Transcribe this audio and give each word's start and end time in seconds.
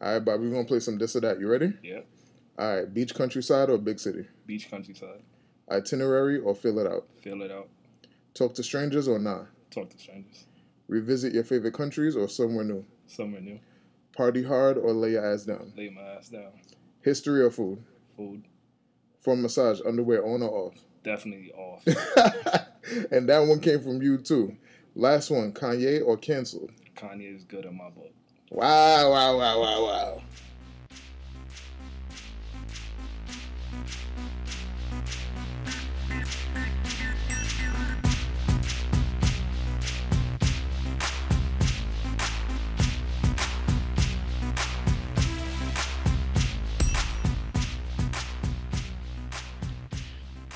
All 0.00 0.14
right, 0.14 0.24
Bobby, 0.24 0.44
we're 0.44 0.54
gonna 0.54 0.64
play 0.64 0.80
some 0.80 0.96
this 0.96 1.14
or 1.14 1.20
that. 1.20 1.38
You 1.38 1.48
ready? 1.48 1.74
Yep. 1.82 2.06
All 2.58 2.76
right, 2.76 2.92
beach 2.94 3.14
countryside 3.14 3.68
or 3.68 3.76
big 3.76 3.98
city? 3.98 4.26
Beach 4.46 4.70
countryside. 4.70 5.20
Itinerary 5.70 6.38
or 6.38 6.54
fill 6.54 6.78
it 6.78 6.86
out? 6.86 7.06
Fill 7.22 7.42
it 7.42 7.50
out. 7.50 7.68
Talk 8.32 8.54
to 8.54 8.62
strangers 8.62 9.08
or 9.08 9.18
nah? 9.18 9.44
Talk 9.70 9.90
to 9.90 9.98
strangers. 9.98 10.46
Revisit 10.88 11.34
your 11.34 11.44
favorite 11.44 11.74
countries 11.74 12.16
or 12.16 12.28
somewhere 12.28 12.64
new? 12.64 12.84
Somewhere 13.06 13.40
new. 13.40 13.60
Party 14.16 14.42
hard 14.42 14.78
or 14.78 14.92
lay 14.92 15.12
your 15.12 15.32
ass 15.32 15.44
down? 15.44 15.72
Lay 15.76 15.90
my 15.90 16.00
ass 16.00 16.30
down. 16.30 16.52
History 17.02 17.42
or 17.42 17.50
food? 17.50 17.84
Food. 18.16 18.44
For 19.20 19.36
massage, 19.36 19.80
underwear 19.86 20.24
on 20.24 20.42
or 20.42 20.50
off? 20.50 20.74
Definitely 21.04 21.52
off. 21.52 21.86
and 23.10 23.28
that 23.28 23.40
one 23.40 23.60
came 23.60 23.80
from 23.80 24.02
you 24.02 24.16
too. 24.18 24.56
Last 24.94 25.30
one, 25.30 25.52
Kanye 25.52 26.04
or 26.04 26.16
canceled? 26.16 26.72
Kanye 26.96 27.34
is 27.36 27.44
good 27.44 27.64
in 27.66 27.76
my 27.76 27.90
book. 27.90 28.12
Wow, 28.52 29.12
wow, 29.12 29.38
wow, 29.38 29.60
wow, 29.60 29.84
wow. 29.84 30.22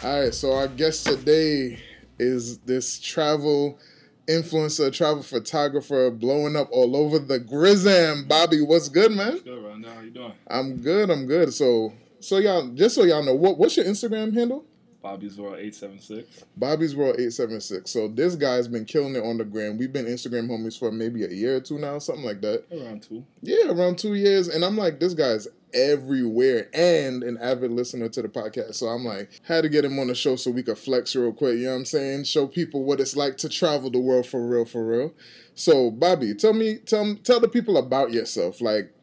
All 0.02 0.21
right, 0.21 0.35
so 0.35 0.52
our 0.55 0.66
guest 0.66 1.07
today 1.07 1.79
is 2.19 2.59
this 2.59 2.99
travel 2.99 3.79
influencer, 4.27 4.92
travel 4.92 5.23
photographer, 5.23 6.10
blowing 6.10 6.56
up 6.56 6.69
all 6.70 6.96
over 6.96 7.19
the 7.19 7.38
Grizzam. 7.38 8.27
Bobby, 8.28 8.60
what's 8.60 8.88
good, 8.88 9.12
man? 9.12 9.38
Good 9.38 9.65
right 9.65 9.78
now. 9.78 9.95
How 9.95 10.01
you 10.01 10.10
doing? 10.10 10.32
I'm 10.48 10.77
good. 10.78 11.10
I'm 11.10 11.27
good. 11.27 11.52
So, 11.52 11.92
so 12.20 12.38
y'all, 12.38 12.68
just 12.68 12.95
so 12.95 13.04
y'all 13.04 13.23
know, 13.23 13.34
what 13.34 13.59
what's 13.59 13.76
your 13.76 13.87
Instagram 13.87 14.34
handle? 14.34 14.65
Bobby's 15.02 15.37
World 15.37 15.57
eight 15.59 15.74
seven 15.74 16.01
six. 16.01 16.45
Bobby's 16.57 16.96
World 16.96 17.16
eight 17.18 17.34
seven 17.34 17.60
six. 17.60 17.90
So 17.90 18.09
this 18.09 18.37
guy's 18.37 18.66
been 18.66 18.87
killing 18.87 19.15
it 19.15 19.23
on 19.23 19.37
the 19.37 19.45
gram. 19.45 19.76
We've 19.76 19.93
been 19.93 20.07
Instagram 20.07 20.49
homies 20.49 20.79
for 20.79 20.90
maybe 20.90 21.24
a 21.24 21.29
year 21.29 21.56
or 21.56 21.60
two 21.60 21.79
now, 21.79 21.99
something 21.99 22.24
like 22.24 22.40
that. 22.40 22.65
Around 22.73 23.02
two. 23.02 23.23
Yeah, 23.43 23.71
around 23.71 23.99
two 23.99 24.15
years. 24.15 24.49
And 24.49 24.65
I'm 24.65 24.79
like, 24.79 25.01
this 25.01 25.12
guy's 25.12 25.46
everywhere 25.75 26.69
and 26.73 27.23
an 27.23 27.37
avid 27.41 27.71
listener 27.71 28.09
to 28.09 28.23
the 28.23 28.29
podcast. 28.29 28.77
So 28.77 28.87
I'm 28.87 29.05
like, 29.05 29.41
had 29.43 29.63
to 29.63 29.69
get 29.69 29.85
him 29.85 29.99
on 29.99 30.07
the 30.07 30.15
show 30.15 30.37
so 30.37 30.51
we 30.51 30.63
could 30.63 30.79
flex 30.79 31.15
real 31.15 31.33
quick. 31.33 31.57
You 31.57 31.65
know 31.65 31.71
what 31.71 31.77
I'm 31.77 31.85
saying? 31.85 32.25
Show 32.25 32.47
people 32.47 32.85
what 32.85 33.01
it's 33.01 33.17
like 33.17 33.37
to 33.39 33.49
travel 33.49 33.91
the 33.91 33.99
world 33.99 34.27
for 34.27 34.47
real, 34.47 34.65
for 34.65 34.87
real. 34.87 35.15
So 35.55 35.91
Bobby, 35.91 36.35
tell 36.35 36.52
me, 36.52 36.79
tell 36.79 37.15
tell 37.17 37.41
the 37.41 37.49
people 37.49 37.77
about 37.77 38.13
yourself. 38.13 38.61
Like 38.61 38.95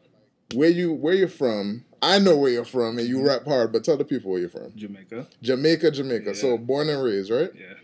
where 0.54 0.70
you 0.70 0.92
where 0.92 1.14
you're 1.14 1.28
from. 1.28 1.84
I 2.04 2.18
know 2.18 2.36
where 2.36 2.50
you're 2.50 2.64
from 2.64 2.98
and 2.98 3.06
you 3.06 3.18
mm-hmm. 3.18 3.28
rap 3.28 3.44
hard, 3.44 3.72
but 3.72 3.84
tell 3.84 3.96
the 3.96 4.04
people 4.04 4.32
where 4.32 4.40
you're 4.40 4.48
from. 4.48 4.72
Jamaica. 4.74 5.28
Jamaica, 5.40 5.92
Jamaica. 5.92 6.30
Yeah. 6.30 6.32
So 6.32 6.58
born 6.58 6.88
and 6.88 7.00
raised, 7.00 7.30
right? 7.30 7.50
Yeah. 7.54 7.74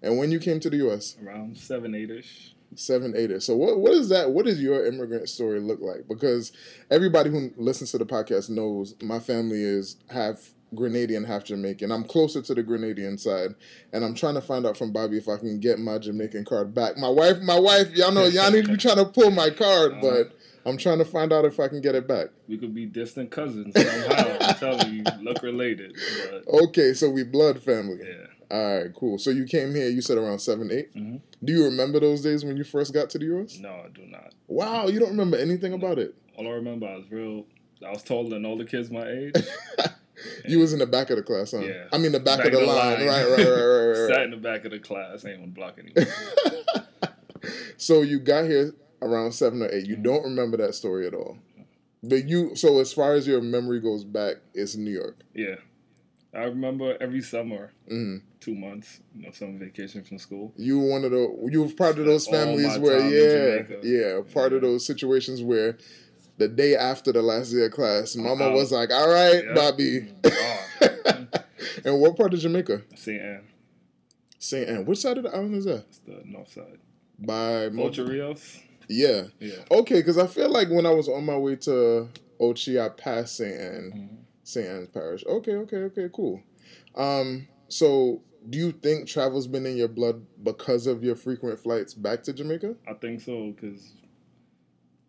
And 0.00 0.16
when 0.16 0.30
you 0.30 0.38
came 0.38 0.60
to 0.60 0.70
the 0.70 0.88
US? 0.88 1.16
Around 1.22 1.58
seven 1.58 1.94
eight 1.94 2.10
ish. 2.10 2.54
Seven 2.76 3.14
eighter. 3.16 3.40
So 3.40 3.56
what 3.56 3.78
what 3.80 3.92
is 3.92 4.08
that? 4.10 4.30
What 4.30 4.44
does 4.46 4.62
your 4.62 4.86
immigrant 4.86 5.28
story 5.28 5.60
look 5.60 5.80
like? 5.80 6.06
Because 6.08 6.52
everybody 6.90 7.30
who 7.30 7.50
listens 7.56 7.90
to 7.92 7.98
the 7.98 8.06
podcast 8.06 8.50
knows 8.50 8.94
my 9.02 9.18
family 9.18 9.62
is 9.62 9.96
half 10.10 10.52
Grenadian, 10.74 11.24
half 11.26 11.44
Jamaican. 11.44 11.90
I'm 11.90 12.04
closer 12.04 12.42
to 12.42 12.54
the 12.54 12.62
Grenadian 12.62 13.18
side, 13.18 13.54
and 13.92 14.04
I'm 14.04 14.14
trying 14.14 14.34
to 14.34 14.40
find 14.40 14.66
out 14.66 14.76
from 14.76 14.92
Bobby 14.92 15.16
if 15.16 15.28
I 15.28 15.36
can 15.38 15.58
get 15.60 15.78
my 15.78 15.96
Jamaican 15.98 16.44
card 16.44 16.74
back. 16.74 16.96
My 16.98 17.08
wife, 17.08 17.38
my 17.40 17.58
wife, 17.58 17.90
y'all 17.94 18.12
know 18.12 18.24
y'all 18.26 18.50
need 18.50 18.66
to 18.66 18.72
be 18.72 18.76
trying 18.76 18.96
to 18.96 19.06
pull 19.06 19.30
my 19.30 19.50
card, 19.50 19.92
Uh-huh. 19.92 20.00
but 20.02 20.32
I'm 20.68 20.76
trying 20.76 20.98
to 20.98 21.04
find 21.04 21.32
out 21.32 21.44
if 21.44 21.60
I 21.60 21.68
can 21.68 21.80
get 21.80 21.94
it 21.94 22.08
back. 22.08 22.26
We 22.48 22.58
could 22.58 22.74
be 22.74 22.84
distant 22.86 23.30
cousins 23.30 23.72
somehow. 23.80 24.36
I'm 24.40 24.54
telling 24.56 24.92
you, 24.92 25.04
look 25.22 25.40
related. 25.44 25.96
But 26.30 26.48
Okay, 26.64 26.92
so 26.92 27.08
we 27.10 27.22
blood 27.22 27.62
family. 27.62 28.00
yeah. 28.02 28.26
All 28.50 28.78
right, 28.78 28.94
cool. 28.94 29.18
So 29.18 29.30
you 29.30 29.44
came 29.44 29.74
here. 29.74 29.88
You 29.88 30.00
said 30.00 30.18
around 30.18 30.38
seven, 30.38 30.70
eight. 30.70 30.94
Mhm. 30.94 31.20
Do 31.44 31.52
you 31.52 31.64
remember 31.64 31.98
those 32.00 32.22
days 32.22 32.44
when 32.44 32.56
you 32.56 32.64
first 32.64 32.94
got 32.94 33.10
to 33.10 33.18
the 33.18 33.26
US? 33.36 33.58
No, 33.58 33.68
I 33.70 33.88
do 33.92 34.02
not. 34.06 34.34
Wow, 34.46 34.88
you 34.88 35.00
don't 35.00 35.10
remember 35.10 35.36
anything 35.36 35.72
about 35.72 35.98
it. 35.98 36.14
All 36.36 36.46
I 36.46 36.52
remember, 36.52 36.86
I 36.86 36.96
was 36.96 37.10
real. 37.10 37.46
I 37.84 37.90
was 37.90 38.02
taller 38.02 38.30
than 38.30 38.44
all 38.46 38.56
the 38.56 38.64
kids 38.64 38.90
my 38.90 39.06
age. 39.08 39.34
You 40.48 40.60
was 40.60 40.72
in 40.72 40.78
the 40.78 40.86
back 40.86 41.10
of 41.10 41.16
the 41.16 41.22
class, 41.22 41.52
huh? 41.52 41.58
Yeah. 41.58 41.84
I 41.92 41.98
mean 41.98 42.12
the 42.12 42.20
back, 42.20 42.44
of 42.44 42.52
the, 42.52 42.60
line. 42.60 43.06
Right, 43.06 43.06
right, 43.06 43.28
right, 43.36 43.46
right, 43.46 43.46
right. 43.98 44.08
Sat 44.08 44.22
in 44.22 44.30
the 44.30 44.36
back 44.36 44.64
of 44.64 44.70
the 44.70 44.78
class. 44.78 45.24
Ain't 45.24 45.42
on 45.42 45.42
the 45.42 45.46
block 45.48 45.78
anymore. 45.78 46.12
so 47.76 48.02
you 48.02 48.18
got 48.18 48.44
here 48.44 48.74
around 49.02 49.32
seven 49.32 49.62
or 49.62 49.68
eight. 49.70 49.86
You 49.86 49.96
don't 49.96 50.22
remember 50.24 50.56
that 50.58 50.74
story 50.74 51.06
at 51.06 51.14
all. 51.14 51.38
But 52.02 52.28
you 52.28 52.54
so 52.56 52.78
as 52.80 52.92
far 52.92 53.14
as 53.14 53.26
your 53.26 53.42
memory 53.42 53.80
goes 53.80 54.04
back, 54.04 54.36
it's 54.54 54.76
New 54.76 54.90
York. 54.90 55.18
yeah. 55.34 55.56
I 56.36 56.44
remember 56.44 56.96
every 57.00 57.22
summer, 57.22 57.72
hmm 57.88 58.18
two 58.38 58.54
months, 58.54 59.00
you 59.14 59.22
know, 59.24 59.32
summer 59.32 59.58
vacation 59.58 60.04
from 60.04 60.18
school. 60.18 60.52
You 60.56 60.78
were 60.78 60.90
one 60.90 61.04
of 61.04 61.10
the 61.10 61.48
you 61.50 61.64
were 61.64 61.72
part 61.72 61.98
of 61.98 62.04
those 62.04 62.26
families 62.28 62.78
where 62.78 62.98
yeah, 62.98 63.62
yeah, 63.82 64.20
part 64.32 64.52
of 64.52 64.62
those 64.62 64.86
situations 64.86 65.42
where 65.42 65.78
the 66.38 66.46
day 66.48 66.76
after 66.76 67.12
the 67.12 67.22
last 67.22 67.50
day 67.50 67.64
of 67.64 67.72
class, 67.72 68.14
Mama 68.14 68.50
was 68.50 68.70
like, 68.70 68.90
"All 68.92 69.08
right, 69.08 69.42
Yeah. 69.44 69.54
Bobby." 69.54 70.12
Oh, 70.24 70.66
and 71.84 72.00
what 72.00 72.16
part 72.16 72.34
of 72.34 72.40
Jamaica? 72.40 72.82
St. 72.94 73.20
Ann. 73.20 73.42
St. 74.38 74.68
Ann. 74.68 74.84
Which 74.84 74.98
side 74.98 75.16
of 75.16 75.24
the 75.24 75.30
island 75.34 75.54
is 75.56 75.64
that? 75.64 75.86
It's 75.88 75.98
the 75.98 76.20
north 76.24 76.52
side. 76.52 76.78
By 77.18 77.66
Ocho 77.66 78.04
Rios. 78.06 78.58
Yeah. 78.88 79.24
Yeah. 79.40 79.54
Okay, 79.70 79.96
because 79.96 80.18
I 80.18 80.26
feel 80.26 80.50
like 80.50 80.68
when 80.68 80.86
I 80.86 80.90
was 80.90 81.08
on 81.08 81.24
my 81.24 81.36
way 81.36 81.56
to 81.56 82.08
Ochi, 82.40 82.80
I 82.80 82.90
passed 82.90 83.36
St. 83.38 83.58
Ann, 83.58 83.92
Mhm. 83.94 84.16
St. 84.46 84.64
Ann's 84.66 84.88
Parish. 84.88 85.24
Okay, 85.26 85.54
okay, 85.56 85.76
okay, 85.78 86.08
cool. 86.14 86.40
Um, 86.94 87.48
so 87.66 88.22
do 88.48 88.58
you 88.58 88.70
think 88.70 89.08
travel's 89.08 89.48
been 89.48 89.66
in 89.66 89.76
your 89.76 89.88
blood 89.88 90.24
because 90.44 90.86
of 90.86 91.02
your 91.02 91.16
frequent 91.16 91.58
flights 91.58 91.94
back 91.94 92.22
to 92.24 92.32
Jamaica? 92.32 92.76
I 92.86 92.94
think 92.94 93.20
so 93.20 93.50
because 93.50 93.92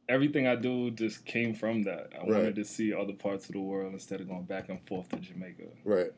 everything 0.10 0.48
I 0.48 0.56
do 0.56 0.90
just 0.90 1.24
came 1.26 1.54
from 1.54 1.84
that. 1.84 2.10
I 2.16 2.22
Right. 2.22 2.30
wanted 2.30 2.56
to 2.56 2.66
see 2.66 2.94
other 2.94 3.14
parts 3.14 3.46
of 3.46 3.52
the 3.54 3.62
world 3.62 3.94
instead 3.94 4.22
of 4.22 4.28
going 4.28 4.46
back 4.46 4.70
and 4.70 4.80
forth 4.88 5.10
to 5.10 5.18
Jamaica. 5.18 5.66
Right. 5.86 6.12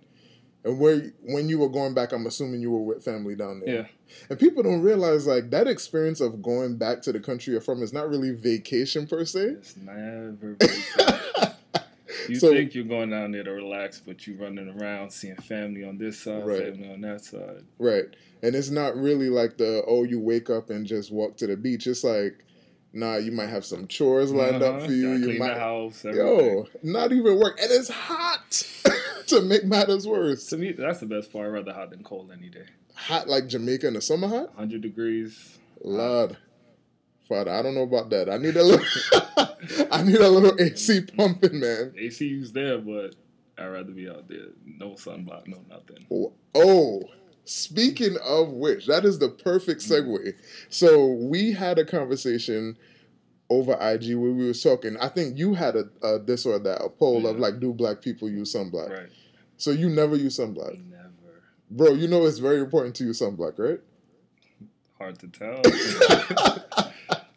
And 0.64 0.80
where 0.80 1.12
when 1.24 1.50
you 1.50 1.60
were 1.60 1.70
going 1.70 1.94
back, 1.94 2.14
I'm 2.14 2.26
assuming 2.26 2.62
you 2.62 2.72
were 2.72 2.84
with 2.84 3.04
family 3.04 3.36
down 3.36 3.60
there. 3.66 3.76
Yeah. 3.76 3.88
And 4.30 4.40
people 4.40 4.64
don't 4.64 4.82
realize 4.82 5.28
like 5.28 5.50
that 5.50 5.68
experience 5.68 6.22
of 6.22 6.42
going 6.42 6.78
back 6.78 7.02
to 7.02 7.12
the 7.12 7.20
country 7.20 7.52
you're 7.52 7.62
from 7.62 7.84
is 7.84 7.92
not 7.92 8.08
really 8.10 8.32
vacation 8.32 9.08
per 9.08 9.26
se. 9.26 9.42
It's 9.42 9.76
never 9.76 10.56
vacation. 10.58 11.54
You 12.28 12.36
So- 12.36 12.52
think 12.54 12.74
you're 12.76 12.84
going 12.86 13.10
down 13.12 13.32
there 13.32 13.44
to 13.44 13.52
relax, 13.52 14.02
but 14.06 14.26
you're 14.28 14.38
running 14.38 14.70
around 14.80 15.12
seeing 15.12 15.36
family 15.38 15.84
on 15.84 15.98
this 15.98 16.18
side, 16.20 16.46
Right. 16.46 16.64
family 16.74 16.92
on 16.92 17.02
that 17.02 17.22
side. 17.24 17.64
Right. 17.78 18.06
And 18.42 18.56
it's 18.56 18.70
not 18.70 18.96
really 18.98 19.30
like 19.30 19.58
the 19.58 19.84
oh 19.88 20.04
you 20.04 20.20
wake 20.20 20.50
up 20.50 20.70
and 20.70 20.86
just 20.86 21.12
walk 21.12 21.38
to 21.38 21.48
the 21.48 21.56
beach. 21.58 21.88
It's 21.88 22.04
like 22.04 22.46
nah, 22.92 23.18
you 23.18 23.32
might 23.32 23.50
have 23.50 23.64
some 23.64 23.88
chores 23.88 24.32
lined 24.32 24.64
up 24.64 24.78
Uh-huh. 24.78 24.88
for 24.88 24.92
you. 24.92 25.12
You 25.14 25.26
clean 25.26 25.38
might 25.38 25.54
the 25.54 25.60
house. 25.60 26.04
Yo, 26.04 26.68
not 26.82 27.12
even 27.12 27.40
work. 27.40 27.60
And 27.62 27.70
it's 27.72 27.88
hot 27.90 28.64
to 29.28 29.42
make 29.42 29.64
matters 29.64 30.08
worse. 30.08 30.48
To 30.48 30.58
me, 30.58 30.72
that's 30.72 31.00
the 31.00 31.06
best 31.06 31.32
part. 31.32 31.46
I'd 31.48 31.52
rather 31.54 31.72
hot 31.74 31.92
than 31.92 32.04
cold 32.04 32.32
any 32.36 32.50
day. 32.50 32.66
Hot 32.96 33.30
like 33.30 33.48
Jamaica 33.48 33.88
in 33.88 33.94
the 33.94 34.02
summer 34.02 34.28
hot? 34.28 34.48
100 34.56 34.82
degrees. 34.82 35.60
Lord. 35.84 36.36
Father, 37.30 37.52
I 37.52 37.62
don't 37.62 37.76
know 37.76 37.84
about 37.84 38.10
that. 38.10 38.28
I 38.28 38.38
need 38.38 38.58
a 38.58 38.64
little 38.64 38.86
I 39.92 40.02
need 40.02 40.16
a 40.16 40.30
little 40.30 40.60
AC 40.60 41.02
pumping, 41.16 41.60
man. 41.60 41.94
ACU's 41.96 42.52
there, 42.52 42.80
but 42.80 43.16
I'd 43.58 43.68
rather 43.68 43.92
be 43.92 44.10
out 44.10 44.28
there. 44.28 44.48
No 44.66 44.92
sunblock, 44.94 45.48
no 45.48 45.60
nothing. 45.70 46.06
Oh, 46.12 46.34
oh 46.56 47.04
speaking 47.46 48.18
of 48.26 48.50
which, 48.50 48.88
that 48.88 49.06
is 49.06 49.20
the 49.20 49.30
perfect 49.30 49.82
mm-hmm. 49.82 50.10
segue. 50.10 50.34
So 50.70 51.06
we 51.08 51.52
had 51.52 51.78
a 51.78 51.86
conversation 51.86 52.78
over 53.52 53.74
IG 53.74 54.16
where 54.16 54.32
we 54.32 54.48
were 54.48 54.54
talking. 54.54 54.98
I 54.98 55.10
think 55.10 55.38
you 55.38 55.54
had 55.54 55.76
a, 55.76 55.86
a 56.02 56.18
this 56.18 56.48
or 56.48 56.58
that, 56.58 56.84
a 56.84 56.90
poll 56.90 57.28
of 57.28 57.38
like, 57.38 57.60
do 57.60 57.74
black 57.74 58.02
people 58.02 58.28
use 58.28 58.56
sunblock? 58.56 58.90
Right. 58.90 59.10
So 59.58 59.70
you 59.70 59.90
never 59.90 60.16
use 60.16 60.40
sunblock, 60.40 60.80
Never. 60.90 61.12
bro. 61.70 61.94
You 61.94 62.08
know 62.08 62.26
it's 62.26 62.40
very 62.40 62.60
important 62.60 62.96
to 62.96 63.04
use 63.04 63.22
sunblock, 63.22 63.60
right? 63.60 63.80
Hard 64.98 65.20
to 65.20 65.28
tell. 65.28 65.62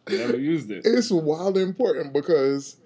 Never 0.09 0.39
used 0.39 0.71
it. 0.71 0.83
It's 0.85 1.11
wildly 1.11 1.63
important 1.63 2.13
because 2.13 2.77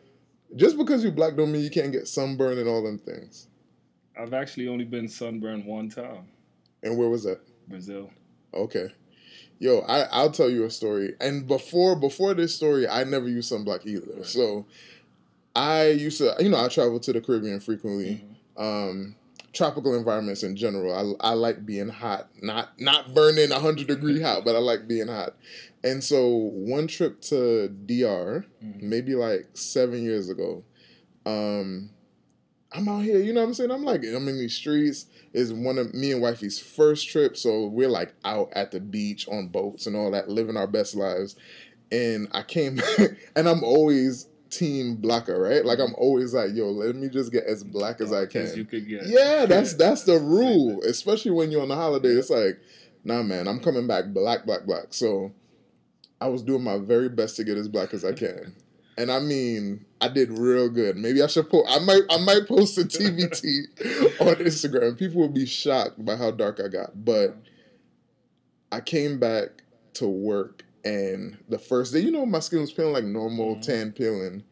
just 0.54 0.76
because 0.76 1.02
you 1.02 1.10
black 1.10 1.36
don't 1.36 1.50
mean 1.50 1.62
you 1.62 1.70
can't 1.70 1.92
get 1.92 2.06
sunburn 2.06 2.58
and 2.58 2.68
all 2.68 2.82
them 2.82 2.98
things. 2.98 3.48
I've 4.18 4.32
actually 4.32 4.68
only 4.68 4.84
been 4.84 5.08
sunburned 5.08 5.64
one 5.66 5.88
time. 5.88 6.28
And 6.82 6.96
where 6.96 7.08
was 7.08 7.24
that? 7.24 7.40
Brazil. 7.68 8.10
Okay. 8.54 8.88
Yo, 9.58 9.80
I, 9.80 10.02
I'll 10.02 10.30
tell 10.30 10.50
you 10.50 10.64
a 10.64 10.70
story. 10.70 11.14
And 11.20 11.46
before 11.46 11.96
before 11.96 12.34
this 12.34 12.54
story, 12.54 12.86
I 12.86 13.04
never 13.04 13.28
used 13.28 13.52
sunblock 13.52 13.86
either. 13.86 14.24
So 14.24 14.66
I 15.54 15.88
used 15.88 16.18
to 16.18 16.34
you 16.40 16.50
know, 16.50 16.62
I 16.62 16.68
travel 16.68 17.00
to 17.00 17.12
the 17.12 17.20
Caribbean 17.20 17.60
frequently. 17.60 18.24
Mm-hmm. 18.58 18.62
Um 18.62 19.15
tropical 19.56 19.94
environments 19.96 20.42
in 20.42 20.54
general. 20.54 21.16
I, 21.20 21.30
I 21.30 21.32
like 21.32 21.66
being 21.66 21.88
hot, 21.88 22.28
not 22.42 22.78
not 22.78 23.14
burning 23.14 23.50
hundred 23.50 23.88
degree 23.88 24.20
hot, 24.22 24.44
but 24.44 24.54
I 24.54 24.58
like 24.58 24.86
being 24.86 25.08
hot. 25.08 25.34
And 25.82 26.04
so 26.04 26.28
one 26.52 26.86
trip 26.86 27.20
to 27.22 27.68
DR, 27.68 28.44
Mhm. 28.62 28.82
maybe 28.82 29.14
like 29.14 29.48
seven 29.54 30.02
years 30.04 30.28
ago, 30.28 30.62
um, 31.24 31.90
I'm 32.72 32.88
out 32.88 33.02
here. 33.04 33.18
You 33.18 33.32
know 33.32 33.40
what 33.40 33.48
I'm 33.48 33.54
saying? 33.54 33.70
I'm 33.70 33.84
like 33.84 34.02
I'm 34.04 34.28
in 34.28 34.38
these 34.38 34.54
streets. 34.54 35.06
Is 35.32 35.52
one 35.52 35.78
of 35.78 35.94
me 35.94 36.12
and 36.12 36.22
wifey's 36.22 36.58
first 36.58 37.08
trip, 37.08 37.36
so 37.36 37.66
we're 37.66 37.88
like 37.88 38.14
out 38.24 38.50
at 38.52 38.70
the 38.70 38.80
beach 38.80 39.28
on 39.28 39.48
boats 39.48 39.86
and 39.86 39.96
all 39.96 40.10
that, 40.12 40.28
living 40.28 40.56
our 40.56 40.66
best 40.66 40.94
lives. 40.94 41.36
And 41.92 42.28
I 42.32 42.42
came, 42.42 42.80
and 43.36 43.48
I'm 43.48 43.62
always 43.62 44.28
team 44.50 44.96
blacker, 44.96 45.40
right? 45.40 45.64
Like 45.64 45.78
I'm 45.78 45.88
mm-hmm. 45.88 46.02
always 46.02 46.34
like, 46.34 46.54
yo, 46.54 46.70
let 46.70 46.94
me 46.96 47.08
just 47.08 47.32
get 47.32 47.44
as 47.44 47.64
black 47.64 48.00
as 48.00 48.12
oh, 48.12 48.16
I 48.16 48.20
Dark 48.20 48.36
as 48.36 48.50
can. 48.50 48.58
you 48.58 48.64
could 48.64 48.88
get. 48.88 49.06
Yeah, 49.06 49.46
that's 49.48 49.74
that's 49.74 50.04
the 50.04 50.18
rule, 50.18 50.82
especially 50.82 51.32
when 51.32 51.50
you're 51.50 51.62
on 51.62 51.68
the 51.68 51.76
holiday. 51.76 52.10
It's 52.10 52.30
like, 52.30 52.58
nah, 53.04 53.22
man, 53.22 53.48
I'm 53.48 53.60
coming 53.60 53.86
back 53.86 54.06
black, 54.06 54.46
black, 54.46 54.64
black. 54.66 54.86
So 54.90 55.32
I 56.20 56.28
was 56.28 56.42
doing 56.42 56.62
my 56.62 56.78
very 56.78 57.08
best 57.08 57.36
to 57.36 57.44
get 57.44 57.58
as 57.58 57.68
black 57.68 57.94
as 57.94 58.04
I 58.04 58.12
can, 58.12 58.54
and 58.98 59.10
I 59.10 59.20
mean, 59.20 59.84
I 60.00 60.08
did 60.08 60.30
real 60.30 60.68
good. 60.68 60.96
Maybe 60.96 61.22
I 61.22 61.26
should 61.26 61.50
post. 61.50 61.68
I 61.68 61.78
might, 61.80 62.02
I 62.10 62.18
might 62.18 62.46
post 62.46 62.78
a 62.78 62.82
TBT 62.82 64.20
on 64.20 64.34
Instagram. 64.36 64.98
People 64.98 65.22
will 65.22 65.28
be 65.28 65.46
shocked 65.46 66.04
by 66.04 66.16
how 66.16 66.30
dark 66.30 66.60
I 66.64 66.68
got, 66.68 67.04
but 67.04 67.36
I 68.70 68.80
came 68.80 69.18
back 69.18 69.62
to 69.94 70.06
work, 70.06 70.64
and 70.86 71.36
the 71.48 71.58
first 71.58 71.92
day, 71.92 72.00
you 72.00 72.10
know, 72.10 72.24
my 72.26 72.40
skin 72.40 72.60
was 72.60 72.72
peeling 72.72 72.92
like 72.92 73.04
normal 73.04 73.56
Mhm. 73.56 73.62
tan 73.62 73.92
peeling. 73.92 74.44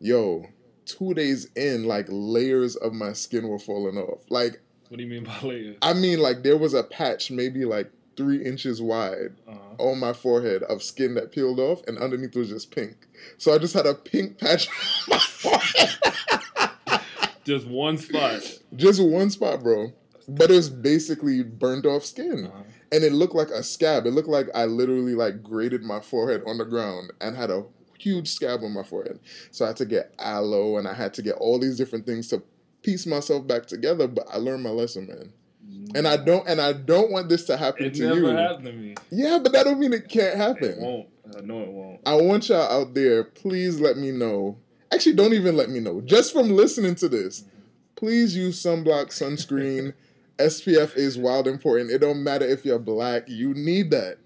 Yo, 0.00 0.46
two 0.84 1.14
days 1.14 1.48
in, 1.56 1.84
like 1.84 2.06
layers 2.08 2.76
of 2.76 2.92
my 2.92 3.12
skin 3.12 3.48
were 3.48 3.58
falling 3.58 3.96
off. 3.98 4.20
Like, 4.30 4.60
What 4.88 4.98
do 4.98 5.02
you 5.02 5.10
mean 5.10 5.24
by 5.24 5.40
layers? 5.42 5.76
I 5.82 5.94
mean, 5.94 6.20
like 6.20 6.42
there 6.44 6.56
was 6.56 6.74
a 6.74 6.82
patch 6.84 7.30
maybe 7.30 7.64
like 7.64 7.90
three 8.16 8.42
inches 8.44 8.80
wide 8.80 9.34
Uh-huh. 9.48 9.74
on 9.90 9.98
my 9.98 10.12
forehead 10.12 10.62
of 10.64 10.82
skin 10.82 11.14
that 11.14 11.32
peeled 11.32 11.58
off, 11.58 11.82
and 11.88 11.98
underneath 11.98 12.36
was 12.36 12.48
just 12.50 12.70
pink. 12.70 12.94
So 13.38 13.52
I 13.54 13.58
just 13.58 13.74
had 13.74 13.86
a 13.86 13.94
pink 13.94 14.38
patch 14.38 14.68
on 15.10 15.16
my 15.16 15.18
forehead. 15.18 15.90
Just 17.44 17.66
one 17.68 17.96
spot. 17.96 18.42
just 18.74 19.00
one 19.00 19.30
spot, 19.30 19.62
bro. 19.62 19.92
But 20.26 20.50
it 20.50 20.54
was 20.54 20.68
basically 20.68 21.44
burnt 21.44 21.86
off 21.86 22.04
skin. 22.04 22.46
Uh-huh. 22.46 22.62
And 22.92 23.02
it 23.04 23.12
looked 23.12 23.34
like 23.34 23.50
a 23.50 23.62
scab. 23.62 24.06
It 24.06 24.12
looked 24.12 24.28
like 24.28 24.48
I 24.54 24.64
literally 24.66 25.14
like 25.14 25.42
grated 25.42 25.82
my 25.82 26.00
forehead 26.00 26.42
on 26.46 26.58
the 26.58 26.64
ground 26.64 27.12
and 27.20 27.36
had 27.36 27.50
a 27.50 27.64
huge 27.98 28.28
scab 28.28 28.60
on 28.62 28.72
my 28.72 28.82
forehead. 28.84 29.18
So 29.50 29.64
I 29.64 29.68
had 29.68 29.76
to 29.78 29.86
get 29.86 30.14
aloe 30.18 30.76
and 30.78 30.86
I 30.86 30.94
had 30.94 31.12
to 31.14 31.22
get 31.22 31.34
all 31.36 31.58
these 31.58 31.76
different 31.76 32.06
things 32.06 32.28
to 32.28 32.42
piece 32.82 33.06
myself 33.06 33.46
back 33.46 33.66
together. 33.66 34.06
But 34.06 34.26
I 34.32 34.36
learned 34.38 34.62
my 34.62 34.70
lesson, 34.70 35.06
man. 35.08 35.32
And 35.94 36.06
I 36.06 36.16
don't 36.16 36.46
and 36.48 36.60
I 36.60 36.72
don't 36.72 37.10
want 37.10 37.28
this 37.28 37.44
to 37.46 37.56
happen 37.56 37.86
It 37.86 37.94
to 37.94 38.02
never 38.08 38.20
you. 38.20 38.26
happened 38.28 38.66
to 38.66 38.72
me. 38.72 38.94
Yeah, 39.10 39.38
but 39.42 39.52
that 39.52 39.64
don't 39.64 39.78
mean 39.80 39.92
it 39.92 40.08
can't 40.08 40.34
It 40.34 40.38
happen. 40.38 40.76
won't. 40.80 41.08
I 41.36 41.40
know 41.40 41.62
it 41.62 41.68
won't. 41.72 42.00
I 42.06 42.14
want 42.14 42.48
y'all 42.48 42.70
out 42.70 42.94
there, 42.94 43.24
please 43.24 43.80
let 43.80 43.96
me 43.96 44.10
know. 44.12 44.58
Actually, 44.92 45.14
don't 45.16 45.32
even 45.32 45.56
let 45.56 45.68
me 45.70 45.80
know. 45.80 46.00
Just 46.02 46.32
from 46.32 46.50
listening 46.50 46.94
to 46.96 47.08
this, 47.08 47.44
please 47.96 48.36
use 48.36 48.62
sunblock, 48.62 49.06
sunscreen. 49.06 49.94
SPF 50.38 50.96
is 50.96 51.16
wild 51.16 51.46
important. 51.46 51.90
It 51.90 51.98
don't 51.98 52.22
matter 52.22 52.44
if 52.46 52.64
you're 52.64 52.78
black, 52.78 53.28
you 53.28 53.54
need 53.54 53.90
that. 53.90 54.18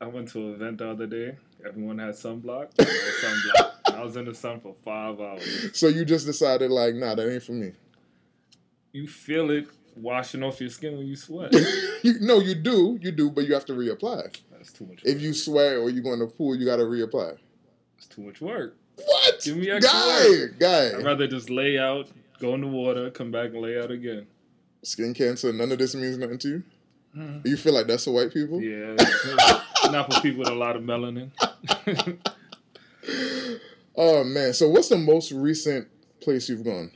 I 0.00 0.06
went 0.06 0.28
to 0.30 0.38
an 0.38 0.54
event 0.54 0.78
the 0.78 0.90
other 0.90 1.06
day. 1.06 1.36
Everyone 1.64 1.98
had 1.98 2.14
sunblock. 2.14 2.70
I 2.78 2.84
sunblock. 2.84 3.94
I 3.94 4.02
was 4.02 4.16
in 4.16 4.24
the 4.24 4.34
sun 4.34 4.60
for 4.60 4.74
five 4.74 5.20
hours. 5.20 5.70
So 5.74 5.88
you 5.88 6.04
just 6.04 6.26
decided 6.26 6.70
like, 6.70 6.94
nah, 6.94 7.14
that 7.14 7.32
ain't 7.32 7.42
for 7.42 7.52
me. 7.52 7.72
You 8.92 9.06
feel 9.06 9.50
it 9.50 9.68
washing 9.96 10.42
off 10.42 10.60
your 10.60 10.70
skin 10.70 10.96
when 10.96 11.06
you 11.06 11.16
sweat. 11.16 11.52
you, 12.02 12.14
no, 12.20 12.40
you 12.40 12.54
do, 12.54 12.98
you 13.00 13.12
do, 13.12 13.30
but 13.30 13.46
you 13.46 13.54
have 13.54 13.64
to 13.66 13.74
reapply. 13.74 14.36
That's 14.50 14.72
too 14.72 14.86
much. 14.86 15.02
If 15.04 15.20
you 15.20 15.34
sweat 15.34 15.76
or 15.76 15.90
you 15.90 16.02
go 16.02 16.12
in 16.14 16.18
the 16.18 16.26
pool, 16.26 16.56
you 16.56 16.64
got 16.64 16.76
to 16.76 16.84
reapply. 16.84 17.36
it's 17.96 18.06
too 18.06 18.22
much 18.22 18.40
work. 18.40 18.76
What? 18.96 19.40
Give 19.42 19.56
me 19.56 19.70
extra 19.70 19.92
guy, 19.92 20.28
work. 20.28 20.58
guy. 20.58 20.88
I'd 20.96 21.04
rather 21.04 21.26
just 21.26 21.50
lay 21.50 21.78
out, 21.78 22.08
go 22.40 22.54
in 22.54 22.60
the 22.60 22.66
water, 22.66 23.10
come 23.10 23.30
back 23.30 23.50
and 23.50 23.60
lay 23.60 23.78
out 23.78 23.90
again. 23.90 24.26
Skin 24.82 25.14
cancer. 25.14 25.52
None 25.52 25.70
of 25.72 25.78
this 25.78 25.94
means 25.94 26.18
nothing 26.18 26.38
to 26.38 26.48
you. 26.48 26.62
Mm-hmm. 27.16 27.46
You 27.46 27.56
feel 27.56 27.74
like 27.74 27.86
that's 27.86 28.04
for 28.04 28.12
white 28.12 28.32
people? 28.32 28.60
Yeah, 28.60 28.94
not 29.90 30.12
for 30.12 30.20
people 30.22 30.40
with 30.40 30.48
a 30.48 30.54
lot 30.54 30.76
of 30.76 30.82
melanin. 30.82 31.30
Oh 33.94 34.24
man. 34.24 34.54
So 34.54 34.68
what's 34.70 34.88
the 34.88 34.96
most 34.96 35.32
recent 35.32 35.86
place 36.20 36.48
you've 36.48 36.64
gone? 36.64 36.90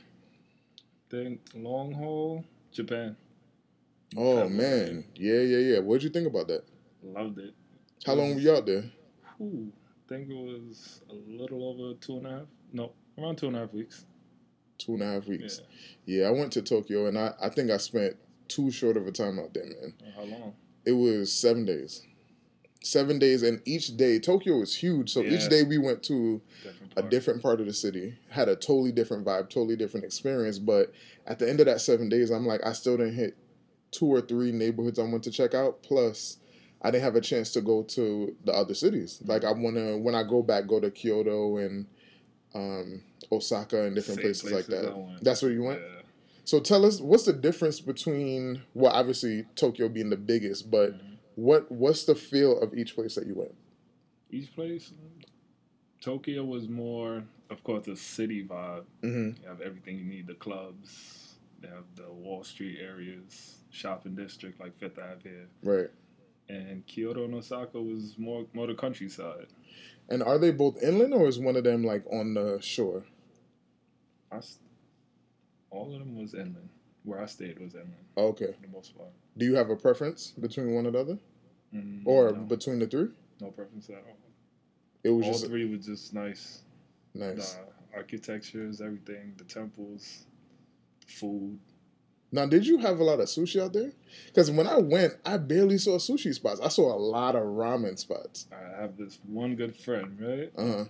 then 1.09 1.39
long 1.53 1.93
haul, 1.93 2.43
Japan. 2.71 3.15
Oh 4.17 4.41
February. 4.47 4.49
man. 4.49 5.03
Yeah, 5.15 5.39
yeah, 5.41 5.57
yeah. 5.57 5.79
What'd 5.79 6.03
you 6.03 6.09
think 6.09 6.27
about 6.27 6.47
that? 6.47 6.63
Loved 7.03 7.37
it. 7.37 7.53
How 8.05 8.13
long 8.13 8.33
were 8.33 8.41
you 8.41 8.51
out 8.53 8.65
there? 8.65 8.83
Ooh, 9.39 9.71
I 9.71 10.09
think 10.09 10.29
it 10.29 10.33
was 10.35 11.01
a 11.09 11.13
little 11.13 11.69
over 11.69 11.93
two 11.99 12.17
and 12.17 12.25
a 12.27 12.29
half. 12.31 12.47
No, 12.73 12.91
around 13.17 13.37
two 13.37 13.47
and 13.47 13.55
a 13.55 13.59
half 13.59 13.73
weeks. 13.73 14.05
Two 14.77 14.93
and 14.93 15.03
a 15.03 15.05
half 15.05 15.27
weeks. 15.27 15.61
Yeah, 16.05 16.27
I 16.27 16.31
went 16.31 16.53
to 16.53 16.61
Tokyo 16.61 17.07
and 17.07 17.17
I, 17.17 17.33
I 17.41 17.49
think 17.49 17.71
I 17.71 17.77
spent 17.77 18.15
too 18.47 18.71
short 18.71 18.97
of 18.97 19.07
a 19.07 19.11
time 19.11 19.39
out 19.39 19.53
there, 19.53 19.65
man. 19.65 19.93
How 20.15 20.23
long? 20.23 20.53
It 20.85 20.93
was 20.93 21.31
seven 21.31 21.65
days. 21.65 22.05
Seven 22.81 23.19
days 23.19 23.43
and 23.43 23.61
each 23.65 23.97
day 23.97 24.19
Tokyo 24.19 24.59
was 24.59 24.75
huge. 24.75 25.11
So 25.11 25.21
each 25.23 25.49
day 25.49 25.63
we 25.63 25.77
went 25.77 26.03
to 26.03 26.41
Different 26.63 26.93
a 26.95 27.01
different 27.03 27.43
part 27.43 27.59
of 27.59 27.65
the 27.65 27.73
city, 27.73 28.17
had 28.29 28.47
a 28.47 28.55
totally 28.55 28.91
different 28.91 29.25
vibe, 29.25 29.49
totally 29.49 29.75
different 29.75 30.05
experience. 30.05 30.59
But 30.59 30.93
at 31.25 31.39
the 31.39 31.49
end 31.49 31.59
of 31.59 31.65
that 31.65 31.81
seven 31.81 32.07
days, 32.07 32.29
I'm 32.29 32.45
like, 32.45 32.65
I 32.65 32.73
still 32.73 32.97
didn't 32.97 33.15
hit 33.15 33.35
two 33.91 34.05
or 34.05 34.21
three 34.21 34.51
neighborhoods 34.51 34.99
I 34.99 35.03
went 35.03 35.23
to 35.23 35.31
check 35.31 35.53
out. 35.53 35.83
Plus, 35.83 36.37
I 36.81 36.91
didn't 36.91 37.03
have 37.03 37.15
a 37.15 37.21
chance 37.21 37.51
to 37.53 37.61
go 37.61 37.83
to 37.83 38.35
the 38.45 38.53
other 38.53 38.73
cities. 38.73 39.21
Mm. 39.23 39.29
Like 39.29 39.43
I 39.43 39.51
wanna 39.51 39.97
when 39.97 40.15
I 40.15 40.23
go 40.23 40.41
back, 40.41 40.67
go 40.67 40.79
to 40.79 40.91
Kyoto 40.91 41.57
and 41.57 41.87
um, 42.53 43.01
Osaka 43.31 43.83
and 43.85 43.95
different 43.95 44.17
Same 44.19 44.25
places, 44.25 44.51
like 44.51 44.65
places 44.65 44.85
that. 44.85 45.19
That's 45.21 45.41
where 45.41 45.51
you 45.51 45.63
went. 45.63 45.81
Yeah. 45.81 46.01
So 46.45 46.59
tell 46.61 46.85
us, 46.85 47.01
what's 47.01 47.25
the 47.25 47.33
difference 47.33 47.79
between 47.81 48.61
well, 48.73 48.93
obviously 48.93 49.45
Tokyo 49.55 49.89
being 49.89 50.09
the 50.09 50.15
biggest, 50.17 50.71
but 50.71 50.93
Mhm. 50.93 51.17
what 51.35 51.71
what's 51.71 52.05
the 52.05 52.15
feel 52.15 52.57
of 52.59 52.73
each 52.73 52.95
place 52.95 53.15
that 53.15 53.27
you 53.27 53.35
went? 53.35 53.53
Each 54.31 54.53
place, 54.53 54.93
Tokyo 56.01 56.43
was 56.45 56.67
more, 56.69 57.23
of 57.49 57.63
course, 57.63 57.87
a 57.87 57.95
city 57.95 58.45
vibe. 58.45 58.85
Mm-hmm. 59.01 59.41
You 59.41 59.47
have 59.47 59.61
everything 59.61 59.97
you 59.97 60.05
need: 60.05 60.27
the 60.27 60.35
clubs, 60.35 61.35
they 61.61 61.67
have 61.67 61.85
the 61.95 62.11
Wall 62.11 62.43
Street 62.43 62.79
areas, 62.79 63.57
shopping 63.71 64.15
district 64.15 64.59
like 64.59 64.77
Fifth 64.77 64.99
Ave 64.99 65.21
here. 65.29 65.47
Right. 65.63 65.89
And 66.49 66.85
Kyoto 66.85 67.25
and 67.25 67.35
Osaka 67.35 67.81
was 67.81 68.15
more 68.17 68.45
more 68.53 68.67
the 68.67 68.73
countryside. 68.75 69.47
And 70.09 70.23
are 70.23 70.37
they 70.37 70.51
both 70.51 70.81
inland 70.81 71.13
or 71.13 71.27
is 71.27 71.37
one 71.39 71.57
of 71.57 71.63
them 71.65 71.83
like 71.83 72.05
on 72.11 72.33
the 72.33 72.59
shore? 72.61 73.03
I 74.31 74.37
s 74.37 74.59
all 75.69 75.91
of 75.93 75.99
them 75.99 76.15
was 76.15 76.33
inland. 76.33 76.69
Where 77.03 77.21
I 77.21 77.25
stayed 77.25 77.59
was 77.59 77.73
inland 77.75 77.93
Okay. 78.17 78.53
the 78.61 78.67
most 78.69 78.97
part. 78.97 79.09
Do 79.37 79.45
you 79.45 79.55
have 79.55 79.69
a 79.69 79.75
preference 79.75 80.31
between 80.31 80.73
one 80.73 80.85
or 80.87 80.91
the 80.91 80.99
other, 80.99 81.19
Mm, 81.73 82.03
or 82.05 82.31
no, 82.31 82.37
between 82.45 82.79
the 82.79 82.87
three? 82.87 83.09
no 83.41 83.51
preference 83.51 83.89
at 83.89 83.95
all. 84.07 84.17
It 85.03 85.09
was 85.09 85.25
all 85.25 85.31
just 85.33 85.45
three 85.47 85.69
were 85.69 85.77
just 85.77 86.13
nice. 86.13 86.61
nice. 87.13 87.55
The 87.55 87.95
architectures, 87.97 88.79
everything, 88.81 89.33
the 89.37 89.43
temples, 89.43 90.25
the 91.05 91.11
food. 91.11 91.59
Now, 92.31 92.45
did 92.45 92.67
you 92.67 92.77
have 92.79 92.99
a 92.99 93.03
lot 93.03 93.19
of 93.21 93.27
sushi 93.27 93.61
out 93.61 93.71
there? 93.73 93.91
Because 94.27 94.51
when 94.51 94.67
I 94.67 94.77
went, 94.77 95.13
I 95.25 95.37
barely 95.37 95.77
saw 95.77 95.97
sushi 95.97 96.33
spots. 96.33 96.59
I 96.59 96.67
saw 96.67 96.93
a 96.93 96.99
lot 96.99 97.35
of 97.35 97.43
ramen 97.43 97.97
spots. 97.97 98.47
I 98.51 98.81
have 98.81 98.97
this 98.97 99.19
one 99.25 99.55
good 99.55 99.75
friend, 99.77 100.17
right? 100.19 100.51
Uh 100.57 100.77
huh. 100.77 100.85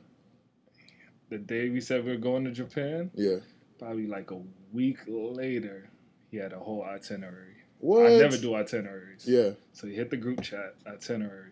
The 1.30 1.38
day 1.38 1.70
we 1.70 1.82
said 1.82 2.06
we 2.06 2.12
were 2.12 2.18
going 2.18 2.46
to 2.46 2.52
Japan, 2.52 3.12
Yeah. 3.14 3.38
probably 3.78 4.08
like 4.08 4.32
a 4.32 4.40
week 4.72 4.98
later, 5.08 5.90
he 6.32 6.38
had 6.38 6.54
a 6.54 6.60
whole 6.60 6.84
itinerary. 6.84 7.56
What? 7.80 8.08
I 8.08 8.18
never 8.18 8.38
do 8.38 8.56
itineraries. 8.56 9.26
Yeah. 9.28 9.52
So 9.74 9.88
he 9.88 9.94
hit 9.94 10.10
the 10.10 10.18
group 10.18 10.42
chat 10.42 10.76
itinerary. 10.88 11.52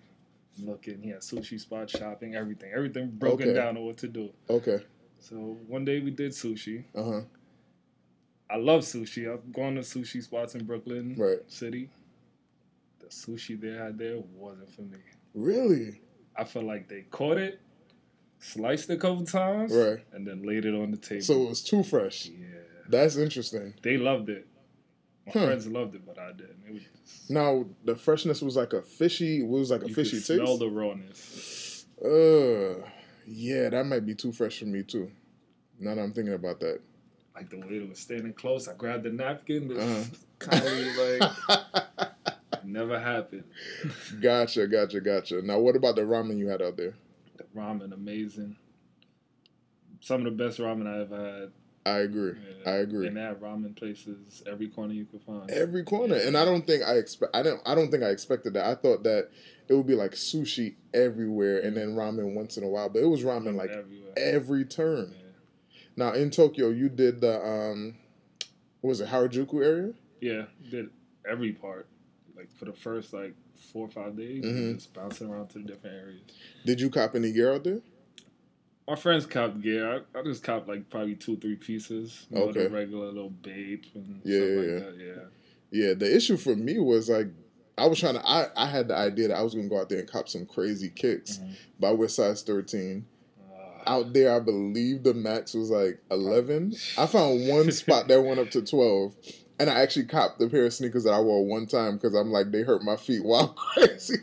Looking, 0.63 1.01
he 1.01 1.09
had 1.09 1.19
sushi 1.19 1.59
spots, 1.59 1.91
shopping, 1.97 2.33
everything, 2.35 2.71
everything 2.73 3.09
broken 3.11 3.49
Okay. 3.49 3.53
down 3.59 3.75
on 3.77 3.83
what 3.85 3.97
to 3.97 4.07
do. 4.07 4.29
Okay. 4.49 4.79
So 5.19 5.35
one 5.67 5.83
day 5.83 5.99
we 5.99 6.09
did 6.11 6.31
sushi. 6.31 6.85
Uh 6.95 7.03
huh. 7.03 7.21
I 8.49 8.57
love 8.57 8.81
sushi. 8.81 9.31
I've 9.31 9.51
gone 9.51 9.75
to 9.75 9.81
sushi 9.81 10.21
spots 10.21 10.55
in 10.55 10.65
Brooklyn 10.65 11.15
Right. 11.17 11.39
City. 11.47 11.89
The 12.99 13.07
sushi 13.07 13.59
they 13.59 13.71
had 13.73 13.97
there 13.97 14.19
wasn't 14.35 14.69
for 14.73 14.81
me. 14.83 14.97
Really? 15.33 16.01
I 16.35 16.43
felt 16.43 16.65
like 16.65 16.87
they 16.87 17.01
caught 17.11 17.37
it, 17.37 17.59
sliced 18.39 18.89
it 18.89 18.93
a 18.93 18.97
couple 18.97 19.25
times, 19.25 19.71
Right. 19.73 19.99
and 20.13 20.25
then 20.27 20.43
laid 20.43 20.65
it 20.65 20.75
on 20.75 20.91
the 20.91 20.97
table. 20.97 21.21
So 21.23 21.41
it 21.43 21.49
was 21.49 21.63
too 21.63 21.81
fresh. 21.83 22.27
yeah, 22.27 22.45
That's 22.89 23.15
interesting. 23.17 23.73
they 23.81 23.97
loved 23.97 24.29
it. 24.29 24.47
My 25.25 25.31
Huh. 25.33 25.45
friends 25.47 25.65
loved 25.67 25.95
it, 25.95 26.05
but 26.05 26.19
I 26.19 26.31
didn't. 26.33 26.57
It 26.67 26.73
was 26.73 26.83
just, 26.83 27.31
Now 27.31 27.65
the 27.83 27.95
freshness 27.95 28.41
was 28.43 28.55
like 28.55 28.73
a 28.73 28.81
fishy. 28.83 29.39
It 29.39 29.47
was 29.47 29.71
like 29.71 29.81
a 29.83 29.87
you 29.87 29.93
fishy 29.95 30.17
could 30.17 30.25
taste. 30.27 30.39
smell 30.41 30.57
the 30.57 30.69
rawness. 30.69 31.85
Uh, 32.03 32.85
yeah, 33.25 33.69
that 33.69 33.85
might 33.87 34.05
be 34.05 34.13
too 34.13 34.31
fresh 34.31 34.59
for 34.59 34.65
me 34.65 34.83
too. 34.83 35.11
Now 35.79 35.95
that 35.95 36.01
I'm 36.01 36.13
thinking 36.13 36.33
about 36.35 36.59
that. 36.59 36.79
Like 37.35 37.49
the 37.49 37.57
way 37.57 37.79
they 37.79 37.85
were 37.85 37.93
standing 37.95 38.33
close. 38.33 38.67
I 38.67 38.73
grabbed 38.75 39.03
the 39.03 39.09
napkin. 39.11 39.67
but 39.67 39.77
Uh-huh. 39.77 40.03
kind 40.39 40.63
of 40.65 40.97
like 41.99 42.11
never 42.63 42.99
happened. 42.99 43.43
gotcha, 44.21 44.67
gotcha, 44.67 45.01
gotcha. 45.01 45.41
Now, 45.41 45.59
what 45.59 45.75
about 45.75 45.95
the 45.95 46.01
ramen 46.03 46.37
you 46.37 46.47
had 46.47 46.61
out 46.61 46.77
there? 46.77 46.93
The 47.37 47.43
ramen 47.55 47.93
amazing. 47.93 48.55
Some 50.01 50.25
of 50.25 50.37
the 50.37 50.43
best 50.43 50.59
ramen 50.59 50.87
I've 50.87 51.09
had. 51.09 51.51
I 51.87 51.99
agree. 51.99 52.33
Yeah. 52.65 52.71
I 52.71 52.75
agree. 52.77 53.07
And 53.07 53.15
they 53.17 53.21
have 53.21 53.37
ramen 53.41 53.75
places 53.75 54.41
every 54.49 54.67
corner 54.69 54.93
you 54.93 55.05
could 55.05 55.21
find. 55.21 55.49
Every 55.51 55.83
corner, 55.83 56.15
and 56.15 56.35
I 56.35 56.43
don't 56.43 56.65
think 56.65 56.81
I 56.83 56.93
expect. 56.95 57.35
I 57.35 57.43
don't. 57.43 57.61
I 57.65 57.75
don't 57.75 57.91
think 57.91 58.01
I 58.03 58.09
expected 58.09 58.53
that. 58.55 58.65
I 58.65 58.73
thought 58.73 59.03
that 59.03 59.29
it 59.67 59.73
would 59.75 59.85
be 59.85 59.93
like 59.93 60.11
sushi 60.13 60.75
everywhere, 60.95 61.59
and 61.59 61.77
then 61.77 61.89
ramen 61.95 62.33
once 62.33 62.57
in 62.57 62.63
a 62.63 62.67
while. 62.67 62.89
But 62.89 63.03
it 63.03 63.05
was 63.07 63.23
ramen 63.23 63.55
like 63.55 63.69
everywhere. 63.69 64.13
every 64.17 64.65
turn. 64.65 65.13
Yeah. 65.15 65.24
Now 65.95 66.13
in 66.13 66.29
Tokyo, 66.29 66.69
you 66.69 66.89
did 66.89 67.21
the 67.21 67.43
um, 67.43 67.95
what 68.81 68.89
was 68.89 69.01
it 69.01 69.09
Harajuku 69.09 69.63
area? 69.63 69.93
Yeah, 70.21 70.43
did 70.69 70.89
every 71.29 71.53
part 71.53 71.87
like 72.35 72.51
for 72.57 72.65
the 72.65 72.73
first 72.73 73.13
like 73.13 73.33
four 73.71 73.87
or 73.87 73.89
five 73.89 74.17
days, 74.17 74.43
mm-hmm. 74.43 74.75
just 74.75 74.93
bouncing 74.93 75.29
around 75.29 75.49
to 75.49 75.59
the 75.59 75.65
different 75.65 75.95
areas. 75.95 76.21
Did 76.65 76.81
you 76.81 76.89
cop 76.89 77.15
any 77.15 77.31
gear 77.31 77.53
out 77.53 77.63
there? 77.63 77.79
My 78.87 78.95
friends 78.95 79.25
copped 79.25 79.61
gear. 79.61 80.03
I, 80.15 80.19
I 80.19 80.23
just 80.23 80.43
copped 80.43 80.67
like 80.67 80.89
probably 80.89 81.15
two, 81.15 81.37
three 81.37 81.55
pieces. 81.55 82.27
You 82.29 82.39
know, 82.39 82.43
okay. 82.45 82.67
regular 82.67 83.07
little 83.07 83.29
babe 83.29 83.83
and 83.95 84.21
yeah, 84.23 84.39
yeah, 84.39 84.45
like 84.45 84.67
yeah. 84.67 84.79
That. 84.79 84.95
yeah. 84.99 85.87
Yeah. 85.87 85.93
The 85.93 86.15
issue 86.15 86.37
for 86.37 86.55
me 86.55 86.79
was 86.79 87.09
like 87.09 87.27
I 87.77 87.87
was 87.87 87.99
trying 87.99 88.15
to 88.15 88.27
I, 88.27 88.47
I 88.55 88.67
had 88.67 88.87
the 88.87 88.95
idea 88.95 89.29
that 89.29 89.37
I 89.37 89.41
was 89.41 89.55
gonna 89.55 89.67
go 89.67 89.79
out 89.79 89.89
there 89.89 89.99
and 89.99 90.09
cop 90.09 90.29
some 90.29 90.45
crazy 90.45 90.89
kicks 90.89 91.37
mm-hmm. 91.37 91.53
by 91.79 91.91
with 91.91 92.11
Size 92.11 92.43
13 92.43 93.05
out 93.87 94.13
there, 94.13 94.35
I 94.35 94.39
believe 94.39 95.03
the 95.03 95.13
max 95.13 95.53
was 95.53 95.69
like 95.69 95.99
eleven. 96.11 96.73
I 96.97 97.05
found 97.07 97.47
one 97.47 97.71
spot 97.71 98.07
that 98.07 98.21
went 98.23 98.39
up 98.39 98.49
to 98.51 98.61
twelve, 98.61 99.15
and 99.59 99.69
I 99.69 99.79
actually 99.81 100.05
copped 100.05 100.39
the 100.39 100.49
pair 100.49 100.65
of 100.65 100.73
sneakers 100.73 101.03
that 101.05 101.13
I 101.13 101.19
wore 101.19 101.45
one 101.45 101.67
time 101.67 101.95
because 101.95 102.13
I'm 102.15 102.31
like 102.31 102.51
they 102.51 102.63
hurt 102.63 102.83
my 102.83 102.95
feet 102.97 103.23
while 103.23 103.49
crazy. 103.49 104.17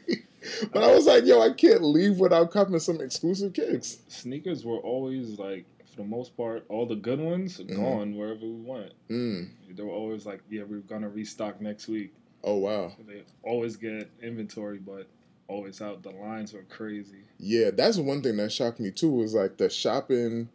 But 0.72 0.82
I 0.82 0.92
was 0.92 1.06
like, 1.06 1.24
yo, 1.24 1.40
I 1.40 1.52
can't 1.52 1.82
leave 1.84 2.18
without 2.18 2.50
copping 2.50 2.78
some 2.80 3.00
exclusive 3.00 3.52
kicks. 3.52 3.98
sneakers 4.08 4.64
were 4.64 4.78
always 4.78 5.38
like, 5.38 5.66
for 5.88 5.98
the 5.98 6.04
most 6.08 6.36
part, 6.36 6.64
all 6.68 6.84
the 6.84 6.96
good 6.96 7.20
ones 7.20 7.58
Mhm. 7.58 7.76
gone 7.76 8.16
wherever 8.16 8.40
we 8.40 8.60
went. 8.60 8.92
Mm. 9.08 9.50
They 9.70 9.82
were 9.84 9.90
always 9.92 10.26
like, 10.26 10.40
yeah, 10.50 10.64
we're 10.68 10.80
gonna 10.80 11.08
restock 11.08 11.60
next 11.60 11.86
week. 11.86 12.12
Oh 12.42 12.56
wow. 12.56 12.92
They 13.06 13.22
always 13.44 13.76
get 13.76 14.10
inventory, 14.20 14.78
but 14.78 15.06
always 15.48 15.80
out. 15.82 16.02
The 16.02 16.10
lines 16.10 16.52
were 16.52 16.62
crazy. 16.68 17.24
Yeah, 17.38 17.70
that's 17.70 17.98
one 17.98 18.22
thing 18.22 18.36
that 18.38 18.52
shocked 18.52 18.80
me 18.80 18.90
too. 18.90 19.10
Was 19.10 19.34
like 19.34 19.56
the 19.58 19.68
shopping 19.70 20.48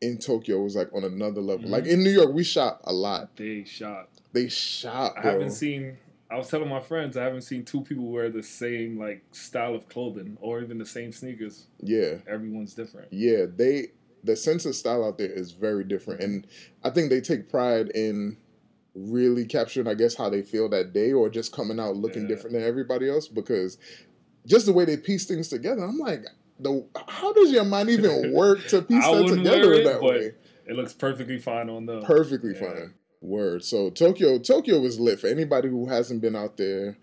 in 0.00 0.18
Tokyo 0.18 0.62
was 0.62 0.76
like 0.76 0.92
on 0.94 1.04
another 1.04 1.40
level. 1.40 1.66
Mhm. 1.68 1.70
Like 1.70 1.86
in 1.86 2.02
New 2.02 2.10
York, 2.10 2.32
we 2.32 2.44
shop 2.44 2.80
a 2.84 2.92
lot. 2.92 3.36
They 3.36 3.64
shop. 3.64 4.10
They 4.32 4.48
shop. 4.48 5.14
I 5.16 5.22
haven't 5.22 5.50
seen. 5.52 5.98
I 6.30 6.36
was 6.36 6.48
telling 6.48 6.68
my 6.68 6.80
friends 6.80 7.16
I 7.16 7.24
haven't 7.24 7.42
seen 7.42 7.64
two 7.64 7.80
people 7.80 8.04
wear 8.10 8.28
the 8.28 8.42
same 8.42 8.98
like 8.98 9.22
style 9.32 9.74
of 9.74 9.88
clothing 9.88 10.36
or 10.42 10.60
even 10.60 10.76
the 10.78 10.84
same 10.86 11.10
sneakers. 11.10 11.66
Yeah, 11.80 12.16
Everyone's 12.26 12.74
different. 12.74 13.12
yeah. 13.12 13.46
They 13.54 13.88
the 14.24 14.36
sense 14.36 14.66
of 14.66 14.74
style 14.76 15.04
out 15.04 15.16
there 15.16 15.30
is 15.30 15.52
very 15.52 15.84
different, 15.84 16.22
and 16.22 16.46
I 16.84 16.90
think 16.90 17.08
they 17.08 17.20
take 17.20 17.48
pride 17.48 17.88
in 17.94 18.36
really 18.94 19.44
capturing, 19.44 19.86
I 19.86 19.94
guess, 19.94 20.14
how 20.14 20.28
they 20.28 20.42
feel 20.42 20.68
that 20.70 20.92
day, 20.92 21.12
or 21.12 21.28
just 21.28 21.52
coming 21.52 21.78
out 21.78 21.96
looking 21.96 22.22
Yeah. 22.22 22.28
different 22.28 22.54
than 22.54 22.64
everybody 22.64 23.08
else. 23.08 23.28
Because 23.28 23.78
just 24.46 24.66
the 24.66 24.72
way 24.72 24.84
they 24.84 24.96
piece 24.96 25.26
things 25.26 25.48
together, 25.48 25.82
I'm 25.82 25.98
like, 25.98 26.24
the 26.60 26.84
how 27.06 27.32
does 27.32 27.52
your 27.52 27.64
mind 27.64 27.90
even 27.90 28.32
work 28.34 28.66
to 28.68 28.82
piece 28.82 29.04
that 29.04 29.26
together 29.28 29.74
in 29.74 29.80
it, 29.80 29.84
that 29.84 30.02
way? 30.02 30.32
It 30.66 30.74
looks 30.74 30.92
perfectly 30.92 31.38
fine 31.38 31.70
on 31.70 31.86
them. 31.86 32.02
Perfectly 32.02 32.54
Yeah. 32.54 32.60
fine. 32.74 32.94
Word. 33.20 33.64
So 33.64 33.90
Tokyo, 33.90 34.38
Tokyo 34.38 34.80
was 34.80 34.98
lit 35.00 35.18
for 35.20 35.26
anybody 35.28 35.68
who 35.68 35.88
hasn't 35.88 36.20
been 36.20 36.36
out 36.36 36.56
there. 36.56 36.96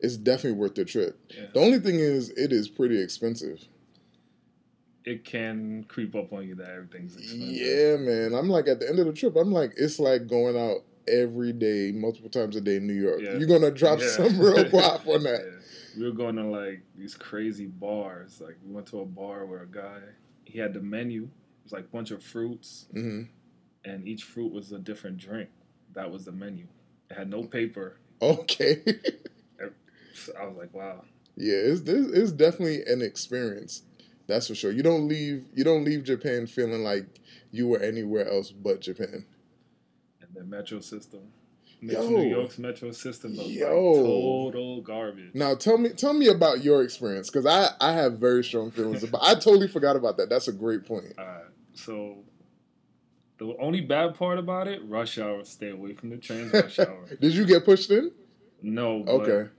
It's 0.00 0.16
definitely 0.18 0.58
worth 0.58 0.74
the 0.74 0.84
trip. 0.84 1.18
Yeah. 1.34 1.46
The 1.54 1.60
only 1.60 1.78
thing 1.78 1.98
is, 1.98 2.28
it 2.30 2.52
is 2.52 2.68
pretty 2.68 3.00
expensive. 3.00 3.66
It 5.04 5.24
can 5.24 5.84
creep 5.88 6.14
up 6.16 6.32
on 6.32 6.46
you 6.48 6.56
that 6.56 6.68
everything's 6.68 7.16
expensive. 7.16 7.48
Yeah, 7.48 7.96
man. 7.96 8.34
I'm 8.34 8.48
like 8.48 8.66
at 8.68 8.80
the 8.80 8.88
end 8.88 8.98
of 8.98 9.06
the 9.06 9.12
trip, 9.12 9.36
I'm 9.36 9.52
like, 9.52 9.72
it's 9.76 9.98
like 10.00 10.26
going 10.26 10.56
out 10.56 10.82
every 11.08 11.52
day, 11.52 11.92
multiple 11.94 12.30
times 12.30 12.56
a 12.56 12.60
day 12.60 12.76
in 12.76 12.86
New 12.86 12.94
York. 12.94 13.20
Yeah. 13.22 13.38
You're 13.38 13.48
gonna 13.48 13.70
drop 13.70 14.00
Yeah. 14.00 14.08
some 14.08 14.38
real 14.38 14.64
guap 14.70 15.06
on 15.06 15.22
that. 15.24 15.40
Yeah. 15.44 15.52
We 15.98 16.04
were 16.04 16.14
going 16.14 16.36
to 16.36 16.44
like 16.44 16.82
these 16.94 17.14
crazy 17.14 17.66
bars. 17.66 18.42
Like 18.44 18.58
we 18.62 18.70
went 18.70 18.86
to 18.88 19.00
a 19.00 19.06
bar 19.06 19.46
where 19.46 19.62
a 19.62 19.66
guy 19.66 20.00
he 20.44 20.58
had 20.58 20.74
the 20.74 20.80
menu. 20.80 21.22
It 21.24 21.28
was 21.64 21.72
like 21.72 21.84
a 21.84 21.88
bunch 21.88 22.10
of 22.10 22.22
fruits, 22.22 22.86
hmm 22.92 23.22
and 23.84 24.06
each 24.06 24.24
fruit 24.24 24.52
was 24.52 24.72
a 24.72 24.78
different 24.78 25.16
drink. 25.16 25.48
That 25.94 26.10
was 26.10 26.24
the 26.26 26.32
menu. 26.32 26.66
It 27.10 27.16
had 27.16 27.30
no 27.30 27.44
paper. 27.44 27.96
Okay. 28.20 28.82
I 30.38 30.46
was 30.46 30.56
like, 30.56 30.74
wow. 30.74 31.04
yeah, 31.36 31.54
it's 31.56 31.82
this 31.82 32.06
it's 32.12 32.32
definitely 32.32 32.82
an 32.86 33.00
experience. 33.02 33.82
That's 34.26 34.48
for 34.48 34.54
sure. 34.54 34.72
You 34.72 34.82
don't 34.82 35.08
leave 35.08 35.46
you 35.54 35.64
don't 35.64 35.84
leave 35.84 36.04
Japan 36.04 36.46
feeling 36.46 36.82
like 36.82 37.06
you 37.52 37.68
were 37.68 37.78
anywhere 37.78 38.28
else 38.28 38.50
but 38.50 38.80
Japan. 38.80 39.24
The 40.36 40.44
metro 40.44 40.80
system. 40.80 41.20
Yo. 41.80 42.08
New 42.08 42.22
York's 42.28 42.58
metro 42.58 42.90
system 42.90 43.36
was 43.36 43.48
Yo. 43.48 43.66
like 43.68 44.04
total 44.04 44.80
garbage. 44.82 45.34
Now 45.34 45.54
tell 45.54 45.76
me 45.78 45.90
tell 45.90 46.12
me 46.14 46.28
about 46.28 46.62
your 46.64 46.82
experience 46.82 47.28
because 47.30 47.46
I 47.46 47.68
I 47.80 47.92
have 47.92 48.14
very 48.18 48.42
strong 48.44 48.70
feelings 48.70 49.02
about. 49.02 49.22
I 49.22 49.34
totally 49.34 49.68
forgot 49.68 49.96
about 49.96 50.16
that. 50.18 50.28
That's 50.28 50.48
a 50.48 50.52
great 50.52 50.84
point. 50.86 51.12
Uh, 51.18 51.40
so 51.74 52.18
the 53.38 53.54
only 53.60 53.82
bad 53.82 54.14
part 54.14 54.38
about 54.38 54.68
it, 54.68 54.80
rush 54.86 55.18
hour. 55.18 55.44
Stay 55.44 55.70
away 55.70 55.94
from 55.94 56.10
the 56.10 56.16
trains. 56.16 56.52
Rush 56.52 56.78
hour. 56.78 57.06
Did 57.20 57.34
you 57.34 57.44
get 57.44 57.64
pushed 57.64 57.90
in? 57.90 58.10
No. 58.62 59.04
Okay. 59.06 59.50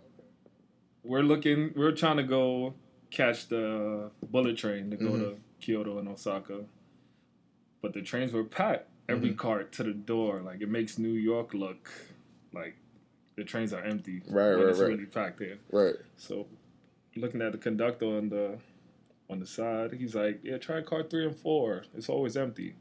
We're 1.04 1.22
looking. 1.22 1.74
We're 1.76 1.92
trying 1.94 2.18
to 2.18 2.24
go 2.24 2.74
catch 3.12 3.48
the 3.48 4.10
bullet 4.30 4.58
train 4.58 4.90
to 4.92 4.98
go 4.98 5.06
Mhm. 5.12 5.20
to 5.20 5.38
Kyoto 5.62 6.00
and 6.00 6.08
Osaka, 6.10 6.66
but 7.82 7.94
the 7.94 8.02
trains 8.02 8.34
were 8.34 8.44
packed. 8.44 8.90
Every 9.10 9.30
Mm-hmm. 9.30 9.38
cart 9.38 9.72
to 9.74 9.84
the 9.84 9.94
door. 9.94 10.42
Like 10.42 10.62
it 10.62 10.70
makes 10.70 10.98
New 10.98 11.14
York 11.14 11.54
look 11.54 11.90
like 12.54 12.76
the 13.36 13.44
trains 13.44 13.72
are 13.74 13.84
empty. 13.84 14.22
Right, 14.30 14.52
right, 14.52 14.66
it's 14.68 14.80
right. 14.80 14.90
really 14.90 15.06
packed 15.06 15.40
there. 15.40 15.58
Right. 15.72 15.96
So, 16.18 16.48
looking 17.16 17.42
at 17.42 17.52
the 17.54 17.58
conductor 17.58 18.06
on 18.06 18.30
the 18.30 18.58
on 19.30 19.40
the 19.40 19.46
side, 19.46 19.94
he's 19.94 20.16
like, 20.16 20.40
"Yeah, 20.44 20.58
try 20.58 20.82
car 20.82 21.04
three 21.04 21.26
and 21.26 21.36
four. 21.36 21.84
It's 21.96 22.10
always 22.10 22.36
empty. 22.36 22.76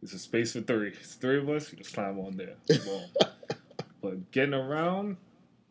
There's 0.00 0.12
a 0.14 0.18
space 0.18 0.52
for 0.54 0.60
three. 0.62 0.88
It's 1.00 1.14
three 1.14 1.38
of 1.38 1.48
us. 1.48 1.70
You 1.72 1.78
just 1.78 1.94
climb 1.94 2.18
on 2.18 2.36
there. 2.36 2.56
Boom. 2.84 3.02
but 4.02 4.30
getting 4.32 4.54
around, 4.54 5.16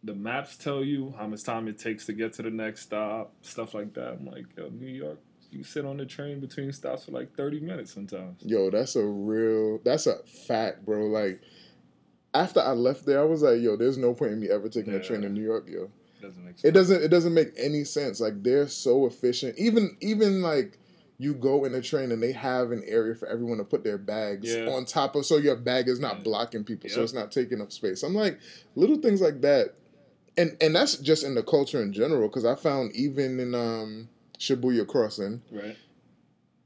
the 0.03 0.13
maps 0.15 0.55
tell 0.57 0.83
you 0.83 1.13
how 1.17 1.27
much 1.27 1.43
time 1.43 1.67
it 1.67 1.77
takes 1.77 2.05
to 2.05 2.13
get 2.13 2.33
to 2.33 2.41
the 2.41 2.49
next 2.49 2.81
stop, 2.83 3.33
stuff 3.41 3.73
like 3.73 3.93
that. 3.95 4.13
I'm 4.13 4.25
like, 4.25 4.45
yo, 4.57 4.69
New 4.69 4.87
York, 4.87 5.19
you 5.51 5.63
sit 5.63 5.85
on 5.85 5.97
the 5.97 6.05
train 6.05 6.39
between 6.39 6.71
stops 6.71 7.05
for 7.05 7.11
like 7.11 7.35
30 7.35 7.59
minutes 7.59 7.93
sometimes. 7.93 8.41
Yo, 8.43 8.69
that's 8.69 8.95
a 8.95 9.03
real. 9.05 9.79
That's 9.83 10.07
a 10.07 10.17
fact, 10.47 10.85
bro. 10.85 11.05
Like 11.07 11.41
after 12.33 12.59
I 12.61 12.71
left 12.71 13.05
there, 13.05 13.19
I 13.19 13.23
was 13.25 13.41
like, 13.41 13.61
yo, 13.61 13.75
there's 13.75 13.97
no 13.97 14.13
point 14.13 14.31
in 14.33 14.39
me 14.39 14.49
ever 14.49 14.69
taking 14.69 14.93
a 14.93 15.03
train 15.03 15.21
to 15.21 15.29
New 15.29 15.43
York, 15.43 15.67
yo. 15.69 15.89
Doesn't 16.21 16.45
make 16.45 16.59
sense. 16.59 16.63
It 16.65 16.71
doesn't. 16.71 17.03
It 17.03 17.07
doesn't 17.09 17.33
make 17.33 17.49
any 17.57 17.83
sense. 17.83 18.19
Like 18.19 18.43
they're 18.43 18.67
so 18.67 19.05
efficient. 19.07 19.57
Even 19.57 19.97
even 20.01 20.41
like 20.41 20.77
you 21.17 21.33
go 21.35 21.65
in 21.65 21.75
a 21.75 21.81
train 21.81 22.11
and 22.11 22.21
they 22.23 22.31
have 22.31 22.71
an 22.71 22.83
area 22.87 23.13
for 23.13 23.27
everyone 23.27 23.57
to 23.59 23.63
put 23.63 23.83
their 23.83 23.97
bags 23.99 24.49
Yeah. 24.55 24.65
on 24.69 24.85
top 24.85 25.15
of, 25.15 25.23
so 25.23 25.37
your 25.37 25.55
bag 25.55 25.87
is 25.87 25.99
not 25.99 26.17
Yeah. 26.17 26.23
blocking 26.23 26.63
people, 26.63 26.89
so 26.89 27.03
it's 27.03 27.13
not 27.13 27.31
taking 27.31 27.61
up 27.61 27.71
space. 27.71 28.01
I'm 28.01 28.15
like 28.15 28.39
little 28.75 28.97
things 28.97 29.21
like 29.21 29.41
that, 29.41 29.75
and 30.37 30.55
and 30.61 30.75
that's 30.75 30.97
just 30.97 31.23
in 31.23 31.35
the 31.35 31.43
culture 31.43 31.81
in 31.81 31.91
general. 31.93 32.27
Because 32.27 32.45
I 32.45 32.55
found 32.55 32.95
even 32.95 33.39
in 33.39 33.53
um, 33.53 34.09
Shibuya 34.45 34.87
Crossing, 34.87 35.41
Right? 35.51 35.77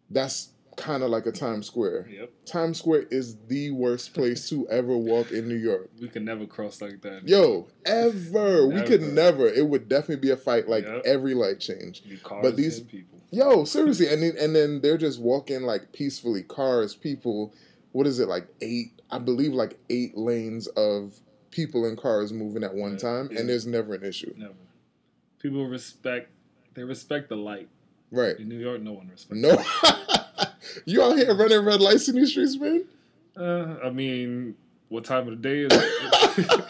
that's 0.09 0.49
kind 0.77 1.03
of 1.03 1.09
like 1.09 1.25
a 1.25 1.31
Times 1.31 1.67
Square. 1.67 2.07
Yep. 2.09 2.31
Times 2.45 2.79
Square 2.79 3.03
is 3.11 3.35
the 3.47 3.71
worst 3.71 4.13
place 4.13 4.49
to 4.49 4.67
ever 4.69 4.95
walk 4.97 5.31
in 5.31 5.47
New 5.47 5.55
York. 5.55 5.89
We 6.01 6.07
can 6.09 6.23
never 6.25 6.45
cross 6.45 6.81
like 6.81 7.01
that. 7.01 7.27
Yo, 7.27 7.67
ever. 7.85 8.67
We 8.67 8.81
could 8.81 9.01
Never. 9.01 9.47
It 9.47 9.67
would 9.67 9.87
definitely 9.89 10.17
be 10.27 10.31
a 10.31 10.37
fight 10.37 10.67
like 10.69 10.85
Yep. 10.85 11.01
every 11.05 11.33
light 11.33 11.59
change. 11.59 12.03
But 12.41 12.55
these- 12.55 12.79
people. 12.81 13.19
Yo, 13.31 13.65
seriously. 13.65 14.07
And 14.07 14.21
then, 14.23 14.37
and 14.37 14.55
then 14.55 14.79
they're 14.81 14.97
just 14.97 15.19
walking 15.19 15.63
like 15.63 15.91
peacefully. 15.91 16.43
Cars, 16.43 16.95
people. 16.95 17.53
What 17.91 18.07
is 18.07 18.19
it 18.19 18.27
like 18.29 18.47
eight? 18.61 19.01
I 19.11 19.19
believe 19.19 19.53
like 19.53 19.77
eight 19.89 20.15
lanes 20.17 20.67
of 20.67 21.19
people 21.51 21.85
and 21.85 21.97
cars 21.97 22.31
moving 22.33 22.63
at 22.63 22.73
one 22.73 22.93
Yeah. 22.93 22.97
time, 22.97 23.29
Yeah. 23.31 23.39
and 23.39 23.49
there's 23.49 23.65
never 23.67 23.93
an 23.93 24.03
issue. 24.03 24.33
Never. 24.37 24.53
People 25.39 25.67
respect. 25.67 26.29
They 26.75 26.83
respect 26.83 27.29
the 27.29 27.35
light. 27.37 27.69
Right. 28.11 28.37
In 28.37 28.47
New 28.49 28.59
York, 28.59 28.81
no 28.81 28.93
one 28.93 29.07
respects. 29.09 29.41
No. 29.41 29.63
you 30.85 31.01
out 31.01 31.17
here 31.17 31.33
running 31.35 31.65
red 31.65 31.81
lights 31.81 32.07
in 32.07 32.15
these 32.15 32.31
streets, 32.31 32.57
man? 32.57 32.85
Uh, 33.35 33.77
I 33.83 33.89
mean, 33.89 34.55
what 34.89 35.03
time 35.05 35.27
of 35.27 35.41
the 35.41 35.49
day 35.49 35.61
is 35.61 35.71
it? 35.73 36.65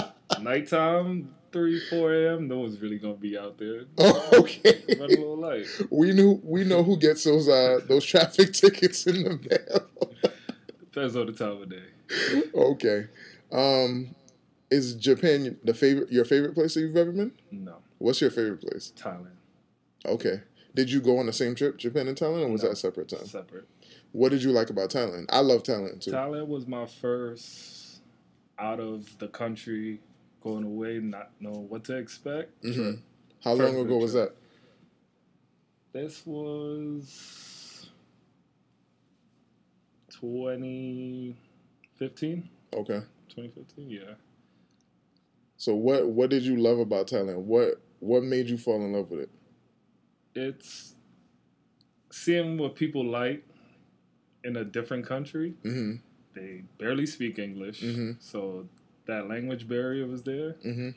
Nighttime, 0.40 1.34
three, 1.52 1.80
four 1.88 2.12
a.m. 2.14 2.48
No 2.48 2.58
one's 2.60 2.80
really 2.80 2.98
gonna 2.98 3.14
be 3.14 3.36
out 3.38 3.58
there. 3.58 3.82
Oh, 3.98 4.30
okay. 4.34 4.82
Run 4.98 5.00
a 5.10 5.16
little 5.16 5.36
light. 5.38 5.66
We 5.90 6.12
knew 6.12 6.40
we 6.44 6.64
know 6.64 6.82
who 6.82 6.96
gets 6.98 7.24
those 7.24 7.48
uh 7.48 7.80
those 7.88 8.04
traffic 8.04 8.52
tickets 8.52 9.06
in 9.06 9.22
the 9.24 9.30
mail. 9.30 10.32
Depends 10.80 11.16
on 11.16 11.26
the 11.26 11.32
time 11.32 11.62
of 11.62 11.70
day. 11.70 12.42
okay. 12.54 13.06
Um, 13.52 14.14
is 14.70 14.94
Japan 14.94 15.56
the 15.64 15.74
favorite 15.74 16.12
your 16.12 16.24
favorite 16.26 16.54
place 16.54 16.74
that 16.74 16.80
you've 16.80 16.96
ever 16.96 17.12
been? 17.12 17.32
No, 17.50 17.76
What's 17.98 18.20
your 18.20 18.30
favorite 18.30 18.60
place? 18.60 18.92
Thailand. 18.96 19.35
Okay. 20.06 20.40
Did 20.74 20.90
you 20.90 21.00
go 21.00 21.18
on 21.18 21.26
the 21.26 21.32
same 21.32 21.54
trip, 21.54 21.78
Japan 21.78 22.08
and 22.08 22.16
Thailand, 22.16 22.46
or 22.46 22.50
was 22.52 22.62
No. 22.62 22.68
that 22.68 22.74
a 22.74 22.76
separate 22.76 23.08
time? 23.08 23.26
Separate. 23.26 23.66
What 24.12 24.30
did 24.30 24.42
you 24.42 24.52
like 24.52 24.70
about 24.70 24.90
Thailand? 24.90 25.26
I 25.30 25.40
love 25.40 25.62
Thailand 25.62 26.00
too. 26.00 26.10
Thailand 26.12 26.48
was 26.48 26.66
my 26.66 26.86
first 26.86 28.00
out 28.58 28.80
of 28.80 29.18
the 29.18 29.28
country, 29.28 30.00
going 30.42 30.64
away, 30.64 30.98
not 30.98 31.30
know 31.40 31.66
what 31.68 31.84
to 31.84 31.96
expect. 31.96 32.62
Mhm. 32.62 32.74
trip. 32.74 32.98
How 33.42 33.52
long 33.54 33.76
ago 33.78 33.96
was 33.98 34.12
that? 34.14 34.34
This 35.92 36.26
was 36.26 37.88
2015. 40.08 42.48
Okay. 42.72 43.00
2015, 43.28 43.90
yeah. 43.90 44.14
So 45.56 45.74
what 45.74 46.06
what 46.08 46.30
did 46.30 46.42
you 46.42 46.56
love 46.56 46.78
about 46.78 47.08
Thailand? 47.08 47.42
What 47.42 47.80
what 48.00 48.22
made 48.22 48.48
you 48.48 48.58
fall 48.58 48.82
in 48.84 48.92
love 48.92 49.10
with 49.10 49.20
it? 49.20 49.30
It's 50.36 50.94
seeing 52.10 52.58
what 52.58 52.74
people 52.76 53.04
like 53.04 53.44
in 54.44 54.56
a 54.56 54.64
different 54.64 55.06
country. 55.06 55.54
Mm-hmm. 55.64 55.96
They 56.34 56.62
barely 56.78 57.06
speak 57.06 57.38
English, 57.38 57.80
Mhm. 57.82 58.16
so 58.20 58.68
that 59.06 59.28
language 59.28 59.66
barrier 59.68 60.06
was 60.06 60.22
there. 60.22 60.52
Mm-hmm. 60.64 60.90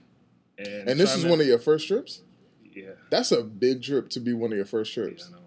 And, 0.58 0.90
And 0.90 1.00
this 1.00 1.16
is 1.16 1.26
one 1.26 1.40
of 1.40 1.48
your 1.48 1.60
first 1.60 1.88
trips? 1.88 2.22
yeah, 2.76 2.92
That's 3.10 3.32
a 3.32 3.42
big 3.44 3.82
trip 3.82 4.10
to 4.10 4.20
be 4.20 4.34
one 4.34 4.52
of 4.52 4.58
your 4.58 4.66
first 4.66 4.96
yeah, 4.96 5.06
trips. 5.06 5.28
I 5.30 5.32
know. 5.32 5.38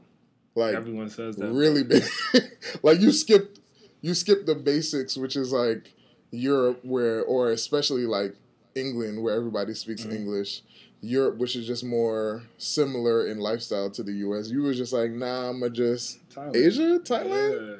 Like 0.54 0.74
Everyone 0.74 1.08
says 1.08 1.36
that. 1.36 1.50
really 1.50 1.82
big. 1.84 2.02
like 2.82 3.00
you 3.00 3.12
skipped 3.12 3.60
you 4.00 4.14
skipped 4.14 4.46
the 4.46 4.54
basics, 4.54 5.16
which 5.16 5.36
is 5.36 5.52
like 5.52 5.92
Europe 6.30 6.80
where 6.84 7.22
or 7.22 7.50
especially 7.52 8.04
like 8.04 8.34
England 8.74 9.22
where 9.22 9.34
everybody 9.34 9.74
speaks 9.74 10.02
Mhm. 10.04 10.14
English. 10.14 10.62
Europe, 11.02 11.36
which 11.38 11.56
is 11.56 11.66
just 11.66 11.84
more 11.84 12.42
similar 12.58 13.26
in 13.26 13.38
lifestyle 13.38 13.90
to 13.90 14.02
the 14.02 14.12
US. 14.28 14.48
You 14.50 14.62
was 14.62 14.78
just 14.78 14.92
like, 14.92 15.10
nah, 15.10 15.50
I'ma 15.50 15.68
just 15.68 16.26
Thailand. 16.30 16.56
Asia, 16.56 17.00
Thailand? 17.02 17.78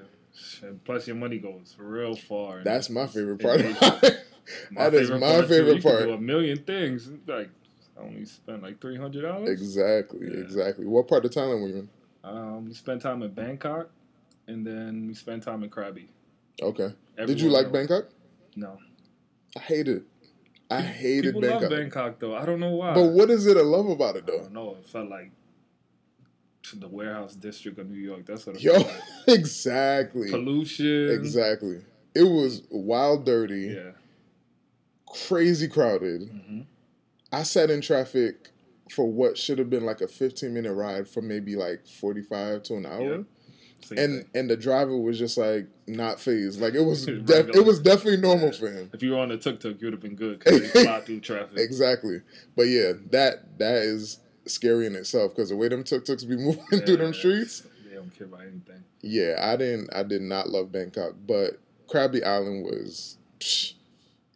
Yeah. 0.63 0.69
Plus, 0.85 1.07
your 1.07 1.17
money 1.17 1.39
goes 1.39 1.75
real 1.79 2.17
far. 2.17 2.63
That's 2.65 2.91
my 2.91 3.07
favorite 3.07 3.41
part 3.41 3.61
is. 3.61 3.77
about 3.77 4.03
it. 4.05 4.27
My 4.71 4.91
That 4.91 4.95
is 5.03 5.11
my 5.11 5.21
part, 5.21 5.43
too. 5.43 5.49
favorite 5.49 5.73
can 5.75 5.83
part. 5.83 6.03
do 6.05 6.13
a 6.15 6.19
million 6.19 6.59
things. 6.59 7.09
Like, 7.27 7.51
I 7.97 8.03
only 8.03 8.25
spent 8.25 8.63
like 8.63 8.81
three 8.81 8.97
hundred 8.97 9.23
dollars. 9.23 9.49
Exactly, 9.49 10.21
Yeah. 10.27 10.41
exactly. 10.41 10.85
What 10.87 11.07
part 11.07 11.25
of 11.25 11.31
Thailand 11.31 11.63
were 11.63 11.69
you 11.69 11.77
in? 11.77 11.89
Um, 12.25 12.67
we 12.67 12.75
spent 12.75 13.03
time 13.03 13.23
in 13.23 13.31
Bangkok, 13.33 13.91
and 14.49 14.67
then 14.67 15.07
we 15.07 15.15
spent 15.15 15.43
time 15.45 15.63
in 15.63 15.71
Krabi. 15.71 16.07
Okay. 16.61 16.93
Did 17.25 17.41
you 17.41 17.51
like 17.51 17.71
Bangkok? 17.73 18.07
No. 18.57 18.79
I 19.57 19.61
hated 19.61 19.99
it. 19.99 20.03
I 20.79 20.81
hated 20.83 21.35
People 21.35 21.41
Bangkok. 21.43 21.61
love 21.63 21.71
Bangkok 21.71 22.19
though. 22.19 22.35
I 22.37 22.45
don't 22.47 22.61
know 22.61 22.71
why. 22.71 22.95
But 22.95 23.09
what 23.09 23.31
is 23.31 23.47
it 23.47 23.55
to 23.55 23.63
love 23.63 23.89
about 23.89 24.17
it 24.17 24.25
I 24.25 24.31
though? 24.33 24.39
don't 24.43 24.53
know. 24.53 24.77
It 24.81 24.87
felt 24.87 25.09
like 25.09 25.31
the 26.75 26.89
warehouse 26.89 27.35
district 27.35 27.79
of 27.79 27.91
New 27.91 27.99
York. 27.99 28.25
That's 28.25 28.47
what 28.47 28.57
it 28.57 28.63
Yo, 28.63 28.73
felt 28.75 28.87
like. 28.87 29.03
exactly. 29.39 30.31
Pollution. 30.31 31.11
Exactly. 31.11 31.83
It 32.15 32.23
was 32.23 32.63
wild 32.71 33.27
dirty, 33.27 33.75
Yeah. 33.77 33.91
crazy 35.07 35.69
crowded. 35.69 36.23
hmm 36.29 36.61
I 37.35 37.45
sat 37.45 37.71
in 37.71 37.81
traffic 37.81 38.51
for 38.91 39.11
what 39.11 39.39
should 39.39 39.59
have 39.59 39.71
been 39.71 39.85
like 39.87 40.03
a 40.03 40.07
15 40.09 40.53
minute 40.53 40.75
ride 40.75 41.09
for 41.09 41.23
maybe 41.23 41.57
like 41.57 41.87
45 41.87 42.63
to 42.65 42.75
an 42.77 42.85
hour. 42.87 43.01
Yeah. 43.17 43.23
Same 43.85 43.99
And 43.99 44.23
thing. 44.23 44.31
and 44.35 44.51
the 44.51 44.57
driver 44.57 44.97
was 44.97 45.19
just 45.19 45.37
like 45.37 45.67
not 45.87 46.21
fazed. 46.21 46.61
Like 46.61 46.75
it 46.75 46.83
was 46.83 47.05
def- 47.25 47.49
it 47.55 47.65
was 47.65 47.81
definitely 47.81 48.19
normal 48.21 48.47
Yeah. 48.53 48.59
for 48.59 48.71
him. 48.71 48.91
if 48.93 49.03
you 49.03 49.13
were 49.13 49.19
on 49.19 49.29
the 49.29 49.37
tuk 49.39 49.61
tuk, 49.61 49.81
you 49.81 49.87
would 49.87 49.93
have 49.95 50.03
been 50.03 50.15
good 50.17 50.43
fly 50.73 51.01
through 51.01 51.21
traffic. 51.21 51.59
Exactly. 51.59 52.23
But 52.57 52.65
yeah, 52.69 52.93
that 53.11 53.59
that 53.59 53.77
is 53.83 54.19
scary 54.47 54.87
in 54.87 54.95
itself 54.97 55.35
because 55.35 55.51
the 55.51 55.57
way 55.57 55.69
them 55.69 55.85
tuk 55.85 56.05
tuks 56.05 56.25
be 56.25 56.37
moving 56.39 56.63
through 56.81 56.97
them 56.99 57.13
streets. 57.15 57.67
They 57.89 57.95
don't 57.97 58.17
care 58.17 58.27
about 58.27 58.41
anything. 58.43 58.85
Yeah, 59.03 59.37
I 59.41 59.57
didn't. 59.57 59.91
I 59.95 60.03
did 60.05 60.23
not 60.23 60.49
love 60.49 60.71
Bangkok, 60.73 61.15
but 61.27 61.59
Krabi 61.89 62.25
Island 62.25 62.65
was 62.65 63.19
psh, 63.41 63.75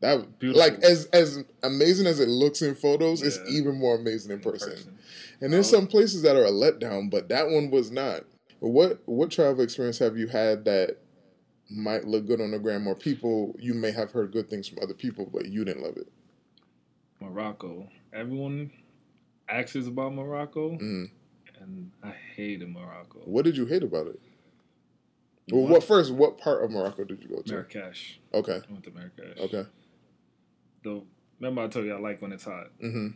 that 0.01 0.39
Beautiful. 0.41 0.61
like 0.61 0.83
as 0.83 1.07
as 1.07 1.43
amazing 1.63 2.07
as 2.07 2.21
it 2.21 2.29
looks 2.29 2.63
in 2.63 2.75
photos. 2.75 3.23
It's 3.23 3.39
even 3.49 3.77
more 3.79 3.95
amazing 3.97 4.33
in 4.33 4.39
In 4.39 4.43
person. 4.43 4.71
person. 4.73 4.99
And 5.41 5.53
there's 5.53 5.69
Oh. 5.73 5.77
some 5.79 5.87
places 5.87 6.23
that 6.23 6.35
are 6.37 6.45
a 6.47 6.51
letdown, 6.51 7.11
but 7.11 7.29
that 7.29 7.49
one 7.49 7.71
was 7.71 7.91
not. 7.91 8.25
What 8.61 9.03
what 9.07 9.31
travel 9.31 9.63
experience 9.63 9.99
have 9.99 10.17
you 10.17 10.27
had 10.29 10.65
that 10.65 10.99
might 11.71 12.05
look 12.07 12.27
good 12.27 12.41
on 12.41 12.53
the 12.53 12.59
gram, 12.59 12.87
or 12.87 12.95
people 12.95 13.55
you 13.59 13.75
may 13.75 13.91
have 13.91 14.13
heard 14.13 14.33
good 14.33 14.49
things 14.49 14.69
from 14.69 14.79
other 14.83 14.95
people, 14.95 15.29
but 15.33 15.47
you 15.47 15.65
didn't 15.65 15.83
love 15.83 15.97
it? 15.97 16.09
Morocco. 17.21 17.89
Everyone 18.13 18.71
asks 19.49 19.77
us 19.77 19.87
about 19.87 20.15
Morocco, 20.15 20.77
Mm. 20.79 21.11
and 21.61 21.91
I 22.03 22.11
hated 22.11 22.69
Morocco. 22.69 23.21
What 23.25 23.45
did 23.45 23.57
you 23.57 23.67
hate 23.67 23.83
about 23.83 24.07
it? 24.09 24.21
Well, 25.51 25.63
What? 25.63 25.71
what 25.73 25.85
first? 25.85 26.13
What 26.13 26.39
part 26.39 26.65
of 26.65 26.71
Morocco 26.71 27.05
did 27.05 27.23
you 27.23 27.29
go 27.29 27.43
to? 27.43 27.53
Marrakesh. 27.53 28.19
Okay, 28.35 28.61
I 28.69 28.73
went 28.73 28.85
to 28.85 28.91
Marrakesh. 28.91 29.39
okay. 29.39 29.67
The 30.83 31.03
remember 31.41 31.63
I 31.63 31.69
told 31.69 31.85
you 31.87 31.95
I 31.95 31.99
like 31.99 32.23
when 32.23 32.33
it's 32.33 32.45
hot. 32.45 32.69
Mm-hmm. 32.83 33.09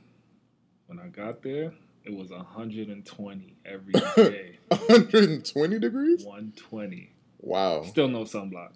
When 0.86 0.98
I 0.98 1.08
got 1.08 1.42
there, 1.42 1.72
it 2.04 2.14
was 2.14 2.30
120 2.30 3.56
every 3.64 3.92
day. 4.16 4.58
120 4.68 5.78
degrees. 5.78 6.24
120. 6.24 7.12
Wow. 7.40 7.82
Still 7.84 8.08
no 8.08 8.20
sunblock. 8.24 8.72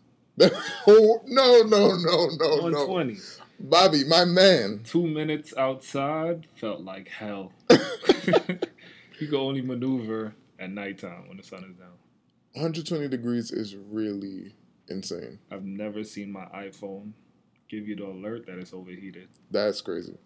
oh 0.86 1.20
no 1.26 1.62
no 1.62 1.96
no 1.96 2.28
no 2.38 2.68
no, 2.68 2.86
120. 2.86 3.18
Bobby, 3.60 4.04
my 4.04 4.24
man. 4.24 4.80
Two 4.84 5.06
minutes 5.06 5.54
outside 5.56 6.48
felt 6.56 6.80
like 6.80 7.08
hell. 7.08 7.52
you 7.70 9.28
can 9.28 9.34
only 9.34 9.62
maneuver 9.62 10.34
at 10.58 10.70
nighttime 10.70 11.28
when 11.28 11.36
the 11.36 11.42
sun 11.42 11.64
is 11.64 11.76
down. 11.76 11.92
120 12.54 13.08
degrees 13.08 13.50
is 13.50 13.76
really 13.76 14.54
insane. 14.88 15.38
I've 15.50 15.64
never 15.64 16.04
seen 16.04 16.32
my 16.32 16.46
iPhone 16.46 17.12
give 17.68 17.88
you 17.88 17.96
the 17.96 18.06
alert 18.06 18.46
that 18.46 18.58
it's 18.58 18.72
overheated. 18.72 19.28
That's 19.50 19.80
crazy. 19.80 20.16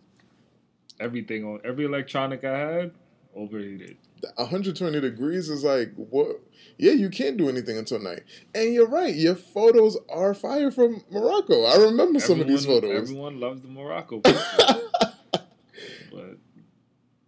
Everything 1.01 1.45
on 1.45 1.61
every 1.65 1.85
electronic 1.85 2.45
I 2.45 2.59
had 2.59 2.91
overheated. 3.35 3.97
120 4.35 5.01
degrees 5.01 5.49
is 5.49 5.63
like 5.63 5.93
what? 5.95 6.41
Yeah, 6.77 6.93
you 6.93 7.09
can't 7.09 7.37
do 7.37 7.49
anything 7.49 7.79
until 7.79 8.01
night. 8.01 8.23
And 8.55 8.75
you're 8.75 8.89
right. 8.89 9.15
Your 9.15 9.37
photos 9.37 9.97
are 10.09 10.35
fire 10.35 10.71
from 10.73 11.05
Morocco. 11.11 11.65
I 11.65 11.77
remember 11.77 12.19
some 12.19 12.41
of 12.41 12.49
these 12.49 12.67
photos. 12.67 12.91
Everyone 13.11 13.39
loves 13.39 13.63
the 13.63 13.69
Morocco 13.69 14.21
but 16.11 16.39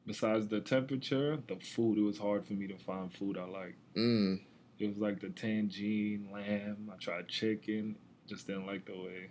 besides 0.06 0.48
the 0.48 0.60
temperature, 0.60 1.38
the 1.46 1.56
food, 1.56 1.98
it 1.98 2.02
was 2.02 2.18
hard 2.18 2.46
for 2.46 2.54
me 2.54 2.66
to 2.66 2.76
find 2.78 3.12
food 3.12 3.38
I 3.38 3.44
like. 3.44 3.76
mm, 3.96 4.40
It 4.78 4.86
was 4.88 4.98
like 4.98 5.20
the 5.20 5.28
tangine, 5.28 6.32
lamb. 6.32 6.90
I 6.92 6.96
tried 6.96 7.28
chicken. 7.28 7.96
Just 8.26 8.46
didn't 8.46 8.66
like 8.66 8.84
the 8.86 8.92
way. 8.92 9.30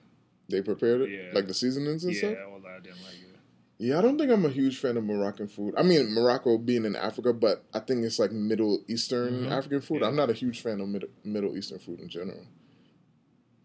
they 0.49 0.62
prepared 0.62 1.02
it, 1.02 1.10
Yeah. 1.10 1.34
like 1.34 1.47
the 1.47 1.54
seasonings 1.54 2.04
and 2.06 2.13
Yeah, 2.13 2.19
stuff. 2.19 2.38
all 2.52 2.60
that 2.62 2.69
I 2.78 2.80
didn't 2.80 3.02
like 3.04 3.13
it. 3.21 3.38
Yeah, 3.81 3.97
I 3.97 4.01
don't 4.01 4.17
think 4.17 4.29
I'm 4.29 4.45
a 4.45 4.49
huge 4.49 4.77
fan 4.77 4.97
of 4.97 5.05
Moroccan 5.05 5.47
food. 5.47 5.73
I 5.77 5.83
mean, 5.83 6.13
Morocco 6.13 6.57
being 6.57 6.83
in 6.83 6.97
Africa, 6.97 7.31
but 7.31 7.63
I 7.73 7.79
think 7.79 8.03
it's 8.03 8.19
like 8.19 8.31
Middle 8.31 8.83
Eastern 8.89 9.45
Mhm. 9.45 9.51
African 9.51 9.79
food. 9.79 10.01
Yeah. 10.01 10.07
I'm 10.09 10.17
not 10.17 10.29
a 10.29 10.33
huge 10.33 10.61
fan 10.61 10.81
of 10.81 10.89
Mid- 10.89 11.09
Middle 11.23 11.55
Eastern 11.57 11.79
food 11.79 12.01
in 12.01 12.09
general. 12.09 12.45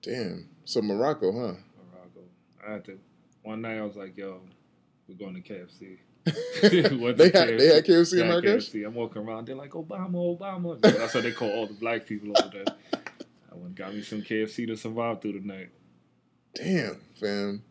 Damn. 0.02 0.48
So 0.64 0.80
Morocco, 0.82 1.32
huh? 1.32 1.54
Morocco. 1.92 2.28
I 2.66 2.72
had 2.74 2.84
to. 2.84 2.98
One 3.42 3.60
night 3.62 3.78
I 3.78 3.82
was 3.82 3.96
like, 3.96 4.16
"Yo, 4.16 4.40
we're 5.08 5.16
going 5.16 5.34
to 5.34 5.40
KFC." 5.40 5.98
They 7.16 7.30
had 7.30 7.58
they 7.58 7.66
had 7.74 7.84
KFC 7.84 8.20
in 8.20 8.28
Marrakesh. 8.28 8.70
KFC. 8.70 8.86
I'm 8.86 8.94
walking 8.94 9.22
around. 9.22 9.46
They're 9.48 9.56
like, 9.56 9.72
Obama, 9.72 10.38
Obama. 10.38 10.80
That's 10.80 11.12
what 11.14 11.24
they 11.24 11.32
call 11.32 11.50
all 11.50 11.66
the 11.66 11.74
black 11.74 12.06
people 12.06 12.32
over 12.38 12.50
there. 12.52 12.64
I 13.50 13.54
went 13.54 13.66
and 13.66 13.76
got 13.76 13.92
me 13.94 14.00
some 14.02 14.22
KFC 14.22 14.66
to 14.68 14.76
survive 14.76 15.20
through 15.20 15.40
the 15.40 15.46
night. 15.46 15.70
Damn, 16.54 17.00
fam. 17.20 17.62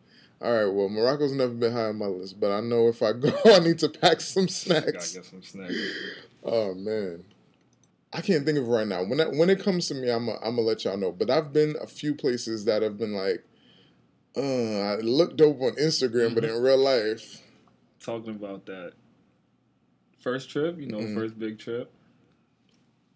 All 0.42 0.52
right, 0.52 0.72
well, 0.72 0.88
Morocco's 0.88 1.32
never 1.32 1.52
been 1.54 1.72
high 1.72 1.86
on 1.86 1.96
my 1.96 2.06
list, 2.06 2.38
but 2.38 2.50
I 2.50 2.60
know 2.60 2.88
if 2.88 3.02
I 3.02 3.12
go, 3.18 3.30
I 3.46 3.60
need 3.60 3.78
to 3.80 3.88
pack 3.88 4.20
some 4.20 4.44
Gotta 4.44 4.52
snacks. 4.52 5.12
get 5.14 5.24
some 5.24 5.42
snacks. 5.42 5.74
Oh 6.42 6.74
man, 6.74 7.24
I 8.12 8.20
can't 8.20 8.44
think 8.44 8.58
of 8.58 8.64
it 8.64 8.68
right 8.68 8.86
now. 8.86 9.02
When 9.04 9.18
that, 9.18 9.32
when 9.32 9.48
it 9.48 9.60
comes 9.62 9.88
to 9.88 9.94
me, 9.94 10.10
I'm 10.10 10.28
i 10.28 10.34
I'm 10.34 10.56
gonna 10.56 10.62
let 10.62 10.84
y'all 10.84 10.96
know. 10.98 11.12
But 11.12 11.30
I've 11.30 11.52
been 11.52 11.76
a 11.80 11.86
few 11.86 12.14
places 12.14 12.64
that 12.66 12.82
have 12.82 12.98
been 12.98 13.14
like, 13.14 13.42
uh, 14.36 14.40
I 14.80 14.96
look 14.96 15.36
dope 15.36 15.62
on 15.62 15.76
Instagram, 15.76 16.34
but 16.34 16.44
in 16.44 16.60
real 16.60 16.78
life, 16.78 17.40
Talking 18.00 18.34
about 18.34 18.66
that 18.66 18.92
first 20.18 20.50
trip, 20.50 20.78
you 20.78 20.88
know, 20.88 20.98
Mhm. 20.98 21.14
first 21.14 21.38
big 21.38 21.58
trip. 21.58 21.90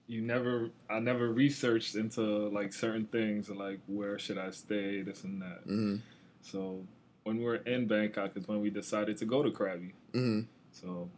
You 0.06 0.22
never, 0.22 0.70
I 0.88 1.00
never 1.00 1.30
researched 1.30 1.94
into 1.94 2.22
like 2.22 2.72
certain 2.72 3.04
things, 3.04 3.50
like 3.50 3.80
where 3.86 4.18
should 4.18 4.38
I 4.38 4.48
stay, 4.50 5.02
this 5.02 5.24
and 5.24 5.42
that. 5.42 5.66
mm 5.66 6.00
So 6.40 6.86
when 7.28 7.36
we 7.36 7.44
were 7.44 7.56
in 7.56 7.86
Bangkok 7.86 8.34
is 8.36 8.48
when 8.48 8.62
we 8.62 8.70
decided 8.70 9.18
to 9.18 9.26
go 9.26 9.42
to 9.42 9.50
Krabi. 9.50 9.92
hmm 10.14 10.40
So 10.72 11.10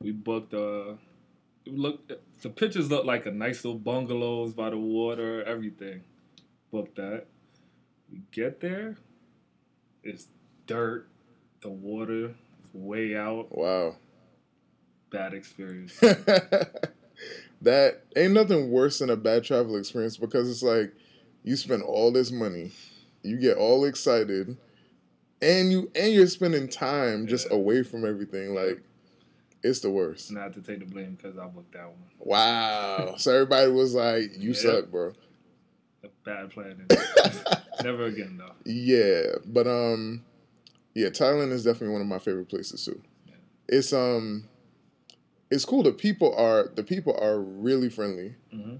we 0.00 0.10
booked 0.10 0.54
uh 0.54 0.94
it 1.66 1.74
looked 1.76 2.10
the 2.40 2.48
pictures 2.48 2.90
looked 2.90 3.04
like 3.04 3.26
a 3.26 3.30
nice 3.30 3.62
little 3.62 3.78
bungalows 3.78 4.54
by 4.54 4.70
the 4.70 4.78
water, 4.78 5.44
everything. 5.44 6.04
book 6.72 6.94
that. 6.94 7.26
We 8.10 8.22
get 8.30 8.60
there, 8.60 8.96
it's 10.02 10.28
dirt, 10.66 11.06
the 11.60 11.68
water 11.68 12.34
is 12.64 12.70
way 12.72 13.14
out. 13.14 13.48
Wow. 13.50 13.96
Bad 15.10 15.34
experience. 15.34 15.98
that 17.60 18.04
ain't 18.16 18.32
nothing 18.32 18.70
worse 18.70 19.00
than 19.00 19.10
a 19.10 19.16
bad 19.16 19.44
travel 19.44 19.76
experience 19.76 20.16
because 20.16 20.48
it's 20.48 20.62
like 20.62 20.94
you 21.42 21.56
spend 21.56 21.82
all 21.82 22.10
this 22.10 22.30
money, 22.30 22.72
you 23.22 23.38
get 23.38 23.56
all 23.56 23.84
excited, 23.84 24.56
and 25.42 25.70
you 25.70 25.90
and 25.94 26.12
you're 26.12 26.26
spending 26.26 26.68
time 26.68 27.26
just 27.26 27.48
away 27.50 27.82
from 27.82 28.04
everything. 28.04 28.54
Like 28.54 28.82
it's 29.62 29.80
the 29.80 29.90
worst. 29.90 30.30
Not 30.32 30.52
to 30.54 30.60
take 30.62 30.78
the 30.80 30.84
blame 30.86 31.14
because 31.20 31.38
I 31.38 31.46
booked 31.46 31.72
that 31.72 31.86
one. 31.86 31.96
Wow. 32.18 33.14
so 33.18 33.32
everybody 33.34 33.70
was 33.70 33.94
like, 33.94 34.32
"You 34.38 34.50
Yeah. 34.50 34.60
suck, 34.60 34.90
bro." 34.90 35.12
A 36.04 36.08
bad 36.24 36.50
planning. 36.50 36.86
Never 37.82 38.04
again 38.06 38.36
though. 38.38 38.52
Yeah, 38.64 39.22
but 39.46 39.66
um, 39.66 40.24
yeah, 40.94 41.08
Thailand 41.08 41.52
is 41.52 41.64
definitely 41.64 41.92
one 41.92 42.00
of 42.02 42.06
my 42.06 42.18
favorite 42.18 42.48
places 42.48 42.84
too. 42.84 43.00
Yeah. 43.26 43.34
It's 43.68 43.92
um, 43.92 44.44
it's 45.50 45.64
cool. 45.64 45.82
The 45.82 45.92
people 45.92 46.34
are 46.36 46.68
the 46.74 46.82
people 46.84 47.16
are 47.20 47.40
really 47.40 47.88
friendly, 47.90 48.34
Mm-hmm. 48.54 48.76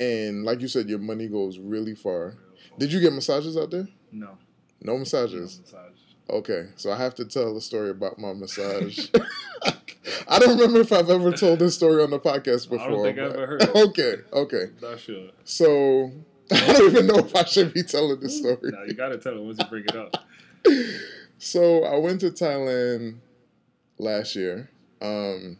and 0.00 0.44
like 0.44 0.60
you 0.60 0.68
said, 0.68 0.88
your 0.88 0.98
money 0.98 1.28
goes 1.28 1.58
really 1.58 1.94
far. 1.94 2.34
Did 2.78 2.92
you 2.92 3.00
get 3.00 3.12
massages 3.12 3.56
out 3.56 3.70
there? 3.70 3.88
No. 4.12 4.36
No 4.80 4.92
no 4.92 4.98
massages. 5.00 5.60
massage. 5.60 5.98
Okay, 6.30 6.68
so 6.76 6.92
I 6.92 6.96
have 6.98 7.14
to 7.16 7.24
tell 7.24 7.54
the 7.54 7.60
story 7.60 7.90
about 7.90 8.18
my 8.18 8.32
massage. 8.34 9.08
I 10.28 10.38
don't 10.38 10.58
remember 10.58 10.80
if 10.80 10.92
I've 10.92 11.08
ever 11.08 11.32
told 11.32 11.58
this 11.58 11.74
story 11.74 12.02
on 12.02 12.10
the 12.10 12.18
podcast 12.20 12.68
before. 12.68 12.80
I 12.80 12.88
don't 12.90 13.02
think 13.02 13.18
I've 13.18 13.32
ever 13.32 13.46
heard 13.46 13.62
it. 13.62 13.74
Okay, 13.74 14.14
okay. 14.32 14.64
Not 14.82 15.00
sure. 15.00 15.30
So 15.44 16.12
I 16.52 16.72
don't 16.72 16.90
even 16.90 17.06
know 17.06 17.18
if 17.18 17.34
I 17.34 17.44
should 17.44 17.72
be 17.72 17.82
telling 17.82 18.20
this 18.20 18.38
story. 18.38 18.70
Now 18.72 18.82
you 18.84 18.94
gotta 18.94 19.18
tell 19.18 19.36
it 19.36 19.42
once 19.42 19.58
you 19.58 19.66
bring 19.66 19.84
it 19.84 19.96
up. 19.96 20.16
So 21.40 21.84
I 21.84 21.96
went 21.98 22.20
to 22.22 22.30
Thailand 22.30 23.18
last 23.96 24.34
year. 24.34 24.68
Um 25.00 25.56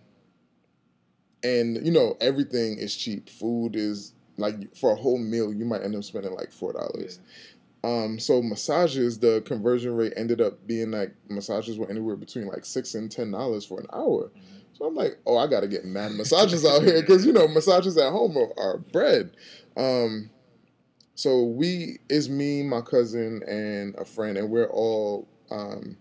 and 1.44 1.86
you 1.86 1.92
know, 1.92 2.16
everything 2.20 2.78
is 2.78 2.96
cheap. 2.96 3.30
Food 3.30 3.76
is 3.76 4.12
like 4.38 4.74
for 4.76 4.90
a 4.90 4.96
whole 4.96 5.18
meal 5.18 5.54
you 5.54 5.64
might 5.64 5.82
end 5.82 5.94
up 5.94 6.02
spending 6.02 6.34
like 6.34 6.50
four 6.50 6.72
dollars. 6.72 7.20
Um 7.84 8.18
so 8.18 8.42
massages, 8.42 9.18
the 9.18 9.42
conversion 9.42 9.94
rate 9.94 10.12
ended 10.16 10.40
up 10.40 10.66
being 10.66 10.90
like 10.90 11.14
massages 11.28 11.78
were 11.78 11.88
anywhere 11.90 12.16
between 12.16 12.46
like 12.46 12.64
six 12.64 12.94
and 12.94 13.10
ten 13.10 13.30
dollars 13.30 13.64
for 13.64 13.80
an 13.80 13.86
hour. 13.92 14.30
Mhm. 14.36 14.42
So 14.78 14.84
I'm 14.86 14.94
like, 14.94 15.18
oh, 15.26 15.36
I 15.36 15.46
gotta 15.48 15.66
get 15.68 15.84
mad 15.84 16.12
massages 16.12 16.64
out 16.64 16.82
here 16.82 17.00
because 17.00 17.26
you 17.26 17.32
know 17.32 17.48
massages 17.48 17.96
at 17.96 18.10
home 18.12 18.36
are, 18.36 18.52
are 18.58 18.78
bread. 18.78 19.30
Um, 19.76 20.30
so 21.14 21.42
we 21.42 21.98
is 22.08 22.28
me, 22.28 22.62
my 22.62 22.80
cousin, 22.80 23.42
and 23.48 23.94
a 23.96 24.04
friend, 24.04 24.38
and 24.38 24.50
we're 24.50 24.70
all 24.70 25.26
um, 25.50 25.96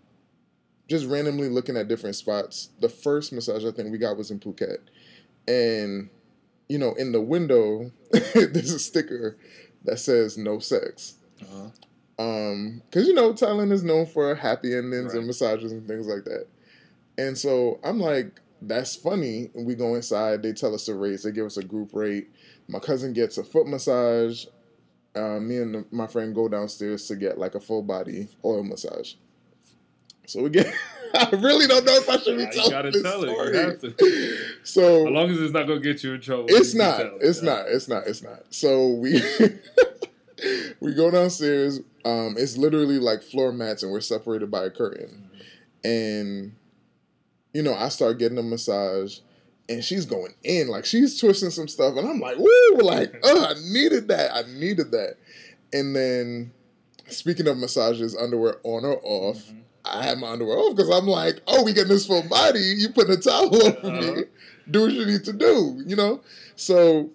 just 0.88 1.08
randomly 1.08 1.50
looking 1.50 1.76
at 1.76 1.88
different 1.88 2.16
spots. 2.16 2.70
The 2.80 2.90
first 2.90 3.34
massage 3.34 3.66
I 3.66 3.72
think 3.72 3.92
we 3.92 3.98
got 3.98 4.18
was 4.18 4.30
in 4.30 4.40
Phuket, 4.40 4.78
and 5.48 6.10
you 6.70 6.78
know, 6.78 6.94
in 6.94 7.12
the 7.14 7.22
window 7.22 7.92
there's 8.12 8.72
a 8.74 8.80
sticker 8.80 9.38
that 9.86 10.00
says 10.00 10.38
"No 10.38 10.60
sex." 10.60 11.16
Uh-huh. 11.42 11.70
Um, 12.20 12.82
because 12.90 13.08
you 13.08 13.14
know 13.14 13.32
Thailand 13.34 13.72
is 13.72 13.84
known 13.84 14.06
for 14.08 14.34
happy 14.36 14.76
endings 14.76 15.14
and 15.14 15.28
massages 15.28 15.72
and 15.72 15.88
things 15.88 16.08
like 16.08 16.24
that. 16.26 16.48
And 17.18 17.38
so 17.38 17.80
I'm 17.84 18.00
like, 18.00 18.40
that's 18.62 18.96
funny. 18.96 19.50
And 19.54 19.66
we 19.68 19.76
go 19.76 19.94
inside. 19.96 20.42
They 20.42 20.54
tell 20.54 20.74
us 20.74 20.86
the 20.88 20.96
rates. 20.96 21.24
They 21.24 21.32
give 21.32 21.46
us 21.46 21.58
a 21.58 21.64
group 21.64 21.92
rate. 21.94 22.28
My 22.68 22.80
cousin 22.80 23.14
gets 23.14 23.38
a 23.38 23.44
foot 23.44 23.68
massage. 23.68 24.46
Uh, 25.16 25.40
me 25.40 25.58
and 25.58 25.74
the, 25.76 25.86
my 25.92 26.06
friend 26.08 26.34
go 26.36 26.48
downstairs 26.48 27.08
to 27.08 27.16
get 27.16 27.38
like 27.38 27.56
a 27.56 27.60
full 27.60 27.82
body 27.84 28.28
oil 28.44 28.64
massage. 28.64 29.14
So 30.26 30.42
we 30.44 30.50
get. 30.50 30.74
I 31.14 31.30
really 31.32 31.68
don't 31.68 31.86
know 31.86 31.96
if 31.96 32.10
I 32.10 32.18
should 32.18 32.38
be 32.38 32.44
Yeah, 32.44 32.50
you 32.50 32.54
telling 32.56 32.72
gotta 32.72 32.92
this 32.92 33.02
tell 33.04 33.24
it. 33.24 33.30
You 33.30 33.34
story. 33.36 33.58
have 33.58 33.80
to. 33.80 34.38
So 34.64 35.08
As 35.08 35.14
long 35.14 35.30
as 35.32 35.40
it's 35.40 35.54
not 35.54 35.68
gonna 35.68 35.80
get 35.80 36.04
you 36.04 36.16
in 36.16 36.22
trouble. 36.22 36.46
it's 36.50 36.74
not. 36.76 37.00
It's 37.22 37.42
not. 37.42 37.68
It's 37.70 37.88
not. 37.88 38.06
It's 38.08 38.22
not. 38.22 38.44
So 38.50 38.90
we 38.90 39.22
we 40.80 40.94
go 40.94 41.12
downstairs. 41.12 41.80
Um, 42.06 42.36
it's 42.38 42.58
literally 42.58 43.00
like 43.00 43.24
floor 43.24 43.52
mats, 43.52 43.84
and 43.84 43.92
we're 43.92 44.02
separated 44.02 44.50
by 44.52 44.66
a 44.66 44.70
curtain. 44.70 45.30
And 45.84 46.56
you 47.54 47.64
know, 47.64 47.74
I 47.74 47.90
start 47.90 48.20
getting 48.20 48.38
a 48.38 48.44
massage, 48.44 49.20
and 49.70 49.84
she's 49.84 50.06
going 50.06 50.34
in 50.44 50.68
like 50.68 50.86
she's 50.86 51.20
twisting 51.20 51.50
some 51.50 51.68
stuff, 51.68 51.96
and 51.98 52.08
I'm 52.08 52.20
like, 52.20 52.38
woo, 52.38 52.78
like, 52.82 53.16
oh, 53.24 53.46
I 53.50 53.54
needed 53.72 54.08
that. 54.10 54.34
I 54.34 54.44
needed 54.48 54.92
that. 54.92 55.16
And 55.74 55.96
then, 55.96 56.52
speaking 57.08 57.48
of 57.48 57.58
massages, 57.58 58.16
underwear 58.16 58.58
on 58.64 58.86
or 58.86 59.00
off. 59.04 59.38
Mhm. 59.48 59.64
I 59.90 60.04
had 60.04 60.18
my 60.18 60.32
underwear 60.32 60.58
off 60.58 60.76
because 60.76 60.90
I'm 60.90 61.08
like, 61.08 61.42
oh, 61.48 61.64
we 61.64 61.72
getting 61.72 61.90
this 61.94 62.06
full 62.06 62.22
body. 62.24 62.60
You 62.60 62.90
putting 62.90 63.14
a 63.14 63.18
towel 63.18 63.56
over 63.64 63.90
me. 63.90 64.10
Uh-huh. 64.10 64.22
Do 64.70 64.82
what 64.82 64.92
you 64.92 65.06
need 65.06 65.24
to 65.24 65.32
do, 65.32 65.82
you 65.86 65.96
know? 65.96 66.20
So 66.58 67.10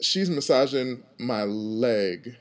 she's 0.00 0.30
massaging 0.30 1.02
my 1.18 1.42
leg 1.44 2.36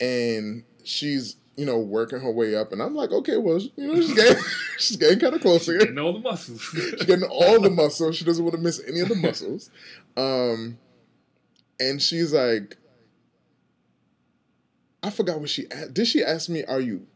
and 0.00 0.64
she's, 0.82 1.36
you 1.56 1.64
know, 1.64 1.78
working 1.78 2.20
her 2.20 2.30
way 2.32 2.54
up. 2.56 2.72
And 2.72 2.82
I'm 2.82 2.94
like, 2.94 3.10
okay, 3.10 3.36
well, 3.36 3.58
you 3.76 3.86
know, 3.86 3.94
she's 4.00 4.14
getting, 4.14 4.42
she's 4.78 4.96
getting 4.96 5.18
kind 5.20 5.34
of 5.34 5.40
closer. 5.40 5.78
Getting 5.78 5.98
all 5.98 6.12
the 6.12 6.18
muscles. 6.20 6.60
She's 6.72 7.02
getting 7.04 7.28
all 7.28 7.60
the 7.60 7.70
muscles. 7.70 8.16
She 8.16 8.24
doesn't 8.24 8.44
want 8.44 8.56
to 8.56 8.60
miss 8.60 8.80
any 8.86 9.00
of 9.00 9.08
the 9.08 9.14
muscles. 9.16 9.70
Um, 10.16 10.78
and 11.78 12.00
she's 12.02 12.32
like, 12.32 12.76
I 15.02 15.10
forgot 15.10 15.38
what 15.40 15.50
she 15.50 15.70
asked. 15.70 15.94
Did 15.94 16.06
she 16.06 16.24
ask 16.24 16.48
me, 16.48 16.64
"Are 16.64 16.80
you, 16.80 17.06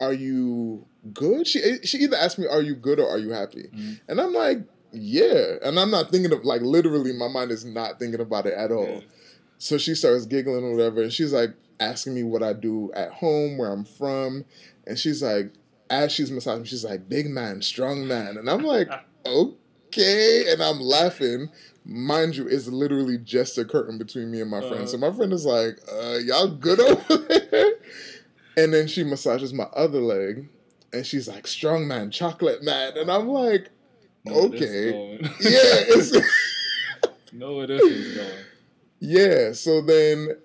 are 0.00 0.12
you 0.12 0.86
good?" 1.14 1.46
She 1.46 1.78
she 1.82 1.98
either 1.98 2.16
asked 2.16 2.38
me, 2.38 2.46
"Are 2.46 2.60
you 2.60 2.74
good?" 2.74 3.00
or 3.00 3.08
"Are 3.08 3.18
you 3.18 3.30
happy?" 3.30 3.70
Mhm. 3.74 4.00
And 4.06 4.20
I'm 4.20 4.34
like, 4.34 4.58
"Yeah." 4.92 5.56
And 5.62 5.78
I'm 5.78 5.90
not 5.90 6.10
thinking 6.10 6.32
of 6.32 6.44
like 6.44 6.62
literally, 6.62 7.12
my 7.12 7.28
mind 7.28 7.50
is 7.50 7.64
not 7.64 7.98
thinking 7.98 8.20
about 8.20 8.46
it 8.46 8.54
at 8.54 8.70
all. 8.72 8.88
Yeah. 8.88 9.00
So 9.58 9.78
she 9.78 9.94
starts 9.94 10.26
giggling 10.26 10.64
or 10.64 10.72
whatever, 10.72 11.02
and 11.02 11.12
she's 11.12 11.32
like 11.32 11.50
asking 11.80 12.14
me 12.14 12.22
what 12.22 12.42
I 12.42 12.52
do 12.52 12.90
at 12.94 13.12
home, 13.12 13.58
where 13.58 13.70
I'm 13.72 13.84
from, 13.84 14.44
and 14.86 14.98
she's 14.98 15.22
like, 15.22 15.52
as 15.90 16.10
she's 16.10 16.30
massaging, 16.30 16.64
she's 16.64 16.84
like, 16.84 17.08
"Big 17.08 17.28
man, 17.28 17.62
strong 17.62 18.06
man," 18.06 18.36
and 18.36 18.48
I'm 18.48 18.62
like, 18.62 18.88
"Okay," 19.26 20.50
and 20.50 20.62
I'm 20.62 20.80
laughing. 20.80 21.50
Mind 21.84 22.36
you, 22.36 22.46
it's 22.46 22.68
literally 22.68 23.18
just 23.18 23.58
a 23.58 23.64
curtain 23.64 23.98
between 23.98 24.30
me 24.30 24.40
and 24.40 24.50
my 24.50 24.60
friend. 24.60 24.74
Uh-huh. 24.74 24.86
So 24.86 24.98
my 24.98 25.10
friend 25.12 25.32
is 25.32 25.44
like, 25.44 25.78
uh, 25.92 26.18
"Y'all 26.24 26.48
good 26.48 26.80
over 26.80 27.16
there?" 27.50 27.72
And 28.56 28.72
then 28.72 28.86
she 28.86 29.04
massages 29.04 29.52
my 29.52 29.64
other 29.74 30.00
leg, 30.00 30.48
and 30.92 31.04
she's 31.06 31.28
like, 31.28 31.46
"Strong 31.46 31.86
man, 31.88 32.10
chocolate 32.10 32.62
man," 32.62 32.96
and 32.96 33.10
I'm 33.10 33.28
like, 33.28 33.68
Know 34.24 34.34
Okay. 34.44 35.18
"Yeah, 35.22 35.28
it's." 35.40 36.12
know 37.32 37.56
where 37.56 37.66
this 37.66 37.82
is 37.82 38.16
going. 38.16 38.44
Yeah, 39.00 39.52
so 39.52 39.80
then 39.80 40.36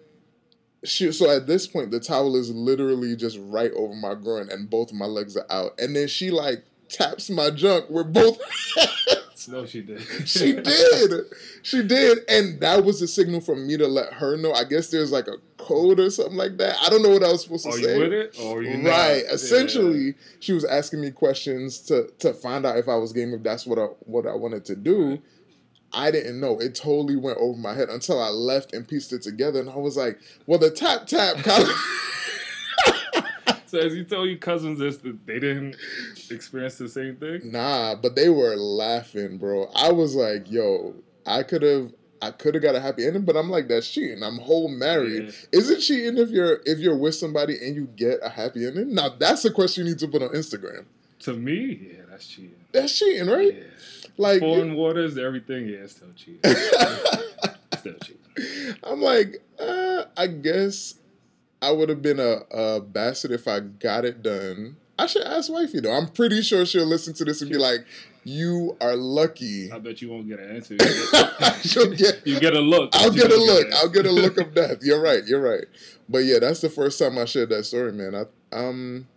she 0.83 1.11
so 1.11 1.29
at 1.29 1.47
this 1.47 1.67
point 1.67 1.91
the 1.91 1.99
towel 1.99 2.35
is 2.35 2.49
literally 2.51 3.15
just 3.15 3.37
right 3.41 3.71
over 3.73 3.93
my 3.93 4.15
groin 4.15 4.49
and 4.49 4.69
both 4.69 4.89
of 4.89 4.95
my 4.95 5.05
legs 5.05 5.35
are 5.37 5.45
out. 5.49 5.79
And 5.79 5.95
then 5.95 6.07
she 6.07 6.31
like 6.31 6.65
taps 6.89 7.29
my 7.29 7.49
junk 7.49 7.89
with 7.89 8.13
both. 8.13 8.39
No, 9.47 9.65
she 9.65 9.81
did. 9.81 10.01
She 10.27 10.53
did. 10.53 11.11
She 11.63 11.83
did. 11.83 12.19
And 12.29 12.59
that 12.61 12.83
was 12.83 12.99
the 12.99 13.07
signal 13.07 13.41
for 13.41 13.55
me 13.55 13.77
to 13.77 13.87
let 13.87 14.13
her 14.13 14.37
know. 14.37 14.53
I 14.53 14.63
guess 14.63 14.89
there's 14.89 15.11
like 15.11 15.27
a 15.27 15.37
code 15.57 15.99
or 15.99 16.09
something 16.09 16.35
like 16.35 16.57
that. 16.57 16.77
I 16.81 16.89
don't 16.89 17.01
know 17.01 17.09
what 17.09 17.23
I 17.23 17.31
was 17.31 17.43
supposed 17.43 17.63
to 17.65 17.69
Are 17.69 17.73
say. 17.73 17.93
you 17.95 17.99
with 17.99 18.13
it 18.13 18.37
or 18.39 18.59
are 18.59 18.61
you 18.63 18.77
not? 18.77 18.89
Right. 18.89 19.23
Yeah. 19.25 19.33
Essentially, 19.33 20.15
she 20.39 20.53
was 20.53 20.65
asking 20.65 21.01
me 21.01 21.11
questions 21.11 21.79
to 21.81 22.09
to 22.19 22.33
find 22.33 22.65
out 22.65 22.77
if 22.77 22.87
I 22.87 22.95
was 22.95 23.13
game, 23.13 23.33
if 23.33 23.43
that's 23.43 23.65
what 23.65 23.79
I 23.79 23.85
what 24.01 24.25
I 24.27 24.35
wanted 24.35 24.65
to 24.65 24.75
do. 24.75 25.19
I 25.93 26.11
didn't 26.11 26.41
know. 26.41 26.59
It 26.59 26.75
totally 26.75 27.15
went 27.15 27.37
over 27.37 27.57
my 27.57 27.73
head 27.73 27.87
until 27.89 28.21
I 28.21 28.27
left 28.27 28.73
and 28.73 28.85
pieced 28.85 29.13
it 29.13 29.21
together, 29.21 29.61
and 29.61 29.69
I 29.69 29.77
was 29.77 29.95
like, 29.95 30.19
"Well, 30.45 30.59
the 30.59 30.69
tap 30.69 31.07
tap 31.07 31.37
kind 31.37 31.63
of." 31.63 31.69
So 33.67 33.79
as 33.79 33.95
you 33.95 34.03
tell 34.03 34.25
your 34.25 34.37
cousins 34.37 34.79
this, 34.79 34.97
that 34.97 35.25
they 35.25 35.39
didn't 35.39 35.75
experience 36.31 36.77
the 36.77 36.89
same 36.89 37.17
thing. 37.17 37.51
nah, 37.51 37.95
but 37.95 38.15
they 38.15 38.29
were 38.29 38.55
laughing, 38.55 39.37
bro. 39.37 39.69
I 39.75 39.91
was 39.91 40.15
like, 40.15 40.49
"Yo, 40.49 40.95
I 41.25 41.43
could 41.43 41.61
have." 41.61 41.93
I 42.19 42.31
could 42.31 42.55
have 42.55 42.63
got 42.63 42.73
a 42.73 42.79
happy 42.79 43.05
ending, 43.05 43.25
but 43.25 43.37
I'm 43.37 43.47
like 43.51 43.67
that's 43.67 43.87
cheating. 43.87 44.23
I'm 44.23 44.39
whole 44.39 44.69
married. 44.69 45.25
Yeah. 45.25 45.59
Is 45.59 45.69
it 45.69 45.81
cheating 45.81 46.17
if 46.17 46.31
you're 46.31 46.61
if 46.65 46.79
you're 46.79 46.97
with 46.97 47.13
somebody 47.13 47.55
and 47.63 47.75
you 47.75 47.85
get 47.95 48.19
a 48.23 48.29
happy 48.29 48.65
ending? 48.65 48.95
Now 48.95 49.09
that's 49.09 49.45
a 49.45 49.51
question 49.51 49.85
you 49.85 49.91
need 49.91 49.99
to 49.99 50.07
put 50.07 50.23
on 50.23 50.29
Instagram. 50.29 50.85
To 51.19 51.33
me, 51.33 51.91
yeah, 51.93 52.01
that's 52.09 52.27
cheating. 52.27 52.55
That's 52.71 52.97
cheating, 52.97 53.27
right? 53.27 53.53
Yeah. 53.55 53.63
Like 54.17 54.39
Foreign 54.39 54.73
waters, 54.73 55.15
everything, 55.19 55.67
yeah, 55.67 55.77
it's 55.77 55.97
still 55.97 56.07
cheating. 56.15 56.41
still 57.77 57.93
cheating. 58.03 58.75
I'm 58.83 58.99
like, 58.99 59.43
uh, 59.59 60.05
I 60.17 60.25
guess 60.25 60.95
I 61.61 61.71
would 61.71 61.89
have 61.89 62.01
been 62.01 62.19
a, 62.19 62.41
a 62.51 62.81
bastard 62.81 63.31
if 63.31 63.47
I 63.47 63.59
got 63.61 64.05
it 64.05 64.21
done. 64.21 64.77
I 64.99 65.05
should 65.07 65.23
ask 65.23 65.51
wifey 65.51 65.79
though. 65.79 65.93
I'm 65.93 66.07
pretty 66.07 66.41
sure 66.41 66.65
she'll 66.65 66.85
listen 66.85 67.13
to 67.15 67.25
this 67.25 67.41
and 67.41 67.51
be 67.51 67.57
like, 67.57 67.85
You 68.23 68.75
are 68.81 68.95
lucky. 68.95 69.71
I 69.71 69.79
bet 69.79 70.01
you 70.01 70.09
won't 70.09 70.27
get 70.27 70.39
an 70.39 70.55
answer. 70.55 70.73
You 70.73 70.79
get, 71.11 71.55
She'll 71.63 71.91
get- 71.93 72.25
you 72.25 72.39
get 72.39 72.53
a 72.55 72.59
look. 72.59 72.89
I'll 72.93 73.11
get 73.11 73.31
a 73.31 73.35
look. 73.35 73.67
an 73.67 73.73
I'll 73.75 73.89
get 73.89 74.05
a 74.05 74.11
look 74.11 74.37
of 74.37 74.53
death. 74.55 74.77
You're 74.81 75.01
right. 75.01 75.23
You're 75.25 75.41
right. 75.41 75.65
But 76.09 76.19
yeah, 76.25 76.39
that's 76.39 76.61
the 76.61 76.69
first 76.69 76.97
time 76.99 77.17
I 77.17 77.25
shared 77.25 77.49
that 77.49 77.63
story, 77.65 77.91
man. 77.91 78.15
I 78.15 78.25
um 78.55 79.07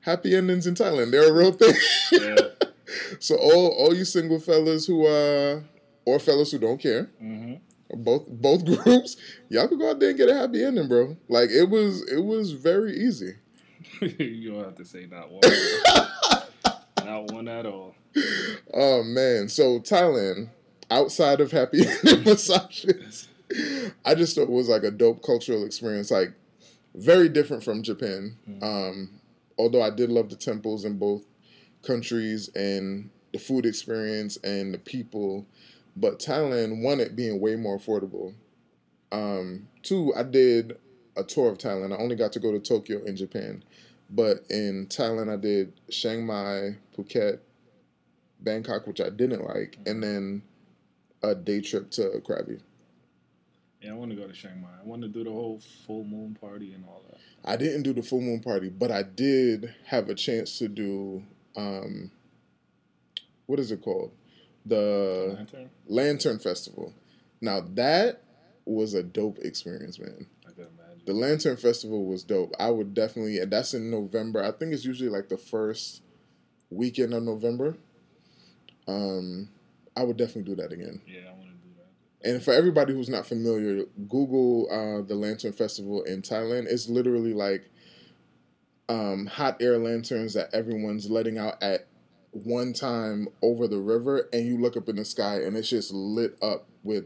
happy 0.00 0.34
endings 0.34 0.66
in 0.66 0.74
Thailand. 0.74 1.10
They're 1.10 1.30
a 1.30 1.32
real 1.32 1.52
thing. 1.52 1.74
Yeah. 2.12 2.36
so 3.20 3.36
all 3.36 3.68
all 3.78 3.94
you 3.94 4.04
single 4.04 4.40
fellas 4.40 4.86
who 4.86 5.06
uh 5.06 5.60
or 6.04 6.18
fellas 6.18 6.52
who 6.52 6.58
don't 6.58 6.78
care, 6.78 7.04
hmm 7.18 7.54
both 7.90 8.26
both 8.28 8.64
groups, 8.84 9.16
y'all 9.48 9.68
could 9.68 9.78
go 9.78 9.90
out 9.90 10.00
there 10.00 10.10
and 10.10 10.18
get 10.18 10.28
a 10.28 10.34
happy 10.34 10.64
ending, 10.64 10.88
bro. 10.88 11.16
Like 11.28 11.50
it 11.50 11.68
was 11.68 12.02
it 12.10 12.20
was 12.24 12.52
very 12.52 12.96
easy. 12.96 13.34
you 14.00 14.52
don't 14.52 14.64
have 14.64 14.74
to 14.76 14.84
say 14.84 15.06
not 15.06 15.30
one. 15.30 15.42
not 17.04 17.30
one 17.32 17.48
at 17.48 17.66
all. 17.66 17.94
Oh 18.72 19.02
man. 19.02 19.48
So 19.48 19.78
Thailand, 19.80 20.50
outside 20.90 21.40
of 21.40 21.52
happy 21.52 21.86
ending 21.86 22.24
massages, 22.24 23.28
I 24.04 24.14
just 24.14 24.34
thought 24.34 24.42
it 24.42 24.50
was 24.50 24.68
like 24.68 24.82
a 24.82 24.90
dope 24.90 25.22
cultural 25.22 25.64
experience. 25.64 26.10
Like 26.10 26.32
very 26.94 27.28
different 27.28 27.62
from 27.62 27.82
Japan. 27.82 28.36
Mhm. 28.48 28.62
Um, 28.62 29.20
although 29.58 29.82
I 29.82 29.90
did 29.90 30.10
love 30.10 30.30
the 30.30 30.36
temples 30.36 30.84
in 30.84 30.98
both 30.98 31.22
countries 31.82 32.48
and 32.54 33.10
the 33.32 33.38
food 33.38 33.66
experience 33.66 34.36
and 34.38 34.72
the 34.74 34.78
people. 34.78 35.46
But 35.96 36.18
Thailand, 36.18 36.82
one, 36.82 37.00
it 37.00 37.16
being 37.16 37.40
way 37.40 37.56
more 37.56 37.78
affordable. 37.78 38.34
Um, 39.10 39.68
two, 39.82 40.12
I 40.14 40.24
did 40.24 40.78
a 41.16 41.24
tour 41.24 41.50
of 41.50 41.58
Thailand. 41.58 41.92
I 41.92 41.96
only 41.96 42.16
got 42.16 42.32
to 42.32 42.40
go 42.40 42.52
to 42.52 42.60
Tokyo 42.60 43.02
in 43.04 43.16
Japan. 43.16 43.64
But 44.10 44.44
in 44.50 44.86
Thailand, 44.88 45.32
I 45.32 45.36
did 45.36 45.72
Chiang 45.90 46.26
Mai, 46.26 46.76
Phuket, 46.96 47.40
Bangkok, 48.40 48.86
which 48.86 49.00
I 49.00 49.10
didn't 49.10 49.44
like, 49.44 49.78
and 49.86 50.02
then 50.02 50.42
a 51.22 51.34
day 51.34 51.60
trip 51.60 51.90
to 51.92 52.22
Krabi. 52.24 52.60
Yeah, 53.80 53.92
I 53.92 53.94
want 53.94 54.10
to 54.10 54.16
go 54.16 54.26
to 54.26 54.32
Chiang 54.32 54.60
Mai. 54.60 54.68
I 54.80 54.84
want 54.84 55.02
to 55.02 55.08
do 55.08 55.24
the 55.24 55.30
whole 55.30 55.60
full 55.86 56.04
moon 56.04 56.36
party 56.40 56.72
and 56.72 56.84
all 56.84 57.02
that. 57.08 57.18
I 57.44 57.56
didn't 57.56 57.82
do 57.82 57.92
the 57.92 58.02
full 58.02 58.20
moon 58.20 58.40
party, 58.40 58.68
but 58.68 58.90
I 58.90 59.02
did 59.02 59.74
have 59.86 60.08
a 60.08 60.14
chance 60.14 60.58
to 60.58 60.68
do 60.68 61.22
um 61.56 62.10
what 63.46 63.60
is 63.60 63.70
it 63.70 63.82
called? 63.82 64.10
The 64.66 65.32
Lantern? 65.36 65.70
Lantern 65.86 66.38
Festival. 66.38 66.92
Now 67.40 67.60
that 67.74 68.22
was 68.64 68.94
a 68.94 69.02
dope 69.02 69.38
experience, 69.38 69.98
man. 69.98 70.26
I 70.46 70.52
can 70.52 70.64
imagine. 70.64 71.02
The 71.06 71.12
Lantern 71.12 71.56
Festival 71.56 72.04
was 72.04 72.24
dope. 72.24 72.52
I 72.58 72.70
would 72.70 72.94
definitely 72.94 73.38
and 73.38 73.50
that's 73.52 73.74
in 73.74 73.90
November. 73.90 74.42
I 74.42 74.50
think 74.50 74.72
it's 74.72 74.84
usually 74.84 75.10
like 75.10 75.28
the 75.28 75.38
first 75.38 76.02
weekend 76.70 77.14
of 77.14 77.22
November. 77.22 77.76
Um 78.88 79.48
I 79.96 80.02
would 80.02 80.16
definitely 80.16 80.54
do 80.54 80.60
that 80.62 80.72
again. 80.72 81.00
yeah, 81.06 81.30
I 81.30 81.32
want 81.32 81.46
to 81.46 81.66
do 81.66 81.74
that. 81.78 82.28
And 82.28 82.42
for 82.42 82.52
everybody 82.52 82.92
who's 82.92 83.08
not 83.08 83.24
familiar, 83.26 83.84
Google 84.08 84.68
uh, 84.70 85.06
the 85.06 85.14
Lantern 85.14 85.52
Festival 85.52 86.02
in 86.02 86.20
Thailand. 86.22 86.66
It's 86.66 86.88
literally 86.88 87.32
like 87.32 87.70
um, 88.88 89.26
hot 89.26 89.56
air 89.60 89.78
lanterns 89.78 90.34
that 90.34 90.52
everyone's 90.52 91.10
letting 91.10 91.38
out 91.38 91.62
at 91.62 91.86
one 92.44 92.72
time 92.72 93.28
over 93.42 93.66
the 93.68 93.78
river, 93.78 94.28
and 94.32 94.46
you 94.46 94.58
look 94.58 94.76
up 94.76 94.88
in 94.88 94.96
the 94.96 95.04
sky, 95.04 95.40
and 95.42 95.56
it's 95.56 95.68
just 95.70 95.92
lit 95.92 96.36
up 96.42 96.66
with 96.82 97.04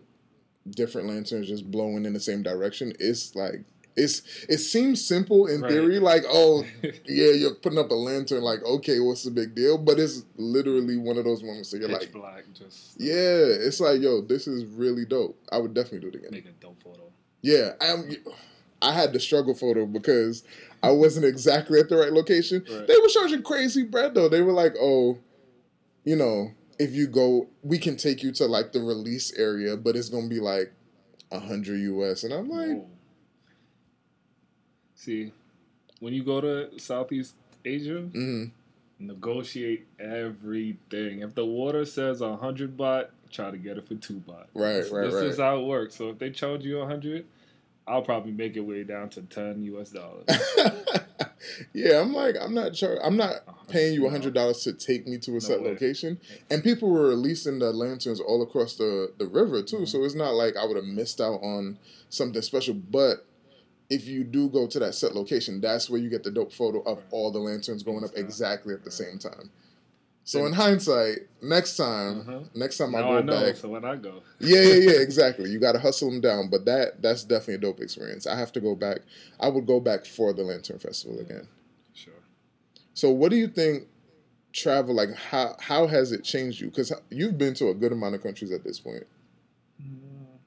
different 0.69 1.09
lanterns 1.09 1.49
just 1.49 1.71
blowing 1.71 2.05
in 2.05 2.13
the 2.13 2.21
same 2.21 2.43
direction. 2.43 2.93
It's 3.01 3.35
like 3.35 3.65
it's 3.97 4.23
it 4.49 4.59
seems 4.59 5.05
simple 5.05 5.47
in 5.47 5.63
Right. 5.63 5.71
theory, 5.73 5.99
like 5.99 6.23
oh 6.29 6.65
yeah, 7.07 7.33
you're 7.33 7.55
putting 7.55 7.79
up 7.79 7.91
a 7.91 7.95
lantern, 7.95 8.43
like 8.43 8.63
okay, 8.65 9.01
what's 9.01 9.25
the 9.25 9.31
big 9.31 9.55
deal? 9.55 9.79
But 9.79 9.99
it's 9.99 10.25
literally 10.37 10.97
one 10.97 11.19
of 11.19 11.25
those 11.25 11.43
moments 11.43 11.71
that 11.71 11.81
you're 11.81 11.89
Pitch 11.89 12.01
like. 12.03 12.13
black, 12.13 12.45
just 12.55 12.95
Yeah, 12.99 13.15
it's 13.15 13.81
like, 13.81 14.01
yo, 14.01 14.21
this 14.21 14.47
is 14.47 14.65
really 14.65 15.05
dope. 15.05 15.37
I 15.51 15.59
would 15.59 15.75
definitely 15.75 16.01
do 16.01 16.09
it 16.09 16.15
again. 16.17 16.31
make 16.33 16.47
a 16.47 16.53
dope 16.61 16.83
photo. 16.83 17.03
Yeah, 17.43 17.71
I'm. 17.81 18.11
I 18.83 18.93
had 18.93 19.13
the 19.13 19.21
struggle 19.21 19.55
photo 19.55 19.87
because 19.87 20.43
I 20.83 20.91
wasn't 20.91 21.27
exactly 21.27 21.79
at 21.81 21.89
the 21.89 21.97
right 21.97 22.13
location. 22.13 22.65
Right. 22.71 22.87
They 22.87 22.97
were 22.97 23.09
charging 23.09 23.43
crazy 23.43 23.83
bread 23.83 24.15
though. 24.15 24.29
They 24.29 24.43
were 24.43 24.53
like, 24.53 24.75
"Oh, 24.81 25.19
you 26.05 26.17
know, 26.17 26.53
if 26.79 26.95
you 26.95 27.07
go, 27.07 27.49
we 27.63 27.79
can 27.79 27.97
take 27.97 28.23
you 28.23 28.33
to 28.33 28.47
like 28.47 28.73
the 28.73 28.81
release 28.81 29.33
area, 29.39 29.77
but 29.77 29.97
it's 29.97 30.09
gonna 30.09 30.29
be 30.29 30.41
like 30.41 30.73
a 31.31 31.39
hundred 31.39 31.81
US." 31.81 32.25
And 32.25 32.33
I'm 32.33 32.49
like, 32.49 32.69
Whoa. 32.69 32.87
See, 34.95 35.33
when 36.01 36.13
you 36.13 36.23
go 36.23 36.41
to 36.41 36.79
Southeast 36.79 37.35
Asia, 37.65 38.09
mm, 38.11 38.51
negotiate 38.99 39.87
everything. 39.99 41.21
If 41.21 41.35
the 41.35 41.45
water 41.45 41.85
says 41.85 42.21
a 42.21 42.37
hundred 42.37 42.77
baht, 42.77 43.09
try 43.31 43.51
to 43.51 43.57
get 43.57 43.79
it 43.79 43.87
for 43.87 43.95
two 43.95 44.23
baht. 44.27 44.47
Right, 44.55 44.75
this, 44.75 44.91
right, 44.91 45.05
This 45.05 45.15
right. 45.15 45.25
is 45.25 45.39
how 45.39 45.59
it 45.59 45.67
works. 45.67 45.95
So 45.97 46.11
if 46.11 46.19
they 46.19 46.31
charge 46.31 46.65
you 46.65 46.81
a 46.81 46.87
hundred, 46.87 47.27
I'll 47.87 48.03
probably 48.03 48.33
make 48.33 48.57
it 48.57 48.61
way 48.61 48.85
down 48.85 49.09
to 49.11 49.23
ten 49.23 49.63
US 49.63 49.91
dollars. 49.91 50.25
yeah, 51.73 52.01
I'm 52.01 52.13
like, 52.13 52.37
I'm 52.41 52.55
not 52.55 52.77
sure. 52.77 52.99
I'm 53.05 53.17
not 53.17 53.69
paying 53.69 53.95
you 53.95 54.07
a 54.07 54.11
hundred 54.11 54.35
dollars 54.35 54.63
to 54.65 54.73
take 54.73 55.07
me 55.07 55.19
to 55.19 55.37
a 55.37 55.41
set 55.41 55.63
way. 55.63 55.71
location. 55.71 56.21
And 56.51 56.63
people 56.63 56.91
were 56.91 57.09
releasing 57.09 57.59
the 57.59 57.73
lanterns 57.73 58.21
all 58.21 58.43
across 58.43 58.77
the, 58.77 59.13
the 59.19 59.27
river 59.27 59.63
too. 59.63 59.79
Mhm. 59.79 59.89
So 59.89 60.05
it's 60.05 60.15
not 60.15 60.35
like 60.35 60.57
I 60.57 60.65
would 60.65 60.77
have 60.77 60.85
missed 60.85 61.21
out 61.21 61.41
on 61.43 61.79
something 62.09 62.43
special. 62.43 62.75
But 62.75 63.27
if 63.89 64.07
you 64.07 64.25
do 64.25 64.49
go 64.49 64.67
to 64.67 64.79
that 64.79 64.95
set 64.95 65.15
location, 65.15 65.61
that's 65.61 65.91
where 65.91 66.01
you 66.01 66.09
get 66.11 66.23
the 66.23 66.31
dope 66.31 66.53
photo 66.53 66.81
of 66.83 67.01
all 67.11 67.31
the 67.33 67.41
lanterns 67.41 67.83
going 67.83 68.05
up 68.05 68.11
exactly 68.15 68.75
at 68.75 68.85
the 68.85 68.91
same 68.91 69.19
time. 69.19 69.51
So 70.25 70.47
in 70.47 70.53
hindsight, 70.53 71.19
next 71.43 71.77
time, 71.77 72.21
Uh-huh. 72.21 72.41
next 72.55 72.79
time 72.79 72.95
I 72.95 73.01
go 73.01 73.17
I 73.19 73.23
know. 73.23 73.33
back, 73.47 73.57
So 73.57 73.69
when 73.69 73.85
I 73.85 73.97
go, 73.97 74.23
yeah, 74.39 74.63
yeah, 74.63 74.75
yeah, 74.93 75.01
exactly. 75.01 75.51
You 75.51 75.59
got 75.59 75.73
to 75.73 75.79
hustle 75.81 76.11
them 76.11 76.21
down, 76.21 76.49
but 76.51 76.65
that 76.67 77.03
that's 77.03 77.25
definitely 77.25 77.55
a 77.55 77.59
dope 77.59 77.81
experience. 77.81 78.27
I 78.27 78.37
have 78.37 78.53
to 78.53 78.61
go 78.61 78.75
back. 78.77 79.01
I 79.41 79.49
would 79.49 79.67
go 79.67 79.81
back 79.81 80.05
for 80.07 80.33
the 80.33 80.43
Lantern 80.45 80.79
Festival 80.79 81.19
again. 81.21 81.49
sure. 81.95 82.13
So, 82.95 83.11
what 83.11 83.31
do 83.31 83.37
you 83.37 83.49
think 83.49 83.89
travel 84.53 84.95
like? 84.95 85.13
How 85.15 85.57
how 85.59 85.87
has 85.89 86.13
it 86.13 86.23
changed 86.23 86.61
you? 86.61 86.69
Because 86.69 86.93
you've 87.11 87.39
been 87.39 87.55
to 87.55 87.69
a 87.71 87.75
good 87.75 87.93
amount 87.93 88.15
of 88.15 88.23
countries 88.23 88.53
at 88.53 88.63
this 88.63 88.79
point. 88.79 89.05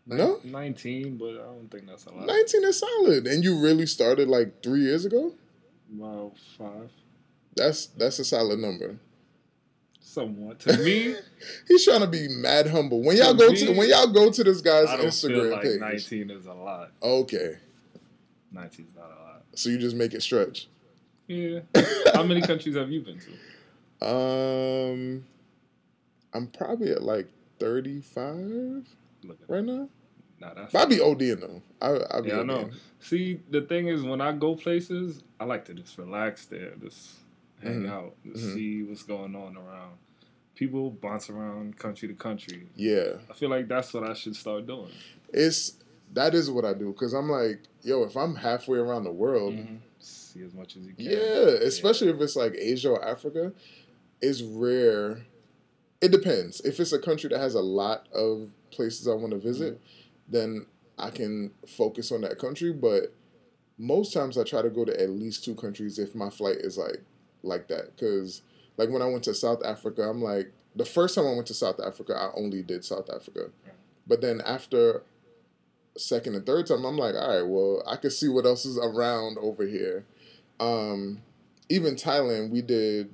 No? 0.06 0.40
Nineteen, 0.44 1.18
but 1.18 1.32
I 1.32 1.46
don't 1.46 1.70
think 1.72 1.88
that's 1.88 2.06
a 2.06 2.12
lot. 2.14 2.26
Nineteen 2.28 2.64
is 2.66 2.80
solid, 2.80 3.26
and 3.26 3.44
you 3.44 3.58
really 3.60 3.86
started 3.86 4.28
like 4.28 4.62
three 4.62 4.82
years 4.82 5.06
ago. 5.06 5.34
About 5.98 6.34
five, 6.58 6.90
That's 7.56 7.86
that's 7.88 8.20
a 8.20 8.26
solid 8.26 8.60
number. 8.60 8.98
Somewhat. 10.14 10.60
To 10.62 10.78
me, 10.78 11.16
He's 11.68 11.84
trying 11.86 12.02
to 12.02 12.08
be 12.08 12.28
mad 12.28 12.68
humble. 12.68 13.02
When 13.02 13.18
y'all 13.18 13.32
To 13.34 13.38
go 13.38 13.50
me, 13.52 13.58
to 13.66 13.74
when 13.78 13.90
y'all 13.90 14.08
go 14.12 14.32
to 14.32 14.44
this 14.44 14.62
guy's 14.62 14.88
I 14.88 14.98
don't 14.98 15.14
feel 15.14 15.30
Instagram 15.32 15.52
like 15.52 15.62
page, 15.64 15.80
nineteen 15.80 16.30
is 16.30 16.46
a 16.46 16.54
lot. 16.54 16.92
okay, 17.02 17.58
nineteen 18.52 18.86
is 18.88 18.96
not 18.96 19.06
a 19.06 19.22
lot. 19.24 19.44
so 19.56 19.70
you 19.70 19.78
just 19.78 19.96
make 19.96 20.14
it 20.14 20.22
stretch. 20.22 20.68
Yeah. 21.28 21.62
How 22.14 22.24
many 22.24 22.42
countries 22.42 22.76
have 22.76 22.92
you 22.92 23.02
been 23.02 23.20
to? 23.20 24.06
Um, 24.06 25.26
I'm 26.34 26.48
probably 26.48 26.92
at 26.92 27.04
like 27.04 27.28
thirty 27.60 28.02
five 28.02 28.86
right 29.48 29.64
now. 29.64 29.88
Nah, 30.40 30.54
that's 30.54 30.74
But 30.74 30.82
I 30.82 30.86
be 30.86 30.98
ODing 30.98 31.40
though. 31.40 31.62
I 31.82 32.18
I 32.18 32.22
be 32.22 32.30
Yeah, 32.30 32.40
I 32.42 32.44
know. 32.44 32.70
See, 33.00 33.40
the 33.50 33.62
thing 33.62 33.88
is, 33.88 34.04
when 34.04 34.20
I 34.22 34.32
go 34.34 34.56
places, 34.56 35.24
I 35.40 35.46
like 35.46 35.66
to 35.66 35.74
just 35.74 35.98
relax 35.98 36.46
there, 36.46 36.72
just 36.82 37.12
hang 37.64 37.84
Mhm. 37.84 37.90
out, 37.90 38.16
Mhm. 38.26 38.54
see 38.54 38.84
what's 38.84 39.04
going 39.04 39.36
on 39.36 39.58
around. 39.58 39.98
People 40.56 40.92
bounce 40.92 41.30
around 41.30 41.78
country 41.78 42.08
to 42.08 42.14
country. 42.14 42.68
Yeah, 42.76 43.18
I 43.30 43.34
feel 43.34 43.50
like 43.50 43.68
that's 43.68 43.94
what 43.94 44.04
I 44.04 44.14
should 44.14 44.36
start 44.36 44.68
doing. 44.68 44.92
it's 45.34 45.78
that 46.14 46.36
is 46.36 46.52
what 46.52 46.64
I 46.64 46.74
do 46.76 46.92
because 46.92 47.14
I'm 47.14 47.28
like, 47.30 47.62
yo, 47.82 48.04
if 48.04 48.16
I'm 48.16 48.36
halfway 48.36 48.78
around 48.78 49.04
the 49.04 49.12
world, 49.12 49.56
See 50.00 50.44
as 50.44 50.54
much 50.54 50.76
as 50.76 50.84
you 50.84 50.94
can. 50.94 51.06
yeah, 51.06 51.58
especially 51.66 52.10
if 52.10 52.22
it's 52.22 52.36
like 52.36 52.54
Asia 52.56 52.90
or 52.92 53.04
Africa, 53.04 53.52
it's 54.22 54.42
rare. 54.44 55.26
It 56.02 56.12
depends. 56.12 56.60
If 56.62 56.80
it's 56.80 56.92
a 56.92 57.00
country 57.00 57.30
that 57.30 57.40
has 57.40 57.56
a 57.56 57.62
lot 57.62 58.08
of 58.14 58.52
places 58.70 59.08
I 59.08 59.14
want 59.14 59.32
to 59.32 59.40
visit, 59.40 59.80
then 60.28 60.66
I 61.00 61.10
can 61.10 61.52
focus 61.68 62.12
on 62.12 62.22
that 62.22 62.38
country. 62.38 62.74
But 62.74 63.14
most 63.80 64.14
times 64.14 64.38
I 64.38 64.44
try 64.44 64.62
to 64.62 64.70
go 64.70 64.86
to 64.86 65.02
at 65.02 65.10
least 65.10 65.44
two 65.44 65.56
countries 65.56 65.98
if 65.98 66.14
my 66.14 66.30
flight 66.30 66.58
is 66.58 66.78
like 66.78 67.02
like 67.44 67.68
that. 67.68 67.96
Because 67.96 68.42
like 68.78 68.90
when 68.90 69.02
I 69.02 69.08
went 69.08 69.24
to 69.26 69.34
South 69.34 69.64
Africa, 69.64 70.04
I'm 70.04 70.22
like 70.22 70.52
the 70.76 70.86
first 70.86 71.16
time 71.16 71.28
I 71.28 71.34
went 71.34 71.48
to 71.48 71.54
South 71.54 71.80
Africa, 71.80 72.16
I 72.16 72.38
only 72.38 72.64
did 72.64 72.84
South 72.84 73.10
Africa. 73.14 73.52
But 74.08 74.22
then 74.22 74.42
after 74.46 75.04
second 75.98 76.36
and 76.36 76.46
third 76.46 76.68
time, 76.68 76.86
I'm 76.86 76.98
like, 76.98 77.16
all 77.16 77.36
right, 77.36 77.48
well, 77.48 77.84
I 77.88 77.96
can 77.98 78.12
see 78.12 78.28
what 78.28 78.46
else 78.46 78.66
is 78.66 78.78
around 78.78 79.38
over 79.38 79.66
here. 79.66 80.06
Um, 80.60 81.22
even 81.70 81.96
Thailand, 81.96 82.50
we 82.50 82.62
did 82.62 83.12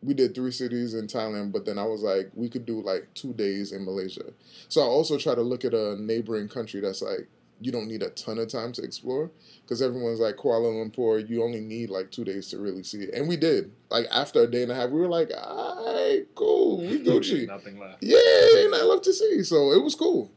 we 0.00 0.14
did 0.14 0.34
three 0.34 0.52
cities 0.52 0.94
in 0.94 1.08
Thailand, 1.08 1.50
but 1.50 1.64
then 1.64 1.76
I 1.76 1.84
was 1.84 2.02
like, 2.02 2.30
we 2.34 2.48
could 2.48 2.64
do 2.64 2.80
like 2.80 3.08
two 3.14 3.32
days 3.32 3.72
in 3.72 3.84
Malaysia. 3.84 4.32
So 4.68 4.80
I 4.80 4.84
also 4.84 5.18
try 5.18 5.34
to 5.34 5.42
look 5.42 5.64
at 5.64 5.74
a 5.74 6.00
neighboring 6.00 6.48
country 6.48 6.80
that's 6.80 7.02
like 7.02 7.28
you 7.60 7.72
don't 7.72 7.88
need 7.88 8.02
a 8.02 8.10
ton 8.10 8.38
of 8.38 8.48
time 8.48 8.72
to 8.72 8.82
explore 8.82 9.30
because 9.62 9.82
everyone's 9.82 10.20
like 10.20 10.36
Kuala 10.36 10.72
Lumpur, 10.72 11.28
you 11.28 11.42
only 11.42 11.60
need 11.60 11.90
like 11.90 12.10
two 12.10 12.24
days 12.24 12.48
to 12.48 12.58
really 12.58 12.82
see 12.82 12.98
it, 12.98 13.14
and 13.14 13.28
we 13.28 13.36
did. 13.36 13.72
Like 13.90 14.06
after 14.10 14.42
a 14.42 14.46
day 14.46 14.62
and 14.62 14.72
a 14.72 14.74
half, 14.74 14.90
we 14.90 15.00
were 15.00 15.08
like, 15.08 15.30
"All 15.36 15.94
right, 15.94 16.24
cool, 16.34 16.78
we 16.78 16.98
Gucci." 17.04 17.46
Nothing 17.46 17.78
left. 17.78 18.02
Yeah, 18.02 18.18
ain't 18.56 18.70
nothing 18.70 18.88
left 18.88 19.04
to 19.04 19.12
see, 19.12 19.42
so 19.42 19.72
it 19.72 19.82
was 19.82 19.94
cool. 19.94 20.30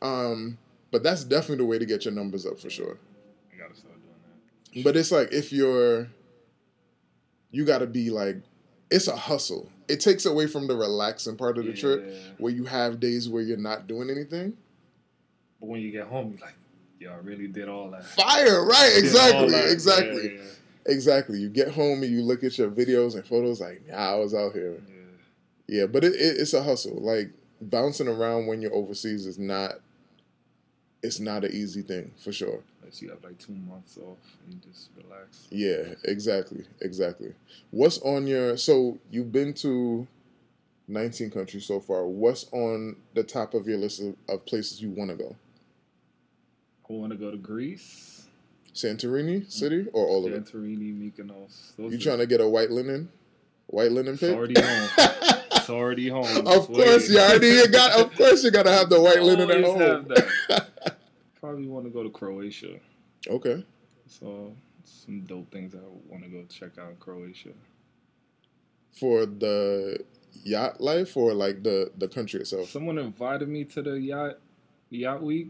Um, 0.00 0.58
but 0.90 1.02
that's 1.02 1.24
definitely 1.24 1.56
the 1.56 1.66
way 1.66 1.78
to 1.78 1.86
get 1.86 2.04
your 2.04 2.14
numbers 2.14 2.46
up 2.46 2.60
for 2.60 2.70
sure. 2.70 2.98
I 3.52 3.58
gotta 3.58 3.74
start 3.74 3.94
doing 3.94 4.82
that. 4.82 4.84
But 4.84 4.96
it's 4.96 5.10
like 5.10 5.32
if 5.32 5.52
you're, 5.52 6.08
you 7.50 7.64
got 7.64 7.78
to 7.78 7.86
be 7.86 8.10
like, 8.10 8.36
it's 8.90 9.08
a 9.08 9.16
hustle. 9.16 9.68
It 9.88 10.00
takes 10.00 10.26
away 10.26 10.46
from 10.46 10.66
the 10.66 10.76
relaxing 10.76 11.36
part 11.36 11.58
of 11.58 11.64
the 11.64 11.72
trip 11.72 12.14
where 12.38 12.52
you 12.52 12.64
have 12.64 13.00
days 13.00 13.28
where 13.28 13.42
you're 13.42 13.56
not 13.56 13.86
doing 13.86 14.10
anything. 14.10 14.56
But 15.60 15.68
when 15.70 15.80
you 15.80 15.90
get 15.90 16.06
home, 16.06 16.30
you're 16.32 16.40
like, 16.46 16.54
I 17.06 17.16
really 17.22 17.46
did 17.48 17.68
all 17.68 17.90
that. 17.90 18.04
Fire, 18.04 18.64
right? 18.64 18.92
Exactly, 18.96 19.54
exactly, 19.70 20.34
Yeah, 20.36 20.42
exactly. 20.86 21.38
You 21.38 21.48
get 21.48 21.68
home 21.68 22.02
and 22.02 22.12
you 22.12 22.22
look 22.22 22.42
at 22.44 22.58
your 22.58 22.70
videos 22.70 23.14
and 23.14 23.24
photos, 23.26 23.60
like, 23.60 23.82
yeah, 23.86 23.96
I 23.96 24.14
was 24.16 24.34
out 24.34 24.52
here. 24.52 24.72
yeah, 24.88 24.94
yeah. 25.68 25.80
Yeah, 25.80 25.86
but 25.86 26.02
it, 26.04 26.14
it, 26.14 26.36
it's 26.40 26.54
a 26.54 26.62
hustle. 26.62 27.00
Like 27.00 27.30
bouncing 27.60 28.08
around 28.08 28.46
when 28.46 28.60
you're 28.62 28.74
overseas 28.74 29.26
is 29.26 29.38
not. 29.38 29.74
It's 31.02 31.20
not 31.20 31.44
an 31.44 31.52
easy 31.52 31.82
thing 31.82 32.10
for 32.16 32.32
sure. 32.32 32.60
Unless 32.80 33.02
you 33.02 33.10
have 33.10 33.22
like 33.22 33.38
two 33.38 33.52
months 33.52 33.96
off 33.98 34.16
and 34.44 34.54
you 34.54 34.60
just 34.72 34.88
relax. 34.96 35.46
Yeah, 35.50 35.94
exactly, 36.04 36.64
exactly. 36.80 37.34
What's 37.70 37.98
on 37.98 38.26
your? 38.26 38.56
So 38.56 38.98
you've 39.10 39.30
been 39.30 39.54
to 39.54 40.08
nineteen 40.88 41.30
countries 41.30 41.66
so 41.66 41.78
far. 41.80 42.06
What's 42.06 42.46
on 42.50 42.96
the 43.14 43.22
top 43.22 43.54
of 43.54 43.68
your 43.68 43.78
list 43.78 44.00
of, 44.00 44.16
of 44.28 44.44
places 44.46 44.82
you 44.82 44.90
want 44.90 45.10
to 45.10 45.16
go? 45.16 45.36
Want 46.88 47.12
to 47.12 47.18
go 47.18 47.30
to 47.30 47.36
Greece, 47.36 48.26
Santorini 48.74 49.50
city 49.50 49.86
or 49.92 50.06
all 50.06 50.26
of 50.26 50.32
it? 50.32 50.44
Santorini, 50.44 50.94
Mykonos. 50.96 51.76
Those 51.76 51.92
You 51.92 51.98
trying 51.98 52.18
to 52.18 52.26
get 52.26 52.40
a 52.40 52.48
white 52.48 52.70
linen, 52.70 53.10
white 53.66 53.92
linen 53.92 54.14
It's 54.14 54.22
already 54.22 54.58
home. 54.60 54.88
It's 55.52 55.70
already 55.70 56.08
home. 56.18 56.46
of 56.46 56.46
It's 56.46 56.66
course, 56.66 57.10
you 57.10 57.18
already 57.18 57.48
you 57.48 57.68
got. 57.68 58.00
Of 58.00 58.16
course, 58.16 58.42
you 58.42 58.50
gotta 58.50 58.72
have 58.72 58.88
the 58.88 59.00
white 59.00 59.22
linen 59.22 59.50
at 59.50 59.64
home. 59.64 60.08
Probably 61.40 61.66
want 61.66 61.84
to 61.84 61.90
go 61.90 62.02
to 62.02 62.10
Croatia. 62.10 62.80
okay. 63.28 63.64
So 64.06 64.54
some 64.84 65.20
dope 65.20 65.50
things 65.52 65.74
I 65.74 65.78
want 66.08 66.24
to 66.24 66.30
go 66.30 66.44
check 66.48 66.78
out 66.78 66.90
in 66.90 66.96
Croatia. 66.96 67.50
For 68.92 69.26
the 69.26 70.04
yacht 70.42 70.80
life 70.80 71.16
or 71.18 71.34
like 71.34 71.62
the 71.62 71.90
the 71.98 72.08
country 72.08 72.40
itself. 72.40 72.70
Someone 72.70 72.96
invited 72.98 73.48
me 73.48 73.64
to 73.64 73.82
the 73.82 74.00
yacht 74.00 74.38
yacht 74.88 75.22
week. 75.22 75.48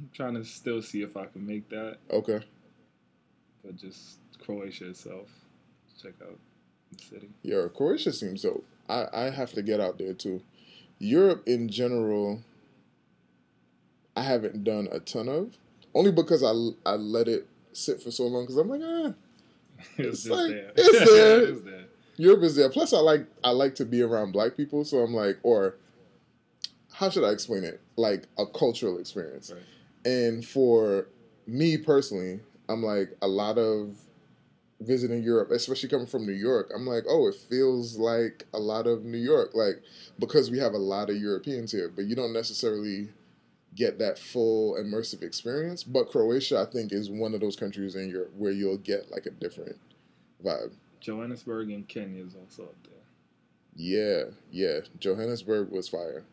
I'm 0.00 0.10
trying 0.12 0.34
to 0.34 0.44
still 0.44 0.82
see 0.82 1.02
if 1.02 1.16
I 1.16 1.26
can 1.26 1.46
make 1.46 1.68
that, 1.70 1.98
Okay. 2.10 2.40
but 3.64 3.76
just 3.76 4.18
Croatia 4.44 4.90
itself. 4.90 5.28
Check 6.02 6.14
out 6.22 6.38
the 6.92 7.02
city. 7.02 7.28
Yeah, 7.42 7.66
Croatia 7.74 8.12
seems 8.12 8.42
dope. 8.42 8.64
I, 8.88 9.06
I 9.12 9.30
have 9.30 9.52
to 9.52 9.62
get 9.62 9.80
out 9.80 9.98
there 9.98 10.12
too. 10.14 10.42
Europe 10.98 11.42
in 11.46 11.68
general, 11.68 12.42
I 14.16 14.22
haven't 14.22 14.64
done 14.64 14.88
a 14.92 15.00
ton 15.00 15.28
of, 15.28 15.56
only 15.94 16.12
because 16.12 16.42
I, 16.42 16.52
I 16.90 16.96
let 16.96 17.28
it 17.28 17.46
sit 17.72 18.02
for 18.02 18.10
so 18.10 18.26
long. 18.26 18.44
Because 18.44 18.56
I'm 18.56 18.68
like, 18.68 18.80
ah, 18.84 19.14
It's, 19.98 20.26
It's 20.26 20.28
like- 20.28 20.50
there. 20.50 20.72
it's 20.76 21.10
there. 21.14 21.42
it's 21.44 21.60
there. 21.62 21.84
Europe 22.16 22.42
is 22.44 22.54
there. 22.54 22.68
Plus, 22.68 22.92
I 22.92 22.98
like 22.98 23.26
I 23.42 23.50
like 23.50 23.74
to 23.76 23.84
be 23.84 24.00
around 24.02 24.30
black 24.32 24.56
people, 24.56 24.84
so 24.84 24.98
I'm 24.98 25.12
like, 25.14 25.38
or 25.42 25.74
how 26.92 27.10
should 27.10 27.24
I 27.24 27.30
explain 27.30 27.64
it? 27.64 27.80
Like 27.96 28.24
a 28.38 28.46
cultural 28.46 28.98
experience. 28.98 29.50
Right. 29.52 29.62
And 30.04 30.44
for 30.44 31.08
me 31.46 31.78
personally, 31.78 32.40
I'm 32.68 32.82
like 32.82 33.16
a 33.22 33.28
lot 33.28 33.58
of 33.58 33.96
visiting 34.80 35.22
Europe, 35.22 35.50
especially 35.50 35.88
coming 35.88 36.06
from 36.06 36.26
New 36.26 36.32
York. 36.32 36.70
I'm 36.74 36.86
like, 36.86 37.04
oh, 37.08 37.26
it 37.28 37.34
feels 37.34 37.96
like 37.96 38.44
a 38.52 38.58
lot 38.58 38.86
of 38.86 39.04
New 39.04 39.18
York, 39.18 39.50
like 39.54 39.82
because 40.18 40.50
we 40.50 40.58
have 40.58 40.74
a 40.74 40.78
lot 40.78 41.10
of 41.10 41.16
Europeans 41.16 41.72
here, 41.72 41.90
but 41.94 42.04
you 42.04 42.14
don't 42.14 42.32
necessarily 42.32 43.08
get 43.74 43.98
that 43.98 44.18
full 44.18 44.74
immersive 44.74 45.22
experience. 45.22 45.82
But 45.82 46.10
Croatia, 46.10 46.60
I 46.60 46.70
think, 46.70 46.92
is 46.92 47.10
one 47.10 47.34
of 47.34 47.40
those 47.40 47.56
countries 47.56 47.94
in 47.94 48.08
Europe 48.08 48.32
where 48.36 48.52
you'll 48.52 48.78
get 48.78 49.10
like 49.10 49.26
a 49.26 49.30
different 49.30 49.76
vibe. 50.44 50.72
Johannesburg 51.00 51.70
and 51.70 51.86
Kenya 51.86 52.24
is 52.24 52.34
also 52.34 52.64
up 52.64 52.76
there. 52.84 52.92
Yeah, 53.76 54.24
yeah. 54.50 54.80
Johannesburg 54.98 55.70
was 55.70 55.88
fire. 55.88 56.24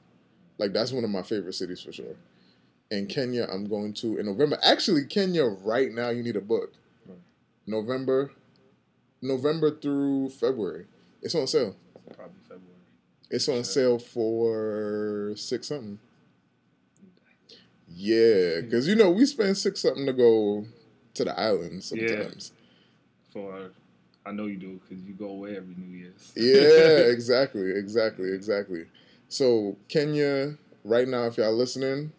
Like 0.58 0.74
that's 0.74 0.92
one 0.92 1.04
of 1.04 1.10
my 1.10 1.24
favorite 1.24 1.54
cities 1.54 1.82
for 1.82 1.92
sure. 1.92 2.16
And 2.92 3.08
Kenya, 3.08 3.48
I'm 3.52 3.68
going 3.68 3.94
to 3.96 4.18
in 4.20 4.26
November. 4.26 4.58
Actually, 4.62 5.06
Kenya 5.06 5.46
right 5.46 5.92
now 5.92 6.10
you 6.10 6.22
need 6.24 6.36
a 6.36 6.42
book. 6.42 6.74
Right. 7.08 7.18
November, 7.66 8.32
November 9.22 9.72
through 9.72 10.30
February. 10.30 10.86
It's 11.22 11.34
on 11.34 11.48
sale. 11.48 11.76
Probably 12.16 12.36
February. 12.44 12.68
It's 13.30 13.48
on 13.48 13.56
Sure. 13.56 13.64
sale 13.64 14.00
for 14.00 15.34
six 15.38 15.68
something. 15.68 16.00
Yeah, 17.88 18.62
because 18.62 18.88
you 18.88 18.96
know 18.96 19.10
we 19.10 19.26
spend 19.26 19.58
six 19.58 19.82
something 19.82 20.06
to 20.06 20.14
go 20.14 20.66
to 21.14 21.24
the 21.24 21.40
islands 21.40 21.94
Yeah. 21.96 22.08
sometimes. 22.10 22.52
For 23.32 23.72
I 24.26 24.32
know 24.32 24.46
you 24.48 24.58
do 24.58 24.80
because 24.88 25.04
you 25.06 25.14
go 25.14 25.28
away 25.30 25.56
every 25.56 25.76
New 25.76 25.98
Year's. 25.98 26.32
Yeah, 26.36 27.10
exactly, 27.12 27.72
exactly, 27.72 28.34
exactly. 28.34 28.86
So 29.30 29.78
Kenya, 29.88 30.58
right 30.84 31.08
now, 31.08 31.26
if 31.28 31.38
y'all 31.38 31.56
listening, 31.56 32.12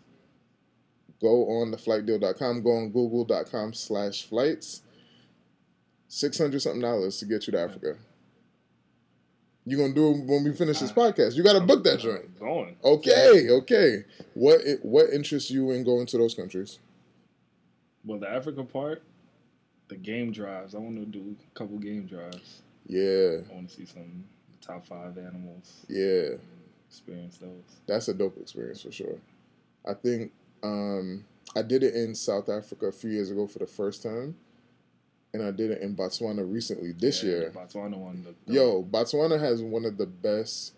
go 1.23 1.49
on 1.49 1.71
the 1.71 1.77
flightdeal.com, 1.79 2.63
go 2.63 2.73
on 2.77 2.91
google.com 2.91 3.73
slash 3.73 4.25
flights. 4.27 4.83
Six 6.09 6.37
hundred 6.37 6.61
something 6.61 6.83
dollars 6.83 7.19
to 7.21 7.25
get 7.25 7.47
you 7.47 7.53
to 7.53 7.61
Africa. 7.61 7.97
You 9.65 9.77
gonna 9.79 9.95
do 9.95 10.11
it 10.11 10.25
when 10.27 10.45
we 10.45 10.53
finish 10.53 10.81
this 10.81 10.91
Uh, 10.91 10.95
podcast. 10.95 11.35
You 11.37 11.43
gotta 11.43 11.61
book 11.61 11.85
that 11.85 12.01
joint. 12.01 12.39
Going. 12.39 12.77
Okay, 12.85 13.49
okay. 13.49 14.05
What 14.35 14.61
what 14.83 15.11
interests 15.11 15.51
you 15.51 15.71
in 15.71 15.85
going 15.85 16.05
to 16.07 16.19
those 16.19 16.35
countries? 16.35 16.81
Well, 18.05 18.19
the 18.19 18.29
Africa 18.29 18.65
part, 18.65 19.03
the 19.89 19.97
game 19.97 20.33
drives. 20.33 20.75
I 20.75 20.79
want 20.79 20.97
to 20.97 21.07
do 21.07 21.37
a 21.55 21.59
couple 21.59 21.79
game 21.79 22.07
drives. 22.07 22.61
Yeah, 22.87 23.39
I 23.51 23.55
want 23.55 23.71
to 23.71 23.75
see 23.77 23.87
some 23.87 24.25
top 24.61 24.85
five 24.87 25.17
animals. 25.17 25.85
yeah. 25.89 26.31
Experience 26.89 27.39
those. 27.39 27.63
that's 27.87 28.09
a 28.09 28.13
dope 28.15 28.37
experience 28.39 28.83
for 28.83 28.93
sure. 28.93 29.17
I 29.87 29.95
think 29.95 30.31
um, 30.63 31.25
I 31.57 31.63
did 31.63 31.83
it 31.83 31.95
in 31.95 32.15
South 32.15 32.49
Africa 32.49 32.87
a 32.87 32.93
few 32.93 33.11
years 33.11 33.31
ago 33.31 33.47
for 33.47 33.59
the 33.59 33.67
first 33.67 34.03
time, 34.03 34.37
and 35.35 35.43
I 35.43 35.51
did 35.51 35.71
it 35.71 35.83
in 35.83 35.95
Botswana 35.97 36.51
recently 36.51 36.93
this 36.93 37.23
Yeah, 37.23 37.31
year. 37.31 37.53
Botswana 37.55 37.97
one. 37.97 38.27
The, 38.47 38.53
Yo, 38.53 38.83
Botswana 38.83 39.39
has 39.41 39.63
one 39.63 39.85
of 39.85 39.99
the 39.99 40.07
best 40.07 40.75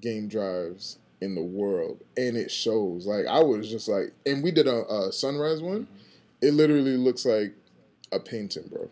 game 0.00 0.28
drives 0.28 0.98
in 1.20 1.34
the 1.34 1.42
world, 1.42 2.02
and 2.16 2.36
it 2.36 2.50
shows. 2.50 3.06
Like 3.06 3.26
I 3.26 3.42
was 3.42 3.68
just 3.70 3.88
like, 3.88 4.12
and 4.26 4.42
we 4.42 4.50
did 4.50 4.66
a, 4.66 4.84
a 4.92 5.12
sunrise 5.12 5.60
one. 5.62 5.86
It 6.40 6.54
literally 6.54 6.96
looks 6.96 7.24
like 7.24 7.54
a 8.12 8.20
painting, 8.20 8.68
bro. 8.68 8.88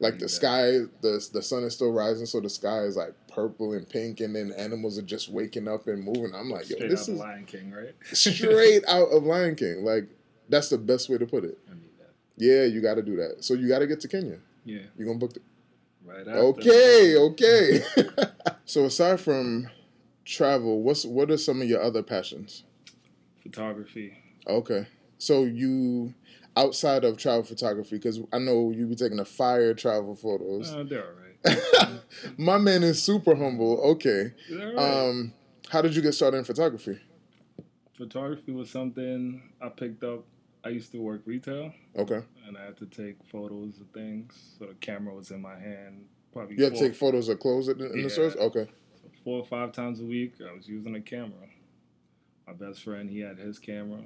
Like 0.00 0.18
the 0.18 0.28
sky, 0.28 0.80
the 1.00 1.26
the 1.32 1.42
sun 1.42 1.64
is 1.64 1.74
still 1.74 1.92
rising, 1.92 2.26
so 2.26 2.40
the 2.40 2.50
sky 2.50 2.80
is 2.80 2.96
like 2.96 3.14
purple 3.34 3.72
and 3.72 3.88
pink, 3.88 4.20
and 4.20 4.34
then 4.34 4.52
animals 4.56 4.98
are 4.98 5.02
just 5.02 5.28
waking 5.28 5.68
up 5.68 5.86
and 5.86 6.02
moving. 6.02 6.32
I'm 6.34 6.50
like, 6.50 6.68
yo, 6.68 6.76
Straight 6.76 6.90
this 6.90 7.08
out 7.08 7.12
is 7.12 7.18
Lion 7.18 7.44
King, 7.44 7.72
right? 7.72 7.94
straight 8.12 8.84
out 8.86 9.08
of 9.08 9.24
Lion 9.24 9.54
King. 9.56 9.84
Like 9.84 10.08
that's 10.48 10.68
the 10.68 10.78
best 10.78 11.08
way 11.08 11.18
to 11.18 11.26
put 11.26 11.44
it. 11.44 11.58
I 11.70 11.74
need 11.74 11.90
that. 11.98 12.12
Yeah, 12.36 12.64
you 12.64 12.80
got 12.80 12.94
to 12.94 13.02
do 13.02 13.16
that. 13.16 13.44
So 13.44 13.54
you 13.54 13.68
got 13.68 13.80
to 13.80 13.86
get 13.86 14.00
to 14.00 14.08
Kenya. 14.08 14.38
Yeah. 14.64 14.80
you're 14.96 15.06
gonna 15.06 15.18
book 15.18 15.36
it? 15.36 15.42
Right 16.04 16.20
after. 16.20 16.32
Okay, 16.32 17.16
okay. 17.16 17.82
so 18.64 18.84
aside 18.84 19.20
from 19.20 19.68
travel, 20.24 20.82
what's 20.82 21.04
what 21.04 21.30
are 21.30 21.36
some 21.36 21.60
of 21.60 21.68
your 21.68 21.82
other 21.82 22.02
passions? 22.02 22.64
Photography. 23.42 24.16
Okay, 24.46 24.86
so 25.18 25.44
you 25.44 26.14
outside 26.56 27.04
of 27.04 27.16
travel 27.16 27.42
photography, 27.42 27.96
because 27.96 28.20
I 28.32 28.38
know 28.38 28.70
you 28.70 28.86
be 28.86 28.94
taking 28.94 29.16
the 29.16 29.24
fire 29.24 29.74
travel 29.74 30.14
photos. 30.14 30.72
Uh, 30.72 30.84
they're 30.88 31.04
all 31.04 31.12
right. 31.12 31.23
My 32.38 32.58
man 32.58 32.82
is 32.82 33.02
super 33.02 33.34
humble. 33.34 33.78
Okay, 33.92 34.32
right. 34.50 34.78
um, 35.08 35.32
how 35.70 35.82
did 35.82 35.94
you 35.94 36.02
get 36.02 36.12
started 36.12 36.38
in 36.38 36.44
photography? 36.44 36.98
Photography 37.96 38.52
was 38.52 38.70
something 38.70 39.42
I 39.60 39.68
picked 39.68 40.02
up. 40.02 40.24
I 40.64 40.70
used 40.70 40.92
to 40.92 40.98
work 40.98 41.22
retail, 41.26 41.72
Okay, 41.96 42.20
and 42.46 42.56
I 42.56 42.64
had 42.64 42.76
to 42.78 42.86
take 42.86 43.16
photos 43.30 43.80
of 43.80 43.86
things. 43.92 44.56
So 44.58 44.66
the 44.66 44.74
camera 44.74 45.14
was 45.14 45.30
in 45.30 45.42
my 45.42 45.58
hand. 45.58 46.06
Probably 46.32 46.56
you 46.56 46.64
had 46.64 46.74
to 46.74 46.80
take 46.80 46.94
photos 46.94 47.28
of 47.28 47.38
clothes 47.38 47.68
in, 47.68 47.80
in 47.80 47.96
Yeah. 47.98 48.02
the 48.04 48.10
stores. 48.10 48.36
Okay, 48.36 48.66
four 49.22 49.40
or 49.40 49.44
five 49.46 49.72
times 49.72 50.00
a 50.00 50.04
week. 50.04 50.34
I 50.40 50.54
was 50.54 50.66
using 50.66 50.94
a 50.96 51.00
camera. 51.02 51.48
My 52.46 52.54
best 52.54 52.82
friend, 52.82 53.08
he 53.10 53.20
had 53.20 53.38
his 53.38 53.58
camera, 53.58 54.00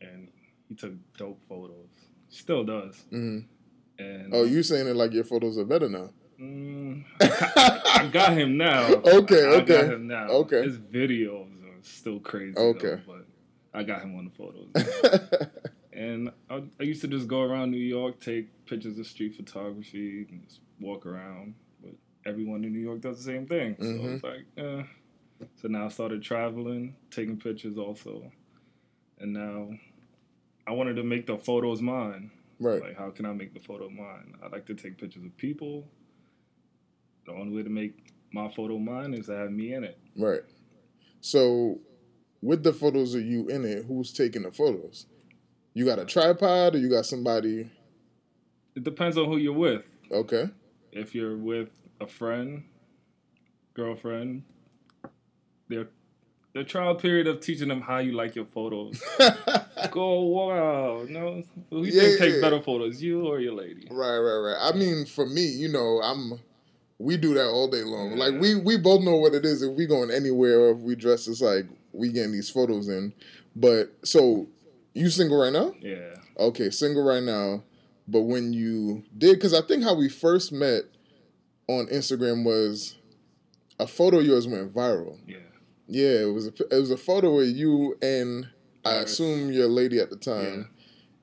and 0.00 0.28
he 0.68 0.74
took 0.74 0.92
dope 1.16 1.40
photos. 1.48 1.88
Still 2.28 2.64
does. 2.64 3.04
hmm 3.10 3.40
And 3.98 4.34
oh, 4.34 4.42
you 4.44 4.62
saying 4.64 4.88
it 4.88 4.96
like 4.96 5.12
your 5.12 5.24
photos 5.24 5.56
are 5.58 5.64
better 5.64 5.88
now? 5.88 6.10
Mm, 6.40 7.04
I 7.20 8.08
got 8.12 8.32
him 8.36 8.56
now. 8.56 8.88
Okay, 9.04 9.42
I 9.44 9.48
okay, 9.60 9.64
got 9.82 9.92
him 9.94 10.06
now. 10.06 10.26
okay. 10.28 10.62
His 10.62 10.78
videos 10.78 11.48
are 11.64 11.82
still 11.82 12.20
crazy. 12.20 12.56
Okay. 12.56 12.96
Though, 12.96 13.00
but 13.06 13.26
I 13.78 13.82
got 13.82 14.02
him 14.02 14.16
on 14.16 14.24
the 14.24 14.30
photos. 14.30 15.48
And 15.96 16.32
I, 16.50 16.60
I 16.80 16.82
used 16.82 17.02
to 17.02 17.06
just 17.06 17.28
go 17.28 17.42
around 17.42 17.70
New 17.70 17.76
York, 17.78 18.18
take 18.20 18.48
pictures 18.66 18.98
of 18.98 19.06
street 19.06 19.36
photography, 19.36 20.26
and 20.28 20.42
just 20.42 20.58
walk 20.80 21.06
around. 21.06 21.54
But 21.80 21.92
everyone 22.26 22.64
in 22.64 22.72
New 22.72 22.80
York 22.80 23.00
does 23.00 23.18
the 23.18 23.22
same 23.32 23.46
thing. 23.46 23.76
So 23.78 23.84
Mhm. 23.86 24.14
it's 24.16 24.24
like, 24.24 24.44
eh. 24.56 24.82
So 25.54 25.68
now 25.68 25.84
I 25.86 25.88
started 25.90 26.20
traveling, 26.20 26.96
taking 27.12 27.36
pictures 27.38 27.78
also. 27.78 28.32
And 29.20 29.32
now 29.34 29.70
I 30.66 30.72
wanted 30.72 30.96
to 30.96 31.04
make 31.04 31.26
the 31.28 31.38
photos 31.38 31.80
mine. 31.80 32.32
Right. 32.58 32.82
Like, 32.82 32.98
how 32.98 33.10
can 33.10 33.24
I 33.24 33.32
make 33.32 33.54
the 33.54 33.60
photo 33.60 33.88
mine? 33.88 34.34
I 34.42 34.48
like 34.48 34.66
to 34.66 34.74
take 34.74 34.98
pictures 34.98 35.24
of 35.24 35.36
people. 35.36 35.86
The 37.26 37.32
only 37.32 37.54
way 37.56 37.62
to 37.62 37.70
make 37.70 38.12
my 38.32 38.50
photo 38.50 38.78
mine 38.78 39.14
is 39.14 39.26
to 39.26 39.36
have 39.36 39.50
me 39.50 39.74
in 39.74 39.84
it. 39.84 39.98
Right. 40.16 40.40
So, 41.20 41.80
with 42.42 42.62
the 42.62 42.72
photos 42.72 43.14
of 43.14 43.22
you 43.22 43.48
in 43.48 43.64
it, 43.64 43.84
who's 43.86 44.12
taking 44.12 44.42
the 44.42 44.50
photos? 44.52 45.06
You 45.72 45.84
got 45.84 45.98
a 45.98 46.04
tripod 46.04 46.74
or 46.74 46.78
you 46.78 46.88
got 46.90 47.06
somebody? 47.06 47.70
It 48.76 48.84
depends 48.84 49.16
on 49.16 49.26
who 49.26 49.36
you're 49.38 49.52
with. 49.52 49.88
Okay. 50.10 50.50
If 50.92 51.14
you're 51.14 51.36
with 51.36 51.70
a 52.00 52.06
friend, 52.06 52.64
girlfriend, 53.74 54.42
their 55.68 55.88
the 56.54 56.62
trial 56.62 56.94
period 56.94 57.26
of 57.26 57.40
teaching 57.40 57.66
them 57.66 57.80
how 57.80 57.98
you 57.98 58.12
like 58.12 58.36
your 58.36 58.44
photos. 58.44 59.02
Go 59.90 60.20
wow, 60.22 61.04
no, 61.08 61.42
who 61.70 61.84
you 61.84 61.92
Yeah, 61.92 62.02
think 62.02 62.18
takes 62.18 62.34
yeah. 62.36 62.40
better 62.40 62.62
photos, 62.62 63.02
you 63.02 63.26
or 63.26 63.40
your 63.40 63.54
lady? 63.54 63.88
Right, 63.90 64.18
right, 64.18 64.38
right. 64.38 64.56
I 64.60 64.76
mean, 64.76 65.04
for 65.04 65.26
me, 65.26 65.46
you 65.46 65.68
know, 65.68 66.00
I'm. 66.02 66.38
We 66.98 67.16
do 67.16 67.34
that 67.34 67.48
all 67.48 67.68
day 67.68 67.82
long. 67.82 68.12
Yeah. 68.12 68.16
Like 68.24 68.40
we 68.40 68.54
we 68.56 68.76
both 68.78 69.02
know 69.02 69.16
what 69.16 69.34
it 69.34 69.44
is. 69.44 69.62
If 69.62 69.72
we 69.76 69.86
going 69.86 70.10
anywhere 70.10 70.60
or 70.60 70.70
if 70.72 70.78
we 70.78 70.94
dress, 70.94 71.26
it's 71.28 71.40
like 71.40 71.66
we 71.92 72.12
getting 72.12 72.32
these 72.32 72.50
photos 72.50 72.88
in. 72.88 73.12
But 73.56 73.92
so, 74.04 74.46
you 74.94 75.10
single 75.10 75.38
right 75.40 75.52
now? 75.52 75.74
Yeah, 75.80 76.14
Okay, 76.38 76.70
single 76.70 77.04
right 77.04 77.22
now. 77.22 77.62
But 78.06 78.22
when 78.22 78.52
you 78.52 79.02
did, 79.16 79.34
because 79.34 79.54
I 79.54 79.62
think 79.62 79.82
how 79.82 79.94
we 79.94 80.08
first 80.08 80.52
met 80.52 80.82
on 81.68 81.86
Instagram 81.86 82.44
was 82.44 82.96
a 83.80 83.86
photo 83.86 84.18
of 84.18 84.26
yours 84.26 84.46
went 84.46 84.72
viral. 84.74 85.18
yeah. 85.26 85.38
Yeah, 85.86 86.20
it 86.22 86.32
was 86.32 86.46
a 86.46 86.52
it 86.74 86.80
was 86.80 86.90
a 86.90 86.96
photo 86.96 87.40
of 87.40 87.46
you 87.48 87.96
and 88.00 88.46
I 88.84 88.92
Paris. 88.94 89.12
assume 89.12 89.52
your 89.52 89.68
lady 89.68 89.98
at 89.98 90.08
the 90.10 90.16
time 90.16 90.70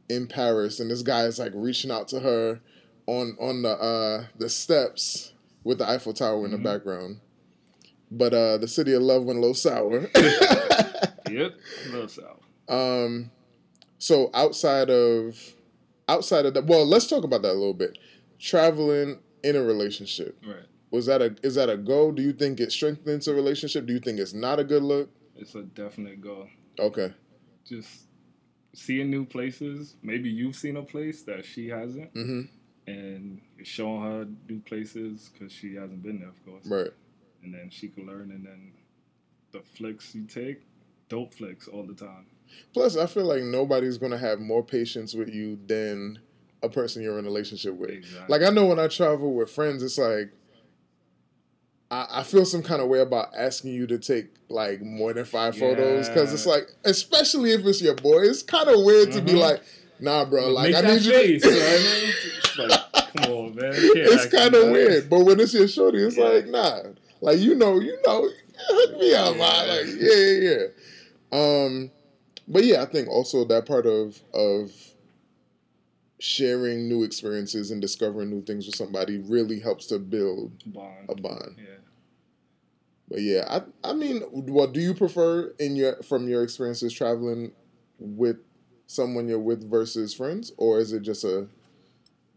in 0.09 0.27
Paris, 0.27 0.79
and 0.79 0.91
this 0.91 1.01
guy 1.01 1.23
is 1.25 1.39
like 1.39 1.51
reaching 1.55 1.89
out 1.91 2.07
to 2.09 2.19
her 2.19 2.59
on 3.07 3.35
on 3.39 3.61
the 3.63 3.69
uh, 3.71 4.25
the 4.37 4.49
steps 4.49 5.30
with 5.63 5.77
the 5.77 5.89
Eiffel 5.89 6.13
Tower 6.13 6.45
in 6.45 6.51
Mhm. 6.51 6.57
the 6.57 6.63
background. 6.63 7.19
But 8.09 8.33
uh, 8.33 8.57
the 8.57 8.67
city 8.67 8.93
of 8.93 9.01
love 9.01 9.23
went 9.23 9.37
a 9.37 9.41
little 9.41 9.53
sour. 9.55 10.09
Yep, 11.29 11.53
a 11.85 11.89
little 11.91 12.07
south. 12.09 12.41
um, 12.67 13.31
so 13.99 14.29
outside 14.33 14.89
of 14.89 15.37
outside 16.09 16.45
of 16.45 16.53
that, 16.55 16.65
well, 16.65 16.85
let's 16.85 17.07
talk 17.07 17.23
about 17.23 17.41
that 17.43 17.51
a 17.51 17.53
little 17.53 17.73
bit. 17.73 17.97
Traveling 18.37 19.19
in 19.43 19.55
a 19.55 19.61
relationship 19.61 20.37
Right. 20.45 20.65
was 20.89 21.05
that 21.05 21.21
a 21.21 21.35
is 21.41 21.55
that 21.55 21.69
a 21.69 21.77
go? 21.77 22.11
Do 22.11 22.21
you 22.21 22.33
think 22.33 22.59
it 22.59 22.71
strengthens 22.73 23.29
a 23.29 23.33
relationship? 23.33 23.85
Do 23.85 23.93
you 23.93 23.99
think 23.99 24.19
it's 24.19 24.33
not 24.33 24.59
a 24.59 24.63
good 24.65 24.83
look? 24.83 25.09
It's 25.37 25.55
a 25.55 25.61
definite 25.63 26.19
go. 26.19 26.49
Okay. 26.77 27.13
Just 27.65 28.07
seeing 28.73 29.09
new 29.09 29.23
places. 29.25 29.95
Maybe 30.03 30.29
you've 30.29 30.55
seen 30.57 30.75
a 30.75 30.83
place 30.83 31.23
that 31.23 31.45
she 31.45 31.69
hasn't, 31.69 32.13
Mm-hmm. 32.13 32.41
And 32.91 33.41
showing 33.63 34.01
her 34.01 34.27
new 34.49 34.59
places 34.61 35.29
because 35.33 35.51
she 35.51 35.75
hasn't 35.75 36.03
been 36.03 36.19
there, 36.19 36.29
of 36.29 36.45
course. 36.45 36.65
Right. 36.65 36.91
And 37.43 37.53
then 37.53 37.69
she 37.69 37.87
can 37.87 38.05
learn, 38.05 38.31
and 38.31 38.45
then 38.45 38.73
the 39.51 39.61
flicks 39.61 40.13
you 40.15 40.25
take, 40.25 40.61
dope 41.09 41.33
flicks 41.33 41.67
all 41.67 41.83
the 41.83 41.93
time. 41.93 42.25
Plus, 42.73 42.97
I 42.97 43.05
feel 43.05 43.25
like 43.25 43.43
nobody's 43.43 43.97
gonna 43.97 44.17
have 44.17 44.39
more 44.39 44.63
patience 44.63 45.13
with 45.13 45.29
you 45.29 45.57
than 45.67 46.19
a 46.63 46.69
person 46.69 47.01
you're 47.01 47.17
in 47.17 47.25
a 47.25 47.27
relationship 47.27 47.73
with. 47.75 47.89
Exactly. 47.89 48.25
Like 48.27 48.47
I 48.47 48.53
know 48.53 48.65
when 48.65 48.79
I 48.79 48.87
travel 48.87 49.33
with 49.33 49.49
friends, 49.49 49.81
it's 49.83 49.97
like 49.97 50.31
I, 51.89 52.07
I 52.19 52.23
feel 52.23 52.45
some 52.45 52.63
kind 52.63 52.81
of 52.81 52.87
way 52.87 52.99
about 52.99 53.29
asking 53.35 53.73
you 53.73 53.87
to 53.87 53.97
take 53.97 54.27
like 54.49 54.81
more 54.81 55.13
than 55.13 55.25
five 55.25 55.57
photos 55.57 56.07
because 56.07 56.33
it's 56.33 56.45
like, 56.45 56.67
especially 56.85 57.51
if 57.51 57.65
it's 57.65 57.81
your 57.81 57.95
boy, 57.95 58.21
it's 58.23 58.43
kind 58.43 58.69
of 58.69 58.83
weird 58.83 59.11
to 59.13 59.21
be 59.21 59.33
Mhm. 59.33 59.39
like, 59.39 59.61
nah, 60.01 60.25
bro, 60.25 60.49
like 60.49 60.73
I 60.75 60.81
need 60.81 61.01
you. 61.03 61.39
To... 61.39 61.49
right? 61.49 62.13
It's 62.51 62.57
like, 62.57 63.15
come 63.15 63.31
on, 63.33 63.55
man. 63.55 63.71
It's 63.73 64.25
kind 64.27 64.53
of 64.53 64.71
weird, 64.71 65.09
but 65.09 65.21
when 65.21 65.39
it's 65.39 65.53
your 65.53 65.67
shorty, 65.69 65.99
it's 66.03 66.17
Yeah. 66.17 66.25
like, 66.25 66.47
nah, 66.47 66.81
like 67.21 67.39
you 67.39 67.55
know, 67.55 67.79
you 67.79 67.97
know, 68.05 68.27
hook 68.67 68.99
me 68.99 69.13
up, 69.13 69.37
man. 69.37 69.67
Yeah. 69.67 69.73
Like, 69.73 69.85
yeah, 69.97 70.15
yeah, 70.15 70.49
yeah. 70.49 71.65
Um, 71.65 71.91
but 72.47 72.65
yeah, 72.65 72.81
I 72.81 72.85
think 72.85 73.07
also 73.07 73.45
that 73.45 73.65
part 73.65 73.85
of 73.85 74.19
of 74.33 74.71
sharing 76.19 76.87
new 76.87 77.03
experiences 77.03 77.71
and 77.71 77.81
discovering 77.81 78.29
new 78.29 78.41
things 78.43 78.65
with 78.65 78.75
somebody 78.75 79.17
really 79.19 79.59
helps 79.59 79.87
to 79.87 79.97
build 79.97 80.51
Bond. 80.65 81.09
a 81.09 81.15
bond. 81.15 81.55
Yeah. 81.57 81.65
But 83.09 83.21
yeah, 83.21 83.45
I 83.83 83.89
I 83.89 83.93
mean, 83.93 84.21
what 84.31 84.73
do 84.73 84.79
you 84.79 84.93
prefer 84.93 85.53
in 85.59 85.75
your 85.75 86.01
from 86.03 86.27
your 86.27 86.43
experiences 86.43 86.93
traveling 86.93 87.51
with 87.99 88.37
someone 88.91 89.27
you're 89.27 89.39
with 89.39 89.69
versus 89.69 90.13
friends, 90.13 90.51
or 90.57 90.79
is 90.79 90.91
it 90.91 91.01
just 91.01 91.23
a 91.23 91.47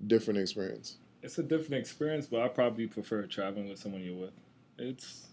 different 0.06 0.38
experience? 0.38 0.96
It's 1.22 1.38
a 1.38 1.42
different 1.42 1.74
experience, 1.74 2.26
but 2.26 2.42
I 2.42 2.48
probably 2.48 2.86
prefer 2.86 3.22
traveling 3.26 3.68
with 3.68 3.78
someone 3.78 4.02
you're 4.02 4.14
with. 4.14 4.38
It's 4.78 5.26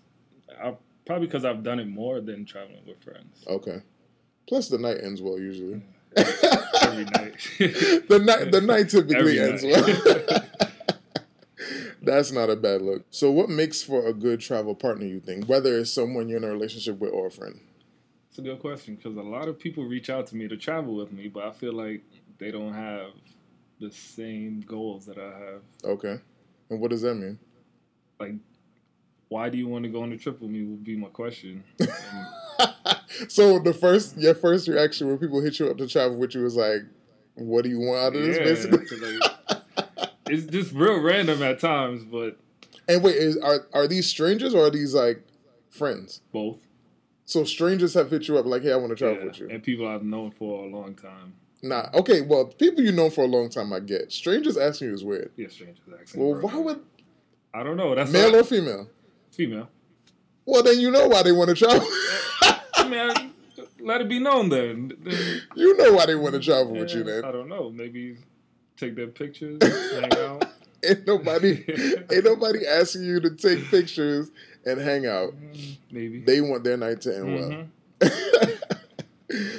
I, 0.61 0.74
probably 1.05 1.28
because 1.28 1.45
I've 1.45 1.63
done 1.63 1.80
it 1.80 1.88
more 1.88 2.22
than 2.22 2.45
traveling 2.45 2.82
with 2.88 3.01
friends 3.03 3.43
Okay. 3.47 3.82
Plus, 4.47 4.67
the 4.67 4.78
night 4.78 4.97
ends 5.03 5.22
well 5.22 5.38
usually. 5.39 5.82
every 6.17 7.05
night. 7.05 7.36
the 8.09 8.22
night 8.24 8.51
the 8.51 8.61
night 8.61 8.89
typically 8.89 9.39
Every 9.39 9.39
ends 9.39 9.63
night. 9.63 10.30
well. 10.30 10.43
That's 12.01 12.32
not 12.32 12.49
a 12.49 12.55
bad 12.55 12.82
look. 12.82 13.05
So, 13.11 13.30
what 13.30 13.49
makes 13.49 13.84
for 13.84 14.07
a 14.07 14.13
good 14.13 14.39
travel 14.39 14.74
partner? 14.76 15.05
You 15.05 15.19
think, 15.19 15.47
whether 15.47 15.78
it's 15.78 15.91
someone 15.91 16.28
you're 16.28 16.39
in 16.39 16.43
a 16.43 16.49
relationship 16.49 16.99
with 16.99 17.13
or 17.13 17.28
a 17.28 17.32
friend? 17.32 17.59
It's 18.32 18.39
a 18.39 18.43
good 18.43 18.59
question 18.61 18.95
because 18.95 19.17
a 19.17 19.21
lot 19.21 19.49
of 19.49 19.59
people 19.59 19.84
reach 19.84 20.09
out 20.09 20.25
to 20.27 20.38
me 20.38 20.47
to 20.47 20.55
travel 20.55 20.95
with 20.95 21.11
me, 21.11 21.27
but 21.27 21.43
I 21.43 21.51
feel 21.51 21.73
like 21.73 22.01
they 22.38 22.49
don't 22.49 22.73
have 22.73 23.07
the 23.82 23.91
same 23.91 24.61
goals 24.61 25.05
that 25.07 25.17
I 25.17 25.38
have. 25.38 25.61
Okay. 25.84 26.17
And 26.69 26.79
what 26.79 26.91
does 26.91 27.01
that 27.01 27.15
mean? 27.15 27.38
Like, 28.21 28.36
why 29.27 29.49
do 29.49 29.57
you 29.57 29.67
want 29.67 29.84
to 29.84 29.89
go 29.89 30.03
on 30.03 30.13
a 30.13 30.17
trip 30.17 30.39
with 30.39 30.49
me? 30.49 30.63
Would 30.63 30.82
be 30.86 30.95
my 30.95 31.09
question. 31.09 31.63
So 33.27 33.59
the 33.59 33.73
first 33.73 34.17
your 34.17 34.34
first 34.34 34.67
reaction 34.69 35.07
when 35.07 35.17
people 35.17 35.41
hit 35.41 35.59
you 35.59 35.69
up 35.69 35.77
to 35.77 35.88
travel 35.88 36.17
with 36.17 36.34
you 36.34 36.41
was 36.43 36.55
like, 36.55 36.82
"What 37.36 37.63
do 37.63 37.69
you 37.69 37.79
want 37.79 37.99
out 37.99 38.15
of 38.15 38.23
this?" 38.23 38.38
Yeah, 38.38 38.43
Basically. 38.43 38.86
'cause, 38.86 39.01
like, 39.01 40.09
it's 40.27 40.45
just 40.45 40.71
real 40.71 40.99
random 41.01 41.43
at 41.43 41.59
times, 41.59 42.03
but 42.03 42.38
And 42.88 43.03
wait, 43.03 43.17
is, 43.17 43.38
are 43.38 43.67
are 43.73 43.88
these 43.88 44.07
strangers 44.07 44.55
or 44.55 44.65
are 44.67 44.69
these 44.71 44.95
like 44.95 45.23
friends? 45.69 46.21
both. 46.32 46.59
So 47.32 47.45
strangers 47.45 47.93
have 47.93 48.11
hit 48.11 48.27
you 48.27 48.38
up 48.38 48.45
like, 48.45 48.61
"Hey, 48.61 48.73
I 48.73 48.75
want 48.75 48.89
to 48.89 48.95
travel 48.97 49.19
Yeah, 49.19 49.25
with 49.27 49.39
you." 49.39 49.47
And 49.49 49.63
people 49.63 49.88
I've 49.88 50.03
known 50.03 50.32
for 50.32 50.65
a 50.65 50.67
long 50.67 50.95
time. 50.95 51.34
Nah, 51.63 51.88
okay. 51.93 52.19
Well, 52.19 52.47
people 52.47 52.84
you 52.84 52.91
know 52.91 53.09
for 53.09 53.23
a 53.23 53.27
long 53.27 53.47
time, 53.47 53.71
I 53.71 53.79
get. 53.79 54.11
Strangers 54.11 54.57
asking 54.57 54.89
you 54.89 54.93
is 54.95 55.05
weird. 55.05 55.32
Yeah, 55.38 55.47
strangers 55.47 55.82
asking. 56.01 56.19
Well, 56.21 56.41
why 56.41 56.57
would 56.57 56.82
I 57.53 57.63
don't 57.63 57.77
know? 57.77 57.95
That's 57.95 58.11
male 58.11 58.32
not- 58.34 58.41
or 58.41 58.43
female? 58.43 58.89
female. 59.32 59.69
Well, 60.45 60.61
then 60.61 60.82
you 60.82 60.91
know 60.91 61.07
why 61.07 61.23
they 61.23 61.32
want 61.32 61.47
to 61.51 61.55
travel. 61.55 61.88
I 62.75 62.89
mean, 62.89 62.99
I, 62.99 63.29
let 63.79 64.01
it 64.01 64.09
be 64.09 64.19
known 64.19 64.49
then. 64.49 64.91
Then- 65.01 65.41
you 65.55 65.77
know 65.77 65.93
why 65.93 66.07
they 66.07 66.15
want 66.15 66.34
to 66.34 66.41
travel 66.41 66.73
with 66.73 66.93
you. 66.93 67.05
Then 67.05 67.23
I 67.23 67.32
don't 67.32 67.47
know. 67.47 67.69
Maybe 67.69 68.17
take 68.75 68.95
their 68.97 69.07
pictures, 69.07 69.57
hang 69.93 70.13
out. 70.17 70.45
ain't 70.84 71.07
nobody, 71.07 71.63
ain't 72.11 72.25
nobody 72.25 72.67
asking 72.67 73.03
you 73.03 73.21
to 73.21 73.29
take 73.29 73.63
pictures 73.69 74.32
and 74.66 74.80
hang 74.80 75.05
out. 75.05 75.34
Mm, 75.34 75.78
Maybe. 75.91 76.22
They 76.22 76.41
want 76.41 76.64
their 76.64 76.78
night 76.78 77.01
to 77.01 77.16
end 77.16 77.36
well. 77.36 77.68
Mhm. 78.01 78.57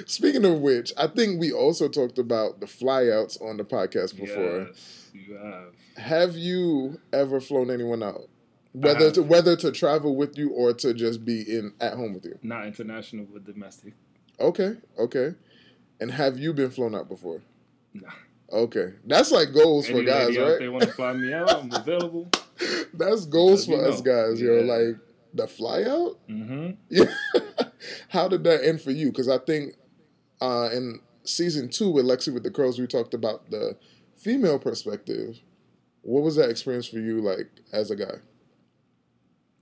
Speaking 0.06 0.44
of 0.44 0.58
which, 0.60 0.92
I 0.98 1.06
think 1.06 1.40
we 1.40 1.50
also 1.52 1.88
talked 1.88 2.18
about 2.18 2.60
the 2.60 2.66
flyouts 2.66 3.40
on 3.40 3.56
the 3.56 3.64
podcast 3.64 4.16
before. 4.16 4.66
Yes, 4.68 5.08
you 5.14 5.34
have. 5.36 5.72
Have 5.96 6.36
you 6.36 7.00
ever 7.12 7.40
flown 7.40 7.70
anyone 7.70 8.02
out? 8.02 8.28
Whether 8.74 9.10
to 9.12 9.22
whether 9.22 9.56
to 9.56 9.70
travel 9.72 10.14
with 10.16 10.36
you 10.36 10.50
or 10.50 10.72
to 10.74 10.92
just 10.94 11.24
be 11.24 11.40
in 11.42 11.72
at 11.80 11.94
home 11.94 12.14
with 12.14 12.24
you. 12.24 12.38
Not 12.42 12.66
international, 12.66 13.26
but 13.32 13.44
domestic. 13.44 13.94
Okay, 14.40 14.76
okay. 14.98 15.34
And 16.00 16.10
have 16.10 16.38
you 16.38 16.52
been 16.52 16.70
flown 16.70 16.94
out 16.94 17.08
before? 17.08 17.40
Nah. 17.94 18.08
Okay, 18.50 18.92
that's 19.06 19.30
like 19.30 19.52
goals 19.54 19.86
for 19.88 20.02
guys, 20.02 20.36
right? 20.36 20.58
there 20.58 20.70
want 20.72 20.84
to 20.84 20.92
fly 20.92 21.12
me 21.14 21.32
out? 21.32 21.54
I'm 21.54 21.72
available. 21.72 22.28
That's 22.94 23.26
goals 23.26 23.66
for 23.66 23.84
us 23.86 23.98
know. 24.02 24.28
guys, 24.30 24.40
yo. 24.40 24.54
Yeah. 24.60 24.72
Like 24.72 24.96
the 25.34 25.46
fly 25.48 25.82
out. 25.84 26.18
hmm 26.28 26.70
Yeah. 26.88 27.04
How 28.08 28.28
did 28.28 28.44
that 28.44 28.64
end 28.64 28.80
for 28.80 28.90
you? 28.90 29.10
Because 29.10 29.28
I 29.28 29.38
think 29.38 29.74
uh, 30.40 30.68
in 30.72 31.00
season 31.24 31.68
two 31.68 31.90
with 31.90 32.04
Lexi 32.04 32.32
with 32.32 32.42
the 32.42 32.50
Curls, 32.50 32.78
we 32.78 32.86
talked 32.86 33.14
about 33.14 33.50
the 33.50 33.76
female 34.16 34.58
perspective. 34.58 35.38
What 36.02 36.22
was 36.22 36.36
that 36.36 36.50
experience 36.50 36.86
for 36.88 36.98
you, 36.98 37.20
like 37.20 37.48
as 37.72 37.90
a 37.90 37.96
guy? 37.96 38.16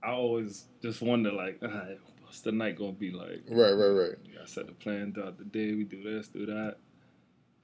I 0.03 0.11
always 0.11 0.65
just 0.81 1.01
wonder, 1.01 1.31
like, 1.31 1.59
"Alright, 1.63 1.99
what's 2.23 2.41
the 2.41 2.51
night 2.51 2.77
gonna 2.77 2.91
be 2.93 3.11
like? 3.11 3.43
Right, 3.49 3.71
right, 3.71 3.87
right. 3.89 4.15
I 4.41 4.45
set 4.45 4.65
the 4.67 4.73
plan 4.73 5.13
throughout 5.13 5.37
the 5.37 5.45
day. 5.45 5.73
We 5.73 5.83
do 5.83 6.01
this, 6.03 6.27
do 6.27 6.45
that. 6.47 6.77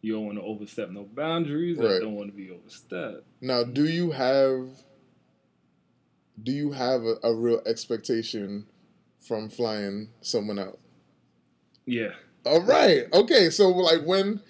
You 0.01 0.13
don't 0.13 0.25
want 0.27 0.37
to 0.37 0.43
overstep 0.43 0.91
no 0.91 1.03
boundaries. 1.03 1.77
Right. 1.79 1.95
I 1.95 1.99
don't 1.99 2.13
want 2.13 2.29
to 2.29 2.35
be 2.37 2.51
overstepped. 2.51 3.23
Now, 3.41 3.63
do 3.63 3.85
you 3.85 4.11
have 4.11 4.67
do 6.41 6.51
you 6.51 6.71
have 6.71 7.03
a, 7.03 7.15
a 7.23 7.33
real 7.35 7.61
expectation 7.65 8.67
from 9.19 9.49
flying 9.49 10.09
someone 10.21 10.59
out? 10.59 10.79
Yeah. 11.85 12.11
All 12.45 12.61
right. 12.61 13.05
Okay. 13.13 13.49
So 13.49 13.69
like 13.69 14.03
when 14.05 14.41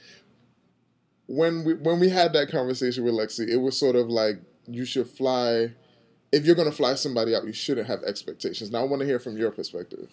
when 1.27 1.63
we 1.63 1.73
when 1.75 1.99
we 1.99 2.09
had 2.09 2.33
that 2.33 2.49
conversation 2.51 3.03
with 3.03 3.13
Lexi, 3.13 3.47
it 3.47 3.57
was 3.57 3.77
sort 3.79 3.95
of 3.95 4.07
like 4.09 4.39
you 4.67 4.85
should 4.85 5.07
fly 5.07 5.73
if 6.31 6.45
you're 6.45 6.55
gonna 6.55 6.71
fly 6.71 6.93
somebody 6.95 7.33
out, 7.35 7.45
you 7.45 7.53
shouldn't 7.53 7.88
have 7.88 8.03
expectations. 8.03 8.71
Now 8.71 8.79
I 8.79 8.83
want 8.83 8.99
to 9.01 9.05
hear 9.05 9.19
from 9.19 9.38
your 9.38 9.51
perspective. 9.51 10.09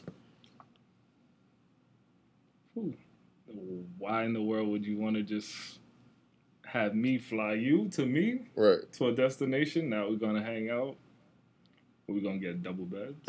Why 3.99 4.25
in 4.25 4.33
the 4.33 4.43
world 4.43 4.69
would 4.69 4.85
you 4.85 4.99
want 4.99 5.17
to 5.17 5.23
just 5.23 5.79
have 6.67 6.95
me 6.95 7.19
fly 7.19 7.55
you 7.55 7.89
to 7.91 8.05
me 8.05 8.49
Right. 8.57 8.81
to 8.95 9.09
a 9.09 9.13
destination? 9.15 9.89
Now 9.89 10.09
we're 10.09 10.17
gonna 10.17 10.43
hang 10.43 10.71
out. 10.71 10.97
We're 12.07 12.21
gonna 12.21 12.39
get 12.39 12.63
double 12.63 12.85
beds. 12.85 13.15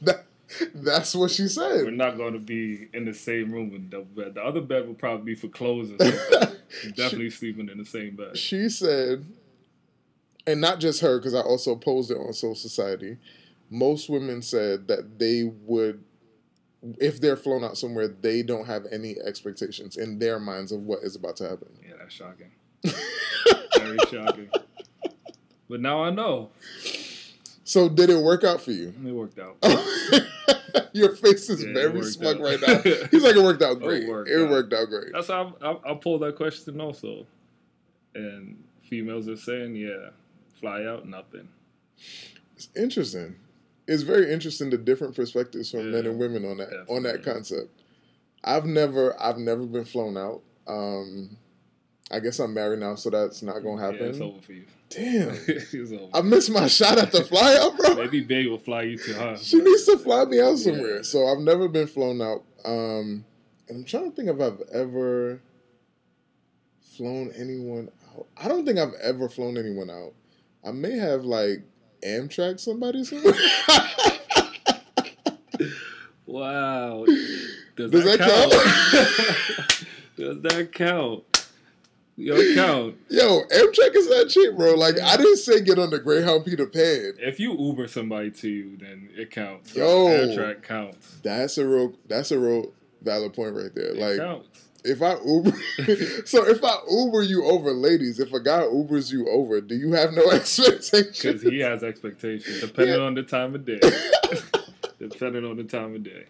that, 0.00 0.24
that's 0.74 1.14
what 1.14 1.30
she 1.30 1.48
said. 1.48 1.84
We're 1.84 1.90
not 1.90 2.16
gonna 2.16 2.38
be 2.38 2.88
in 2.94 3.04
the 3.04 3.14
same 3.14 3.52
room 3.52 3.70
with 3.70 3.90
double 3.90 4.04
bed. 4.04 4.34
The 4.34 4.42
other 4.42 4.60
bed 4.60 4.86
will 4.86 4.94
probably 4.94 5.34
be 5.34 5.34
for 5.34 5.48
clothes 5.48 5.90
or 5.90 5.98
something. 5.98 6.56
We're 6.84 6.90
definitely 6.92 7.30
sleeping 7.30 7.68
in 7.68 7.78
the 7.78 7.84
same 7.84 8.16
bed. 8.16 8.36
She 8.36 8.68
said, 8.68 9.26
and 10.46 10.60
not 10.60 10.80
just 10.80 11.00
her, 11.00 11.18
because 11.18 11.34
I 11.34 11.40
also 11.40 11.76
posed 11.76 12.10
it 12.10 12.16
on 12.16 12.32
Soul 12.32 12.54
Society. 12.54 13.18
Most 13.68 14.08
women 14.08 14.42
said 14.42 14.88
that 14.88 15.18
they 15.18 15.44
would, 15.44 16.02
if 16.98 17.20
they're 17.20 17.36
flown 17.36 17.64
out 17.64 17.76
somewhere, 17.76 18.08
they 18.08 18.42
don't 18.42 18.66
have 18.66 18.86
any 18.92 19.16
expectations 19.24 19.96
in 19.96 20.18
their 20.18 20.38
minds 20.38 20.72
of 20.72 20.82
what 20.82 21.00
is 21.02 21.16
about 21.16 21.36
to 21.36 21.48
happen. 21.48 21.68
Yeah, 21.84 21.94
that's 21.98 22.14
shocking. 22.14 22.50
Very 23.76 23.98
shocking. 24.10 24.50
But 25.68 25.80
now 25.80 26.04
I 26.04 26.10
know. 26.10 26.50
So 27.66 27.88
did 27.88 28.10
it 28.10 28.18
work 28.22 28.44
out 28.44 28.60
for 28.60 28.70
you? 28.70 28.94
It 29.04 29.12
worked 29.12 29.40
out. 29.40 29.56
Your 30.92 31.16
face 31.16 31.50
is 31.50 31.64
Yeah, 31.64 31.72
very 31.74 32.00
smug 32.04 32.36
out. 32.36 32.42
right 32.42 32.60
now. 32.64 32.78
He's 33.10 33.24
like, 33.24 33.34
it 33.34 33.42
worked 33.42 33.60
out 33.60 33.80
great. 33.80 34.04
It 34.04 34.08
worked 34.08 34.30
worked, 34.30 34.72
out. 34.72 34.82
out 34.82 34.88
great. 34.88 35.12
That's 35.12 35.26
how 35.26 35.56
I, 35.60 35.72
I, 35.72 35.92
I 35.92 35.94
pulled 35.94 36.22
that 36.22 36.36
question 36.36 36.80
also. 36.80 37.26
And 38.14 38.62
females 38.82 39.28
are 39.28 39.36
saying, 39.36 39.74
yeah, 39.74 40.10
fly 40.60 40.84
out, 40.84 41.08
nothing. 41.08 41.48
It's 42.54 42.68
interesting. 42.76 43.34
It's 43.88 44.02
very 44.02 44.32
interesting 44.32 44.70
the 44.70 44.78
different 44.78 45.16
perspectives 45.16 45.72
from 45.72 45.90
men 45.90 46.06
and 46.06 46.18
women 46.20 46.44
on 46.44 46.58
that 46.58 46.86
on 46.88 47.02
that 47.02 47.22
concept. 47.24 47.68
I've 48.44 48.64
never 48.64 49.20
I've 49.20 49.38
never 49.38 49.66
been 49.66 49.84
flown 49.84 50.16
out. 50.16 50.40
Um, 50.68 51.36
I 52.10 52.20
guess 52.20 52.38
I'm 52.38 52.54
married 52.54 52.78
now, 52.80 52.94
so 52.94 53.10
that's 53.10 53.42
not 53.42 53.60
gonna 53.60 53.82
Yeah, 53.82 53.90
it's 54.06 54.18
happen. 54.18 54.22
over 54.22 54.40
for 54.40 54.52
you. 54.52 54.64
Damn. 54.88 56.08
I 56.14 56.20
missed 56.22 56.50
my 56.50 56.68
shot 56.68 56.98
at 56.98 57.10
the 57.10 57.24
fly 57.24 57.56
out, 57.60 57.76
bro. 57.76 57.94
Maybe 57.96 58.20
Babe 58.20 58.48
will 58.50 58.58
fly 58.58 58.82
you 58.82 58.96
to 58.98 59.12
her. 59.14 59.36
She 59.36 59.56
needs 59.60 59.84
to 59.86 59.98
fly 59.98 60.24
me 60.24 60.40
out 60.40 60.56
somewhere. 60.58 60.96
Yeah. 60.96 61.02
So 61.02 61.26
I've 61.26 61.40
never 61.40 61.66
been 61.68 61.88
flown 61.88 62.22
out. 62.22 62.44
Um, 62.64 63.24
and 63.68 63.78
I'm 63.78 63.84
trying 63.84 64.10
to 64.10 64.16
think 64.16 64.28
if 64.28 64.40
I've 64.40 64.60
ever 64.72 65.40
flown 66.96 67.32
anyone 67.36 67.90
out. 68.14 68.26
I 68.36 68.46
don't 68.46 68.64
think 68.64 68.78
I've 68.78 68.94
ever 69.02 69.28
flown 69.28 69.56
anyone 69.58 69.90
out. 69.90 70.12
I 70.64 70.70
may 70.70 70.96
have 70.96 71.24
like 71.24 71.64
Amtrak 72.04 72.60
somebody 72.60 73.02
somewhere. 73.04 73.34
Wow. 76.26 77.04
Does, 77.76 77.90
Does 77.92 78.04
that, 78.04 78.18
that 78.18 78.28
count? 78.28 79.86
Does 80.16 80.42
that 80.42 80.72
count? 80.72 81.22
Yo, 82.18 82.54
count. 82.54 82.96
Yo, 83.10 83.42
Amtrak 83.42 83.94
is 83.94 84.08
not 84.08 84.28
cheap, 84.28 84.56
bro. 84.56 84.74
Like 84.74 84.98
I 85.00 85.16
didn't 85.18 85.36
say 85.36 85.60
get 85.60 85.78
on 85.78 85.90
the 85.90 85.98
Greyhound 85.98 86.46
Peter 86.46 86.66
Pan. 86.66 87.12
If 87.18 87.38
you 87.38 87.52
Uber 87.58 87.86
somebody 87.88 88.30
to 88.30 88.48
you, 88.48 88.76
then 88.78 89.10
it 89.14 89.30
counts. 89.30 89.74
Yo. 89.74 90.06
Amtrak 90.06 90.62
counts. 90.62 91.18
That's 91.22 91.58
a 91.58 91.66
real 91.66 91.92
that's 92.08 92.30
a 92.30 92.38
real 92.38 92.72
valid 93.02 93.34
point 93.34 93.54
right 93.54 93.74
there. 93.74 93.90
It 93.90 93.96
Like 93.98 94.16
counts. 94.18 94.64
if 94.82 95.02
I 95.02 95.16
Uber 95.26 95.50
so 96.26 96.46
if 96.48 96.64
I 96.64 96.76
Uber 96.90 97.22
you 97.22 97.44
over 97.44 97.72
ladies, 97.72 98.18
if 98.18 98.32
a 98.32 98.40
guy 98.40 98.60
Ubers 98.62 99.12
you 99.12 99.28
over, 99.28 99.60
do 99.60 99.74
you 99.74 99.92
have 99.92 100.12
no 100.14 100.30
expectations? 100.30 101.20
Because 101.20 101.42
he 101.42 101.58
has 101.60 101.82
expectations, 101.84 102.60
depending 102.62 102.94
Yeah. 102.96 103.02
on 103.02 103.14
the 103.14 103.24
time 103.24 103.54
of 103.54 103.66
day. 103.66 103.80
depending 104.98 105.44
on 105.44 105.58
the 105.58 105.64
time 105.64 105.94
of 105.94 106.02
day. 106.02 106.24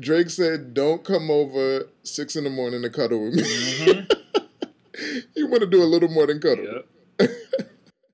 Drake 0.00 0.30
said, 0.30 0.72
"Don't 0.72 1.04
come 1.04 1.30
over 1.30 1.88
six 2.02 2.34
in 2.34 2.44
the 2.44 2.50
morning 2.50 2.80
to 2.80 2.88
cuddle 2.88 3.24
with 3.26 3.34
me." 3.34 3.42
Mhm. 3.42 4.03
Want 5.54 5.70
to 5.70 5.76
do 5.76 5.82
a 5.82 5.86
little 5.86 6.08
more 6.08 6.26
than 6.26 6.40
cuddle. 6.40 6.82
Yep. 7.20 7.30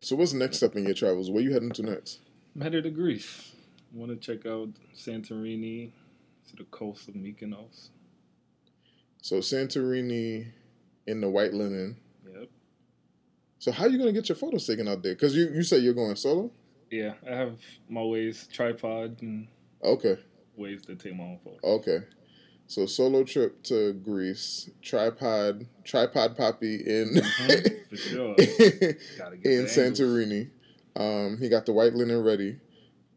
So, 0.02 0.16
what's 0.16 0.32
next 0.32 0.62
up 0.62 0.76
in 0.76 0.84
your 0.86 0.94
travels? 0.94 1.30
Where 1.30 1.42
you 1.42 1.52
heading 1.52 1.72
to 1.72 1.82
next? 1.82 2.20
I'm 2.54 2.62
headed 2.62 2.84
to 2.84 2.90
Greece. 2.90 3.52
Want 3.92 4.10
to 4.10 4.16
check 4.16 4.46
out 4.46 4.70
Santorini 4.96 5.90
to 6.48 6.56
the 6.56 6.64
coast 6.64 7.06
of 7.10 7.16
Mykonos. 7.16 7.90
So, 9.20 9.36
Santorini 9.40 10.46
in 11.06 11.20
the 11.20 11.28
white 11.28 11.52
linen. 11.52 11.98
Yep. 12.26 12.48
So, 13.58 13.72
how 13.72 13.84
are 13.84 13.88
you 13.90 13.98
gonna 13.98 14.12
get 14.12 14.30
your 14.30 14.36
photos 14.36 14.66
taken 14.66 14.88
out 14.88 15.02
there? 15.02 15.12
Because 15.14 15.36
you 15.36 15.50
you 15.52 15.62
say 15.62 15.76
you're 15.80 15.92
going 15.92 16.16
solo. 16.16 16.50
Yeah, 16.90 17.12
I 17.30 17.34
have 17.34 17.58
my 17.90 18.02
ways, 18.02 18.48
tripod, 18.50 19.20
and 19.20 19.48
Okay, 19.84 20.16
ways 20.56 20.80
to 20.86 20.94
take 20.96 21.14
my 21.14 21.24
own 21.24 21.40
photos. 21.44 21.60
okay. 21.62 21.98
So, 22.70 22.86
solo 22.86 23.24
trip 23.24 23.64
to 23.64 23.94
Greece. 23.94 24.70
Tripod, 24.80 25.66
tripod 25.82 26.36
poppy 26.36 26.76
in 26.76 27.14
Mhm, 27.14 27.88
for 27.88 27.96
sure. 27.96 28.36
In. 28.38 29.66
Santorini. 29.66 30.50
Um, 30.94 31.36
he 31.38 31.48
got 31.48 31.66
the 31.66 31.72
white 31.72 31.94
linen 31.94 32.22
ready. 32.22 32.60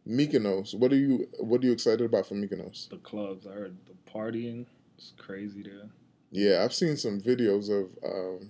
Mykonos. 0.07 0.73
What 0.73 0.91
are 0.91 0.95
you 0.95 1.27
What 1.37 1.61
are 1.61 1.67
you 1.67 1.71
excited 1.71 2.01
about 2.01 2.25
for 2.25 2.33
Mykonos? 2.33 2.89
The 2.89 2.97
clubs, 2.97 3.45
I 3.45 3.51
heard 3.51 3.77
the 3.85 4.11
partying. 4.11 4.65
It's 4.97 5.13
crazy 5.19 5.61
there. 5.61 5.91
Yeah, 6.31 6.63
I've 6.63 6.73
seen 6.73 6.97
some 6.97 7.21
videos 7.21 7.69
of 7.69 7.91
um, 8.03 8.49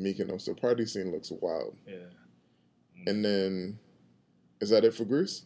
Mykonos. 0.00 0.46
The 0.46 0.54
party 0.54 0.86
scene 0.86 1.12
looks 1.12 1.30
wild. 1.30 1.76
Yeah. 1.86 2.08
And 3.06 3.22
then, 3.22 3.78
is 4.62 4.70
that 4.70 4.82
it 4.82 4.94
for 4.94 5.04
Greece? 5.04 5.44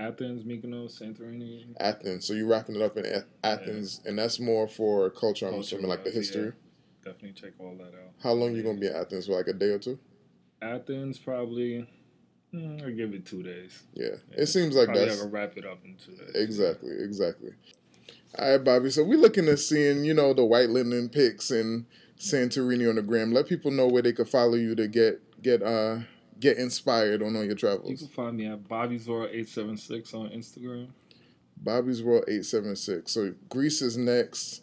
Athens, 0.00 0.42
Mykonos, 0.44 1.00
Santorini. 1.00 1.66
Athens. 1.78 2.24
So 2.26 2.32
you're 2.32 2.46
wrapping 2.48 2.76
it 2.76 2.82
up 2.82 2.96
in 2.96 3.04
Athens, 3.44 4.00
and 4.06 4.18
that's 4.18 4.40
more 4.40 4.66
for 4.66 5.10
culture. 5.10 5.46
I'm 5.46 5.52
Culture 5.52 5.76
assuming, 5.76 5.88
like 5.88 6.04
the 6.04 6.10
wise, 6.10 6.14
yeah. 6.14 6.20
history. 6.20 6.52
Definitely 7.04 7.32
check 7.32 7.52
all 7.58 7.74
that 7.78 7.94
out. 7.94 8.12
How 8.22 8.32
long 8.32 8.54
you 8.54 8.62
gonna 8.62 8.78
be 8.78 8.86
in 8.86 8.94
Athens 8.94 9.26
for? 9.26 9.32
Like 9.32 9.48
a 9.48 9.52
day 9.52 9.66
or 9.70 9.78
two? 9.78 9.98
Athens, 10.62 11.18
probably. 11.18 11.86
Mm, 12.54 12.82
I'll 12.82 12.90
give 12.92 13.14
it 13.14 13.24
two 13.26 13.42
days. 13.42 13.82
Yeah, 13.94 14.06
Yeah, 14.32 14.42
it 14.42 14.46
seems 14.46 14.74
like 14.74 14.86
Probably 14.86 15.04
that's 15.06 15.22
wrap 15.22 15.56
it 15.56 15.64
up 15.64 15.78
in 15.84 15.96
two 15.96 16.12
days. 16.16 16.30
exactly, 16.34 16.92
exactly. 16.98 17.50
All 18.38 18.50
right, 18.52 18.64
Bobby. 18.64 18.90
So 18.90 19.04
we're 19.04 19.18
looking 19.18 19.48
at 19.48 19.58
seeing, 19.60 20.04
you 20.04 20.14
know, 20.14 20.32
the 20.34 20.44
white 20.44 20.68
linen 20.70 21.08
pics 21.10 21.50
and 21.50 21.86
Santorini 22.18 22.88
on 22.88 22.96
the 22.96 23.02
gram. 23.02 23.32
Let 23.32 23.48
people 23.48 23.70
know 23.70 23.86
where 23.86 24.02
they 24.02 24.12
could 24.12 24.28
follow 24.28 24.54
you 24.54 24.74
to 24.74 24.88
get 24.88 25.20
get 25.42 25.62
uh 25.62 26.00
get 26.40 26.56
inspired 26.58 27.22
on 27.22 27.36
all 27.36 27.44
your 27.44 27.54
travels? 27.54 27.90
You 27.90 27.96
can 27.96 28.08
find 28.08 28.36
me 28.36 28.46
at 28.46 28.66
Bobby's 28.66 29.06
World 29.08 29.30
eight 29.32 29.48
seven 29.48 29.76
six 29.76 30.12
on 30.14 30.28
Instagram. 30.30 30.88
Bobby's 31.56 32.02
World 32.02 32.24
eight 32.28 32.44
seven 32.46 32.74
six. 32.76 33.12
So 33.12 33.34
Greece 33.48 33.82
is 33.82 33.96
next. 33.96 34.62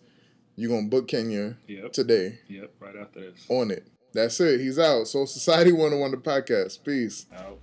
You're 0.55 0.71
gonna 0.71 0.87
book 0.87 1.07
Kenya 1.07 1.57
Yep. 1.67 1.93
today 1.93 2.39
Yep. 2.49 2.71
Right 2.79 2.95
after 2.95 3.21
this. 3.21 3.45
on 3.49 3.69
it. 3.71 3.87
That's 4.13 4.39
it. 4.39 4.59
He's 4.59 4.79
out. 4.79 5.07
Soul 5.07 5.27
Society 5.27 5.71
One 5.71 5.93
on 5.93 5.99
One 5.99 6.11
the 6.11 6.17
podcast. 6.17 6.83
Peace. 6.83 7.27
Out. 7.35 7.59